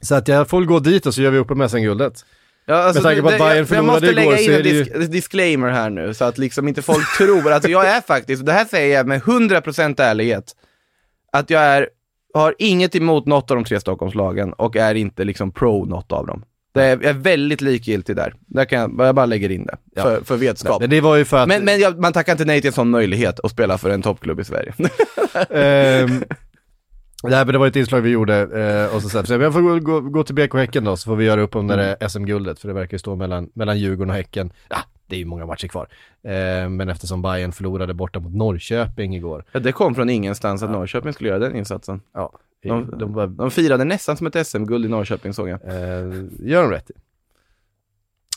Så 0.00 0.14
att 0.14 0.28
jag 0.28 0.48
får 0.48 0.58
väl 0.58 0.66
gå 0.68 0.78
dit 0.78 1.06
och 1.06 1.14
så 1.14 1.22
gör 1.22 1.30
vi 1.30 1.38
upp 1.38 1.50
om 1.50 1.68
SM-guldet. 1.68 2.24
Ja, 2.66 2.74
alltså, 2.74 3.02
Med 3.02 3.10
tanke 3.10 3.22
på 3.22 3.28
att 3.28 3.38
Bayern 3.38 3.48
jag, 3.48 3.58
jag 3.58 3.68
förlorade 3.68 3.92
måste 3.92 4.12
lägga 4.12 4.22
igår 4.22 4.38
in 4.38 4.44
så 4.44 4.50
en 4.50 4.58
är 4.58 4.62
det 4.62 4.68
ju- 4.68 4.84
dis- 4.84 5.06
disclaimer 5.08 5.68
här 5.70 5.90
nu, 5.90 6.14
så 6.14 6.24
att 6.24 6.38
liksom 6.38 6.68
inte 6.68 6.82
folk 6.82 7.16
tror, 7.18 7.52
alltså 7.52 7.70
jag 7.70 7.86
är 7.88 8.00
faktiskt, 8.00 8.46
det 8.46 8.52
här 8.52 8.64
säger 8.64 8.96
jag 8.96 9.06
med 9.06 9.20
100% 9.22 10.00
ärlighet, 10.02 10.44
att 11.32 11.50
jag 11.50 11.62
är, 11.62 11.88
har 12.34 12.54
inget 12.58 12.96
emot 12.96 13.26
något 13.26 13.50
av 13.50 13.56
de 13.56 13.64
tre 13.64 13.80
Stockholmslagen 13.80 14.52
och 14.52 14.76
är 14.76 14.94
inte 14.94 15.24
liksom 15.24 15.52
pro 15.52 15.84
något 15.84 16.12
av 16.12 16.26
dem. 16.26 16.44
Det 16.72 16.82
är, 16.82 16.88
jag 16.88 17.04
är 17.04 17.12
väldigt 17.12 17.60
likgiltig 17.60 18.16
där. 18.16 18.34
Där 18.46 18.64
kan 18.64 18.80
jag, 18.80 19.06
jag 19.06 19.14
bara 19.14 19.26
lägger 19.26 19.50
in 19.50 19.66
det, 19.66 19.76
Ja. 19.94 20.02
för, 20.02 20.20
för 20.24 20.36
vetskap. 20.36 20.80
Men 20.80 20.90
det 20.90 21.00
var 21.00 21.16
ju 21.16 21.24
för 21.24 21.36
att... 21.36 21.48
Men, 21.48 21.64
men 21.64 21.80
jag, 21.80 21.98
man 21.98 22.12
tackar 22.12 22.32
inte 22.32 22.44
nej 22.44 22.60
till 22.60 22.68
en 22.68 22.74
sån 22.74 22.90
möjlighet 22.90 23.40
att 23.40 23.50
spela 23.50 23.78
för 23.78 23.90
en 23.90 24.02
toppklubb 24.02 24.40
i 24.40 24.44
Sverige. 24.44 24.74
Ehm, 25.50 26.24
det, 27.22 27.36
här, 27.36 27.44
men 27.44 27.52
det 27.52 27.58
var 27.58 27.66
ett 27.66 27.76
inslag 27.76 28.00
vi 28.00 28.10
gjorde 28.10 28.36
eh, 28.40 28.96
och 28.96 29.02
så 29.02 29.08
sa 29.08 29.34
jag, 29.34 29.52
får 29.52 29.80
gå, 29.80 30.00
gå, 30.00 30.24
till 30.24 30.34
BK 30.34 30.54
Häcken 30.54 30.84
då 30.84 30.96
så 30.96 31.04
får 31.04 31.16
vi 31.16 31.24
göra 31.24 31.40
upp 31.40 31.56
om 31.56 31.66
det 31.66 31.76
där 31.76 32.08
SM-guldet 32.08 32.58
för 32.58 32.68
det 32.68 32.74
verkar 32.74 32.94
ju 32.94 32.98
stå 32.98 33.16
mellan, 33.16 33.50
mellan 33.54 33.78
Djurgården 33.78 34.10
och 34.10 34.16
Häcken. 34.16 34.52
Ja, 34.68 34.78
det 35.06 35.16
är 35.16 35.18
ju 35.18 35.24
många 35.24 35.46
matcher 35.46 35.68
kvar. 35.68 35.88
Eh, 36.24 36.68
men 36.68 36.88
eftersom 36.88 37.22
Bayern 37.22 37.52
förlorade 37.52 37.94
borta 37.94 38.20
mot 38.20 38.34
Norrköping 38.34 39.16
igår. 39.16 39.44
ja, 39.52 39.60
det 39.60 39.72
kom 39.72 39.94
från 39.94 40.10
ingenstans 40.10 40.62
att 40.62 40.70
Norrköping 40.70 41.12
skulle 41.12 41.28
göra 41.28 41.38
den 41.38 41.56
insatsen. 41.56 42.00
Ja, 42.14 42.32
De, 42.62 42.98
de, 42.98 43.12
var, 43.12 43.26
de 43.26 43.50
firade 43.50 43.84
nästan 43.84 44.16
som 44.16 44.26
ett 44.26 44.46
SM-guld 44.46 44.84
i 44.84 44.88
Norrköping 44.88 45.32
såg 45.32 45.48
jag. 45.48 45.60
Eh, 45.64 46.24
gör 46.38 46.62
de 46.62 46.70
rätt 46.70 46.90
i. 46.90 46.94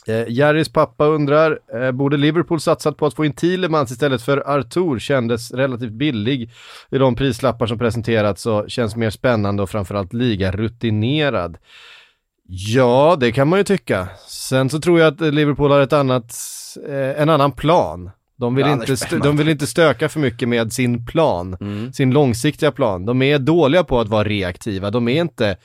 Eh, 0.06 0.28
Jerrys 0.28 0.68
pappa 0.68 1.04
undrar, 1.04 1.58
eh, 1.74 1.92
borde 1.92 2.16
Liverpool 2.16 2.60
satsat 2.60 2.96
på 2.96 3.06
att 3.06 3.14
få 3.14 3.24
in 3.24 3.32
Thielemans 3.32 3.90
istället 3.90 4.22
för 4.22 4.58
Artur? 4.58 4.98
Kändes 4.98 5.52
relativt 5.52 5.92
billig 5.92 6.50
i 6.90 6.98
de 6.98 7.14
prislappar 7.14 7.66
som 7.66 7.78
presenterats 7.78 8.46
och 8.46 8.70
känns 8.70 8.96
mer 8.96 9.10
spännande 9.10 9.62
och 9.62 9.70
framförallt 9.70 10.12
liga 10.12 10.52
rutinerad. 10.52 11.58
Ja, 12.48 13.16
det 13.20 13.32
kan 13.32 13.48
man 13.48 13.58
ju 13.58 13.64
tycka. 13.64 14.08
Sen 14.28 14.70
så 14.70 14.80
tror 14.80 15.00
jag 15.00 15.12
att 15.14 15.34
Liverpool 15.34 15.70
har 15.70 15.80
ett 15.80 15.92
annat, 15.92 16.34
eh, 16.88 17.20
en 17.20 17.28
annan 17.28 17.52
plan. 17.52 18.10
De 18.36 18.54
vill, 18.54 18.66
Ja, 18.66 18.72
inte, 18.72 19.18
de 19.18 19.36
vill 19.36 19.48
inte 19.48 19.66
stöka 19.66 20.08
för 20.08 20.20
mycket 20.20 20.48
med 20.48 20.72
sin 20.72 21.06
plan, 21.06 21.56
Mm. 21.60 21.92
sin 21.92 22.10
långsiktiga 22.10 22.72
plan. 22.72 23.06
De 23.06 23.22
är 23.22 23.38
dåliga 23.38 23.84
på 23.84 24.00
att 24.00 24.08
vara 24.08 24.24
reaktiva, 24.24 24.90
de 24.90 25.08
är 25.08 25.20
inte 25.20 25.56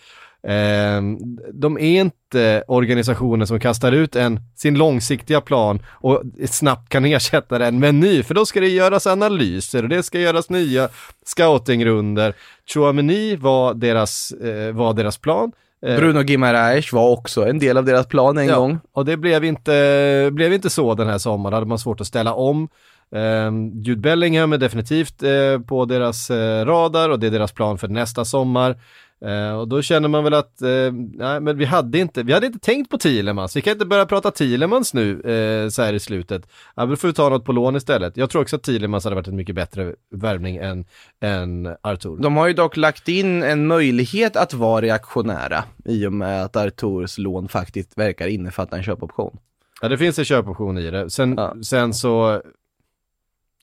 Ehm, 0.47 1.17
de 1.53 1.77
är 1.77 2.01
inte 2.01 2.63
organisationer 2.67 3.45
som 3.45 3.59
kastar 3.59 3.91
ut 3.91 4.15
en, 4.15 4.39
sin 4.55 4.77
långsiktiga 4.77 5.41
plan 5.41 5.79
och 5.89 6.21
snabbt 6.45 6.89
kan 6.89 7.05
ersätta 7.15 7.57
den 7.57 7.79
med 7.79 7.89
en 7.89 7.99
ny, 7.99 8.23
för 8.23 8.33
då 8.33 8.45
ska 8.45 8.59
det 8.59 8.67
göras 8.67 9.07
analyser 9.07 9.83
och 9.83 9.89
det 9.89 10.03
ska 10.03 10.19
göras 10.19 10.49
nya 10.49 10.89
scoutingrunder. 11.25 12.33
Chouameni 12.73 13.35
var 13.35 13.73
deras, 13.73 14.31
eh, 14.31 14.71
var 14.73 14.93
deras 14.93 15.17
plan. 15.17 15.51
Eh, 15.85 15.95
Bruno 15.95 16.21
Guimaraes 16.23 16.93
var 16.93 17.09
också 17.09 17.47
en 17.47 17.59
del 17.59 17.77
av 17.77 17.85
deras 17.85 18.07
plan 18.07 18.37
en 18.37 18.47
Ja, 18.47 18.55
gång. 18.59 18.79
Och 18.91 19.05
det 19.05 19.17
blev 19.17 19.45
inte, 19.45 20.29
blev 20.31 20.53
inte 20.53 20.69
så 20.69 20.95
den 20.95 21.07
här 21.07 21.17
sommaren, 21.17 21.53
hade 21.53 21.65
man 21.65 21.79
svårt 21.79 22.01
att 22.01 22.07
ställa 22.07 22.33
om. 22.33 22.69
Um, 23.15 23.81
Jude 23.81 24.01
Bellingham 24.01 24.53
är 24.53 24.57
definitivt 24.57 25.23
eh, 25.23 25.59
på 25.67 25.85
deras 25.85 26.29
eh, 26.29 26.65
radar 26.65 27.09
och 27.09 27.19
det 27.19 27.27
är 27.27 27.31
deras 27.31 27.51
plan 27.51 27.77
för 27.77 27.87
nästa 27.87 28.25
sommar. 28.25 28.77
Eh, 29.25 29.53
och 29.59 29.67
då 29.67 29.81
känner 29.81 30.07
man 30.07 30.23
väl 30.23 30.33
att, 30.33 30.61
eh, 30.61 30.91
nej 31.13 31.39
men 31.39 31.57
vi 31.57 31.65
hade 31.65 31.99
inte, 31.99 32.23
vi 32.23 32.33
hade 32.33 32.45
inte 32.45 32.59
tänkt 32.59 32.89
på 32.91 32.97
Thielemans, 32.97 33.55
vi 33.55 33.61
kan 33.61 33.73
inte 33.73 33.85
börja 33.85 34.05
prata 34.05 34.31
Thielemans 34.31 34.93
nu 34.93 35.21
eh, 35.21 35.69
så 35.69 35.81
här 35.81 35.93
i 35.93 35.99
slutet. 35.99 36.47
Ja, 36.75 36.85
då 36.85 36.95
får 36.95 37.07
vi 37.07 37.13
ta 37.13 37.29
något 37.29 37.45
på 37.45 37.51
lån 37.51 37.75
istället. 37.75 38.17
Jag 38.17 38.29
tror 38.29 38.41
också 38.41 38.55
att 38.55 38.63
Thielemans 38.63 39.03
hade 39.03 39.15
varit 39.15 39.27
en 39.27 39.35
mycket 39.35 39.55
bättre 39.55 39.95
värvning 40.15 40.55
än, 40.57 40.85
än 41.21 41.75
Artur. 41.81 42.17
De 42.21 42.35
har 42.35 42.47
ju 42.47 42.53
dock 42.53 42.77
lagt 42.77 43.07
in 43.07 43.43
en 43.43 43.67
möjlighet 43.67 44.35
att 44.35 44.53
vara 44.53 44.81
reaktionära 44.81 45.63
i 45.85 46.05
och 46.07 46.13
med 46.13 46.43
att 46.43 46.55
Arturs 46.55 47.17
lån 47.17 47.47
faktiskt 47.47 47.97
verkar 47.97 48.27
innefatta 48.27 48.77
en 48.77 48.83
köpoption. 48.83 49.37
Ja, 49.81 49.87
det 49.87 49.97
finns 49.97 50.19
en 50.19 50.25
köpoption 50.25 50.77
i 50.77 50.91
det. 50.91 51.09
Sen, 51.09 51.33
Ja. 51.37 51.55
sen 51.63 51.93
så, 51.93 52.41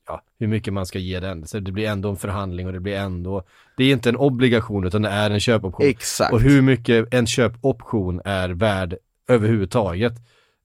ja, 0.08 0.22
hur 0.38 0.46
mycket 0.46 0.72
man 0.72 0.86
ska 0.86 0.98
ge 0.98 1.20
den. 1.20 1.46
Så 1.46 1.58
det 1.58 1.72
blir 1.72 1.86
ändå 1.88 2.10
en 2.10 2.16
förhandling 2.16 2.66
och 2.66 2.72
det 2.72 2.80
blir 2.80 2.96
ändå, 2.96 3.42
det 3.76 3.84
är 3.84 3.92
inte 3.92 4.08
en 4.08 4.16
obligation 4.16 4.86
utan 4.86 5.02
det 5.02 5.08
är 5.08 5.30
en 5.30 5.40
köpoption. 5.40 5.86
Exakt. 5.86 6.32
Och 6.32 6.40
hur 6.40 6.62
mycket 6.62 7.14
en 7.14 7.26
köpoption 7.26 8.20
är 8.24 8.48
värd 8.48 8.94
överhuvudtaget. 9.28 10.12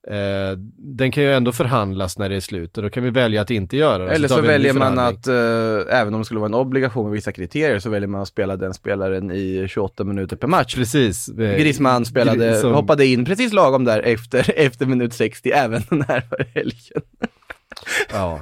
Eh, 0.08 0.58
den 0.78 1.10
kan 1.12 1.22
ju 1.22 1.32
ändå 1.32 1.52
förhandlas 1.52 2.18
när 2.18 2.28
det 2.28 2.36
är 2.36 2.40
slut 2.40 2.76
och 2.76 2.82
då 2.82 2.90
kan 2.90 3.02
vi 3.02 3.10
välja 3.10 3.42
att 3.42 3.50
inte 3.50 3.76
göra 3.76 4.04
det. 4.04 4.10
Eller 4.14 4.28
så 4.28 4.40
ny 4.40 4.46
väljer 4.46 4.72
man 4.72 4.98
att, 4.98 5.26
eh, 5.26 5.98
även 6.00 6.14
om 6.14 6.20
det 6.20 6.24
skulle 6.24 6.40
vara 6.40 6.48
en 6.48 6.54
obligation 6.54 7.04
med 7.04 7.12
vissa 7.12 7.32
kriterier, 7.32 7.78
så 7.78 7.90
väljer 7.90 8.08
man 8.08 8.20
att 8.22 8.28
spela 8.28 8.56
den 8.56 8.74
spelaren 8.74 9.30
i 9.30 9.66
28 9.68 10.04
minuter 10.04 10.36
per 10.36 10.48
match. 10.48 10.74
Precis. 10.74 11.28
eh, 11.28 11.34
Griezmann 11.58 12.04
spelade, 12.04 12.56
som- 12.60 12.72
hoppade 12.74 13.06
in 13.06 13.24
precis 13.24 13.52
lagom 13.52 13.84
där 13.84 14.00
efter, 14.00 14.52
efter 14.56 14.86
minut 14.86 15.14
60, 15.14 15.50
även 15.50 15.82
den 15.90 16.02
här 16.02 16.22
helgen. 16.54 17.02
Ja. 18.12 18.40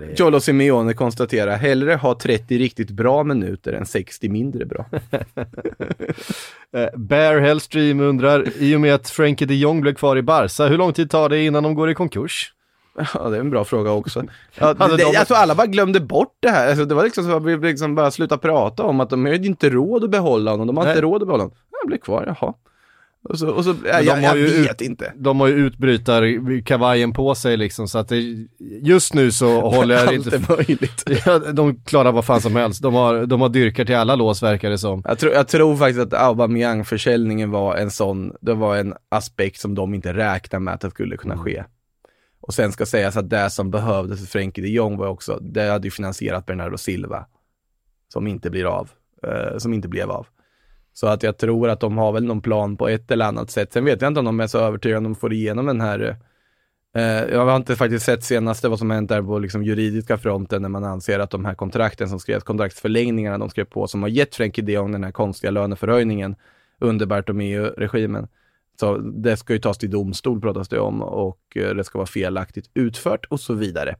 Det 0.00 0.18
Cholo 0.18 0.40
Simeone 0.40 0.94
konstaterar, 0.94 1.56
hellre 1.56 1.94
ha 1.94 2.18
30 2.18 2.58
riktigt 2.58 2.90
bra 2.90 3.24
minuter 3.24 3.72
än 3.72 3.86
60 3.86 4.28
mindre 4.28 4.64
bra. 4.64 4.86
Eh, 6.72 6.88
Bear 6.98 7.40
Hellstream 7.40 8.00
undrar, 8.00 8.44
i 8.58 8.76
och 8.76 8.80
med 8.80 8.94
att 8.94 9.10
Frankie 9.10 9.46
de 9.46 9.54
Jong 9.54 9.80
blev 9.80 9.94
kvar 9.94 10.16
i 10.16 10.22
Barca, 10.22 10.66
hur 10.66 10.78
lång 10.78 10.92
tid 10.92 11.10
tar 11.10 11.28
det 11.28 11.44
innan 11.44 11.62
de 11.62 11.74
går 11.74 11.90
i 11.90 11.94
konkurs? 11.94 12.52
Ja, 13.14 13.28
det 13.28 13.36
är 13.36 13.40
en 13.40 13.50
bra 13.50 13.64
fråga 13.64 13.90
också. 13.90 14.24
Ja, 14.58 14.74
Hade 14.78 14.96
det, 14.96 15.02
de- 15.04 15.12
jag 15.12 15.26
tror 15.26 15.36
alla 15.36 15.54
bara 15.54 15.66
glömde 15.66 16.00
bort 16.00 16.36
det 16.40 16.48
här. 16.50 16.68
Alltså, 16.68 16.84
det 16.84 16.94
var 16.94 17.04
liksom 17.04 17.24
så 17.24 17.36
att 17.36 17.44
vi 17.44 17.56
liksom 17.56 17.94
bara 17.94 18.10
sluta 18.10 18.38
prata 18.38 18.82
om 18.82 19.00
att 19.00 19.10
de 19.10 19.24
har 19.24 19.32
ju 19.32 19.46
inte 19.46 19.70
råd 19.70 20.04
att 20.04 20.10
behålla 20.10 20.50
honom. 20.50 20.66
De 20.66 20.76
har 20.76 20.84
Nej. 20.84 20.92
inte 20.92 21.02
råd 21.02 21.22
att 21.22 21.28
behålla 21.28 21.42
honom. 21.44 21.56
Han 21.82 21.86
blir 21.88 21.98
kvar, 21.98 22.34
jaha. 22.40 22.54
Och 23.22 23.38
så, 23.38 23.50
och 23.50 23.64
så 23.64 23.74
ja, 23.84 23.98
de 23.98 24.04
jag, 24.04 24.14
har 24.14 24.22
jag 24.22 24.38
ju 24.38 24.62
vet 24.62 24.80
inte. 24.80 25.12
De 25.16 25.40
har 25.40 25.46
ju 25.46 25.54
utbrytarkavajen 25.54 27.12
på 27.12 27.34
sig 27.34 27.56
liksom, 27.56 27.88
så 27.88 27.98
att 27.98 28.08
det, 28.08 28.46
just 28.82 29.14
nu 29.14 29.32
så 29.32 29.60
håller 29.70 29.94
jag 29.94 30.08
Allt 30.08 30.12
inte... 30.12 30.36
är 30.36 30.56
möjligt. 30.56 31.04
Ja, 31.26 31.38
de 31.38 31.82
klarar 31.84 32.12
vad 32.12 32.24
fan 32.24 32.40
som 32.40 32.56
helst. 32.56 32.82
De 32.82 32.94
har, 32.94 33.26
de 33.26 33.40
har 33.40 33.48
dyrkar 33.48 33.84
till 33.84 33.96
alla 33.96 34.14
lås 34.14 34.42
verkar 34.42 34.70
det 34.70 34.78
som. 34.78 35.02
Jag 35.04 35.18
tror, 35.18 35.32
jag 35.32 35.48
tror 35.48 35.76
faktiskt 35.76 36.00
att 36.00 36.22
Aubameyang-försäljningen 36.22 37.50
var 37.50 37.76
en 37.76 37.90
sån, 37.90 38.32
det 38.40 38.54
var 38.54 38.76
en 38.76 38.94
aspekt 39.08 39.60
som 39.60 39.74
de 39.74 39.94
inte 39.94 40.12
räknade 40.12 40.64
med 40.64 40.74
att 40.74 40.80
det 40.80 40.90
skulle 40.90 41.16
kunna 41.16 41.38
ske. 41.38 41.64
Och 42.40 42.54
sen 42.54 42.72
ska 42.72 42.86
sägas 42.86 43.16
att 43.16 43.30
det 43.30 43.50
som 43.50 43.70
behövdes 43.70 44.20
för 44.20 44.26
Frenkie 44.26 44.64
de 44.64 44.70
Jong 44.70 44.96
var 44.96 45.06
också, 45.06 45.38
det 45.40 45.70
hade 45.70 45.86
ju 45.86 45.90
finansierat 45.90 46.46
Bernardo 46.46 46.78
Silva. 46.78 47.26
Som 48.12 48.26
inte 48.26 48.50
blir 48.50 48.64
av, 48.64 48.90
eh, 49.26 49.58
som 49.58 49.74
inte 49.74 49.88
blev 49.88 50.10
av. 50.10 50.26
Så 50.92 51.06
att 51.06 51.22
jag 51.22 51.38
tror 51.38 51.68
att 51.68 51.80
de 51.80 51.98
har 51.98 52.12
väl 52.12 52.24
någon 52.24 52.40
plan 52.40 52.76
på 52.76 52.88
ett 52.88 53.10
eller 53.10 53.24
annat 53.24 53.50
sätt. 53.50 53.72
Sen 53.72 53.84
vet 53.84 54.02
jag 54.02 54.08
inte 54.08 54.20
om 54.20 54.24
de 54.26 54.40
är 54.40 54.46
så 54.46 54.58
övertygade 54.58 54.98
om 54.98 55.04
de 55.04 55.14
får 55.14 55.32
igenom 55.32 55.66
den 55.66 55.80
här 55.80 56.16
eh, 56.96 57.02
jag 57.02 57.46
har 57.46 57.56
inte 57.56 57.76
faktiskt 57.76 58.04
sett 58.04 58.24
senaste 58.24 58.68
vad 58.68 58.78
som 58.78 58.90
hänt 58.90 59.08
där 59.08 59.22
på 59.22 59.38
liksom 59.38 59.64
juridiska 59.64 60.18
fronten 60.18 60.62
när 60.62 60.68
man 60.68 60.84
anser 60.84 61.18
att 61.18 61.30
de 61.30 61.44
här 61.44 61.54
kontrakten 61.54 62.08
som 62.08 62.20
skrevs, 62.20 62.42
kontraktsförlängningarna 62.42 63.38
de 63.38 63.50
skrev 63.50 63.64
på 63.64 63.86
som 63.86 64.02
har 64.02 64.08
gett 64.08 64.34
Frenkie 64.34 64.64
de 64.64 64.72
Jong 64.72 64.92
den 64.92 65.04
här 65.04 65.12
konstiga 65.12 65.50
löneförhöjningen 65.50 66.36
under 66.78 67.06
Bartomeu-regimen. 67.06 68.28
Så 68.80 68.96
det 68.98 69.36
ska 69.36 69.52
ju 69.52 69.58
tas 69.58 69.78
till 69.78 69.90
domstol 69.90 70.40
pratas 70.40 70.68
det 70.68 70.78
om 70.78 71.02
och 71.02 71.56
eh, 71.56 71.74
det 71.74 71.84
ska 71.84 71.98
vara 71.98 72.06
felaktigt 72.06 72.70
utfört 72.74 73.24
och 73.24 73.40
så 73.40 73.54
vidare. 73.54 73.96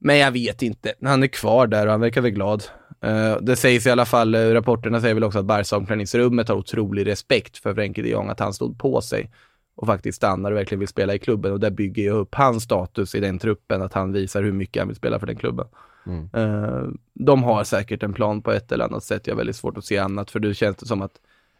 Men 0.00 0.18
jag 0.18 0.32
vet 0.32 0.62
inte. 0.62 0.94
Han 1.02 1.22
är 1.22 1.26
kvar 1.26 1.66
där 1.66 1.86
och 1.86 1.92
han 1.92 2.00
verkar 2.00 2.20
väl 2.20 2.30
glad. 2.30 2.64
Uh, 3.04 3.36
det 3.42 3.56
sägs 3.56 3.86
i 3.86 3.90
alla 3.90 4.04
fall, 4.04 4.34
uh, 4.34 4.54
rapporterna 4.54 5.00
säger 5.00 5.14
väl 5.14 5.24
också 5.24 5.38
att 5.38 5.44
Barca 5.44 5.76
omklädningsrummet 5.76 6.48
har 6.48 6.56
otrolig 6.56 7.06
respekt 7.06 7.58
för 7.58 7.74
Frenkie 7.74 8.04
de 8.04 8.10
Jong, 8.10 8.28
att 8.28 8.40
han 8.40 8.52
stod 8.52 8.78
på 8.78 9.00
sig 9.00 9.30
och 9.76 9.86
faktiskt 9.86 10.16
stannar 10.16 10.52
och 10.52 10.58
verkligen 10.58 10.78
vill 10.78 10.88
spela 10.88 11.14
i 11.14 11.18
klubben 11.18 11.52
och 11.52 11.60
där 11.60 11.70
bygger 11.70 12.06
jag 12.06 12.16
upp 12.16 12.34
hans 12.34 12.62
status 12.62 13.14
i 13.14 13.20
den 13.20 13.38
truppen, 13.38 13.82
att 13.82 13.92
han 13.92 14.12
visar 14.12 14.42
hur 14.42 14.52
mycket 14.52 14.80
han 14.80 14.88
vill 14.88 14.96
spela 14.96 15.18
för 15.18 15.26
den 15.26 15.36
klubben. 15.36 15.66
Mm. 16.06 16.34
Uh, 16.34 16.90
de 17.14 17.42
har 17.42 17.64
säkert 17.64 18.02
en 18.02 18.12
plan 18.12 18.42
på 18.42 18.52
ett 18.52 18.72
eller 18.72 18.84
annat 18.84 19.04
sätt, 19.04 19.26
jag 19.26 19.34
har 19.34 19.38
väldigt 19.38 19.56
svårt 19.56 19.78
att 19.78 19.84
se 19.84 19.98
annat, 19.98 20.30
för 20.30 20.40
det 20.40 20.54
känns 20.54 20.76
det 20.76 20.86
som 20.86 21.02
att 21.02 21.12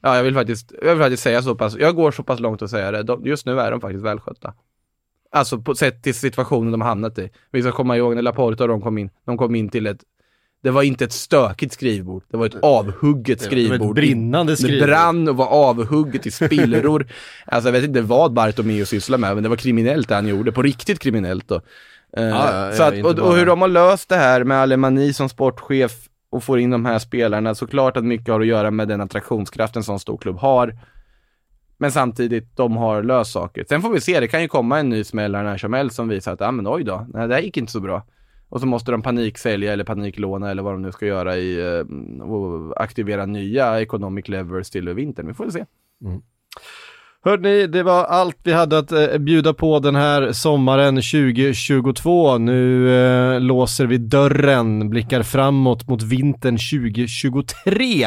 Ja, 0.03 0.17
jag 0.17 0.23
vill 0.23 0.35
faktiskt, 0.35 0.73
jag 0.83 0.91
vill 0.95 1.03
faktiskt 1.03 1.23
säga 1.23 1.43
så 1.43 1.55
pass, 1.55 1.77
jag 1.77 1.97
går 1.97 2.11
så 2.11 2.23
pass 2.23 2.41
långt 2.41 2.63
att 2.63 2.71
säga 2.71 2.91
det, 2.91 3.03
de, 3.03 3.27
just 3.27 3.47
nu 3.47 3.61
är 3.61 3.71
de 3.71 3.81
faktiskt 3.81 4.05
välskötta. 4.05 4.55
Alltså 5.33 5.59
på 5.59 5.75
sätt 5.75 6.03
till 6.03 6.15
situationen 6.15 6.73
de 6.73 6.81
hamnat 6.81 7.19
i. 7.19 7.31
Vi 7.51 7.63
ska 7.63 7.73
komma 7.73 7.97
ihåg 7.97 8.15
när 8.15 8.23
Laporta 8.23 8.65
och 8.65 8.69
de 8.69 8.81
kom 8.81 8.99
in, 8.99 9.11
de 9.27 9.39
kom 9.39 9.55
in 9.55 9.69
till 9.69 9.87
ett 9.87 10.01
det 10.63 10.71
var 10.71 10.83
inte 10.83 11.05
ett 11.05 11.13
stökigt 11.13 11.73
skrivbord, 11.73 12.23
det 12.31 12.37
var 12.37 12.47
ett 12.47 12.57
avhugget 12.63 13.41
skrivbord. 13.41 13.79
Det 13.79 13.85
var 13.85 13.91
ett 13.91 13.95
brinnande 13.95 14.57
skrivbord. 14.57 14.81
Det 14.81 14.87
brann 14.87 15.29
och 15.29 15.37
var 15.37 15.47
avhugget 15.47 16.27
i 16.27 16.31
spillror. 16.31 17.07
alltså 17.47 17.69
jag 17.69 17.73
vet 17.73 17.85
inte 17.85 18.01
vad 18.01 18.33
Bartomeu 18.33 18.85
sysslar 18.85 19.19
med, 19.19 19.35
men 19.35 19.43
det 19.43 19.49
var 19.49 19.57
kriminellt 19.57 20.09
det 20.09 20.15
han 20.15 20.27
gjorde, 20.27 20.53
på 20.53 20.63
riktigt 20.63 20.99
kriminellt 20.99 21.49
då. 21.49 21.55
Uh, 22.19 22.25
ja, 22.25 22.73
så 22.73 22.83
att, 22.83 23.05
och, 23.05 23.19
och, 23.19 23.37
hur 23.37 23.47
de 23.47 23.61
har 23.61 23.69
löst 23.69 24.09
det 24.09 24.17
här 24.17 24.45
med 24.45 24.59
Alemani 24.59 25.13
som 25.13 25.29
sportchef 25.29 25.93
och 26.31 26.45
får 26.45 26.59
in 26.59 26.71
de 26.71 26.87
här 26.87 26.99
spelarna, 26.99 27.55
såklart 27.55 27.97
att 27.97 28.05
mycket 28.05 28.29
har 28.29 28.41
att 28.41 28.47
göra 28.47 28.71
med 28.71 28.89
den 28.89 29.01
attraktionskraften 29.01 29.83
som 29.83 29.99
stor 29.99 30.19
klubb 30.19 30.39
har. 30.39 30.79
Men 31.81 31.93
samtidigt, 31.93 32.57
de 32.57 32.77
har 32.77 33.03
löst 33.03 33.33
saker. 33.33 33.65
Sen 33.69 33.83
får 33.83 33.91
vi 33.91 34.01
se, 34.01 34.21
det 34.21 34.29
kan 34.29 34.43
ju 34.43 34.49
komma 34.49 34.79
en 34.79 34.89
ny 34.89 35.05
smällare 35.05 35.43
när 35.43 35.57
som 35.59 35.73
helst 35.73 35.97
som 35.97 36.09
visar 36.09 36.33
att, 36.33 36.41
ja 36.41 36.47
ah, 36.47 36.53
men 36.53 36.69
oj 36.69 36.85
då, 36.85 37.07
nej, 37.15 37.29
det 37.29 37.35
här 37.35 37.43
gick 37.43 37.57
inte 37.57 37.73
så 37.73 37.81
bra. 37.81 38.03
Och 38.49 38.61
så 38.61 38.67
måste 38.67 38.91
de 38.91 39.03
paniksälja 39.03 39.73
eller 39.73 39.85
paniklåna 39.85 40.51
eller 40.51 40.63
vad 40.63 40.75
de 40.75 40.83
nu 40.83 40.93
ska 40.93 41.07
göra 41.07 41.37
i, 41.37 41.77
eh, 41.77 42.23
och 42.23 42.83
aktivera 42.83 43.27
nya 43.27 43.81
economic 43.81 44.29
levers 44.29 44.71
till 44.71 44.89
vintern. 44.89 45.27
Vi 45.27 45.35
får 45.35 45.51
se. 45.51 45.65
Mm. 46.05 46.23
Hörrni, 47.25 47.67
det 47.67 47.83
var 47.83 48.05
allt 48.05 48.37
vi 48.43 48.53
hade 48.53 48.79
att 48.79 48.93
eh, 48.93 49.19
bjuda 49.19 49.55
på 49.55 49.79
den 49.79 49.95
här 49.95 50.33
sommaren 50.33 50.95
2022. 50.95 52.39
Nu 52.39 52.95
eh, 52.95 53.41
låser 53.41 53.87
vi 53.87 53.99
dörren, 53.99 54.91
blickar 54.91 55.23
framåt 55.23 55.89
mot 55.89 56.03
vintern 56.03 56.59
2023. 56.59 58.07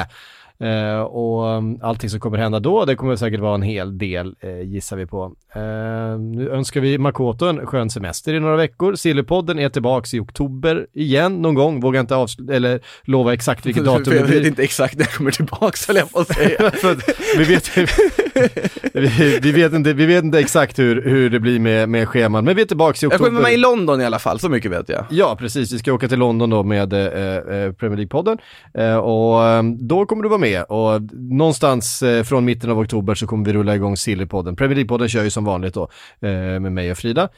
Eh, 0.59 1.01
och 1.01 1.57
um, 1.57 1.79
allting 1.81 2.09
som 2.09 2.19
kommer 2.19 2.37
hända 2.37 2.59
då, 2.59 2.85
det 2.85 2.95
kommer 2.95 3.15
säkert 3.15 3.39
vara 3.39 3.55
en 3.55 3.61
hel 3.61 3.97
del 3.97 4.35
eh, 4.39 4.61
gissar 4.61 4.97
vi 4.97 5.05
på. 5.05 5.35
Eh, 5.55 6.19
nu 6.19 6.49
önskar 6.51 6.81
vi 6.81 6.97
Makoto 6.97 7.45
en 7.45 7.67
skön 7.67 7.89
semester 7.89 8.33
i 8.33 8.39
några 8.39 8.55
veckor. 8.55 8.95
Sillypodden 8.95 9.59
är 9.59 9.69
tillbaks 9.69 10.13
i 10.13 10.19
oktober 10.19 10.87
igen 10.93 11.41
någon 11.41 11.53
gång, 11.53 11.79
vågar 11.79 12.01
inte 12.01 12.15
avsluta 12.15 12.53
eller 12.53 12.79
lova 13.03 13.33
exakt 13.33 13.65
vilket 13.65 13.85
datum 13.85 14.03
det 14.03 14.09
blir. 14.09 14.19
Jag 14.19 14.27
vet 14.27 14.47
inte 14.47 14.63
exakt 14.63 14.97
när 14.97 15.05
jag 15.05 15.13
kommer 15.13 15.31
tillbaks 15.31 15.87
höll 15.87 15.95
jag 15.95 16.11
på 16.11 16.19
att 16.19 16.27
säga. 16.27 16.71
vi, 17.37 17.43
vet, 17.43 17.77
vi, 18.93 19.39
vi, 19.41 19.51
vet 19.51 19.73
inte, 19.73 19.93
vi 19.93 20.05
vet 20.05 20.23
inte 20.23 20.39
exakt 20.39 20.79
hur, 20.79 21.01
hur 21.01 21.29
det 21.29 21.39
blir 21.39 21.59
med, 21.59 21.89
med 21.89 22.09
scheman, 22.09 22.45
men 22.45 22.55
vi 22.55 22.61
är 22.61 22.65
tillbaks 22.65 23.03
i 23.03 23.07
oktober. 23.07 23.25
Jag 23.25 23.31
kommer 23.31 23.41
med 23.41 23.53
i 23.53 23.57
London 23.57 24.01
i 24.01 24.05
alla 24.05 24.19
fall, 24.19 24.39
så 24.39 24.49
mycket 24.49 24.71
vet 24.71 24.89
jag. 24.89 25.05
Ja, 25.09 25.35
precis. 25.39 25.71
Vi 25.71 25.79
ska 25.79 25.93
åka 25.93 26.07
till 26.07 26.19
London 26.19 26.49
då 26.49 26.63
med 26.63 26.93
eh, 26.93 26.99
eh 26.99 27.71
Premier 27.71 27.97
League-podden 27.97 28.37
eh, 28.73 28.95
och 28.95 29.43
ehm, 29.43 29.87
då 29.87 30.05
kommer 30.05 30.23
du 30.23 30.29
vara 30.29 30.39
med 30.39 30.42
och 30.69 31.01
någonstans 31.13 32.03
eh, 32.03 32.23
från 32.23 32.45
mitten 32.45 32.69
av 32.69 32.79
oktober 32.79 33.15
så 33.15 33.27
kommer 33.27 33.45
vi 33.45 33.53
rulla 33.53 33.75
igång 33.75 33.97
Sillypodden. 33.97 34.55
Premier 34.55 34.77
League-podden 34.77 35.07
kör 35.07 35.23
ju 35.23 35.29
som 35.29 35.45
vanligt 35.45 35.73
då 35.73 35.89
eh, 36.21 36.29
med 36.29 36.71
mig 36.71 36.91
och 36.91 36.97
Frida 36.97 37.29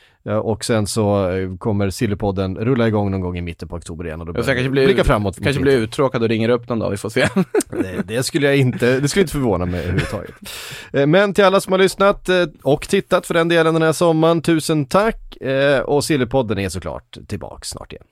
och 0.44 0.66
sen 0.66 0.88
så 0.88 1.30
eh, 1.30 1.58
kommer 1.58 1.90
Sillypodden 1.90 2.58
rulla 2.58 2.88
igång 2.88 3.12
någon 3.12 3.22
gång 3.22 3.38
i 3.38 3.42
mitten 3.42 3.68
på 3.68 3.76
oktober 3.76 4.06
igen 4.06 4.22
och 4.22 4.26
då 4.26 4.34
jag 4.36 4.46
kanske 4.46 4.70
blir, 4.70 4.86
blicka 4.86 5.04
framåt. 5.04 5.44
Kanske 5.44 5.62
blir 5.62 5.78
uttråkad 5.78 6.24
och 6.24 6.30
ringer 6.30 6.50
upp 6.50 6.70
någon 6.70 6.80
dag, 6.80 6.90
vi 6.90 6.98
får 6.98 7.10
se. 7.10 7.28
det, 7.70 8.02
det, 8.08 8.24
skulle 8.24 8.48
jag 8.48 8.58
inte, 8.58 9.00
det 9.00 9.08
skulle 9.08 9.22
inte 9.22 9.34
förvåna 9.34 9.66
mig 9.66 9.80
överhuvudtaget. 9.80 10.36
Men 11.08 11.34
till 11.34 11.44
alla 11.44 11.62
som 11.62 11.72
har 11.72 11.80
lyssnat 11.80 12.30
och 12.64 12.88
tittat 12.88 13.28
för 13.28 13.34
den 13.34 13.48
delen 13.48 13.74
den 13.74 13.84
här 13.84 13.94
sommaren, 13.94 14.42
tusen 14.42 14.86
tack 14.86 15.38
och 15.86 16.04
Sillypodden 16.04 16.60
är 16.60 16.70
såklart 16.70 17.18
tillbaks 17.28 17.70
snart 17.70 17.94
igen. 17.94 18.06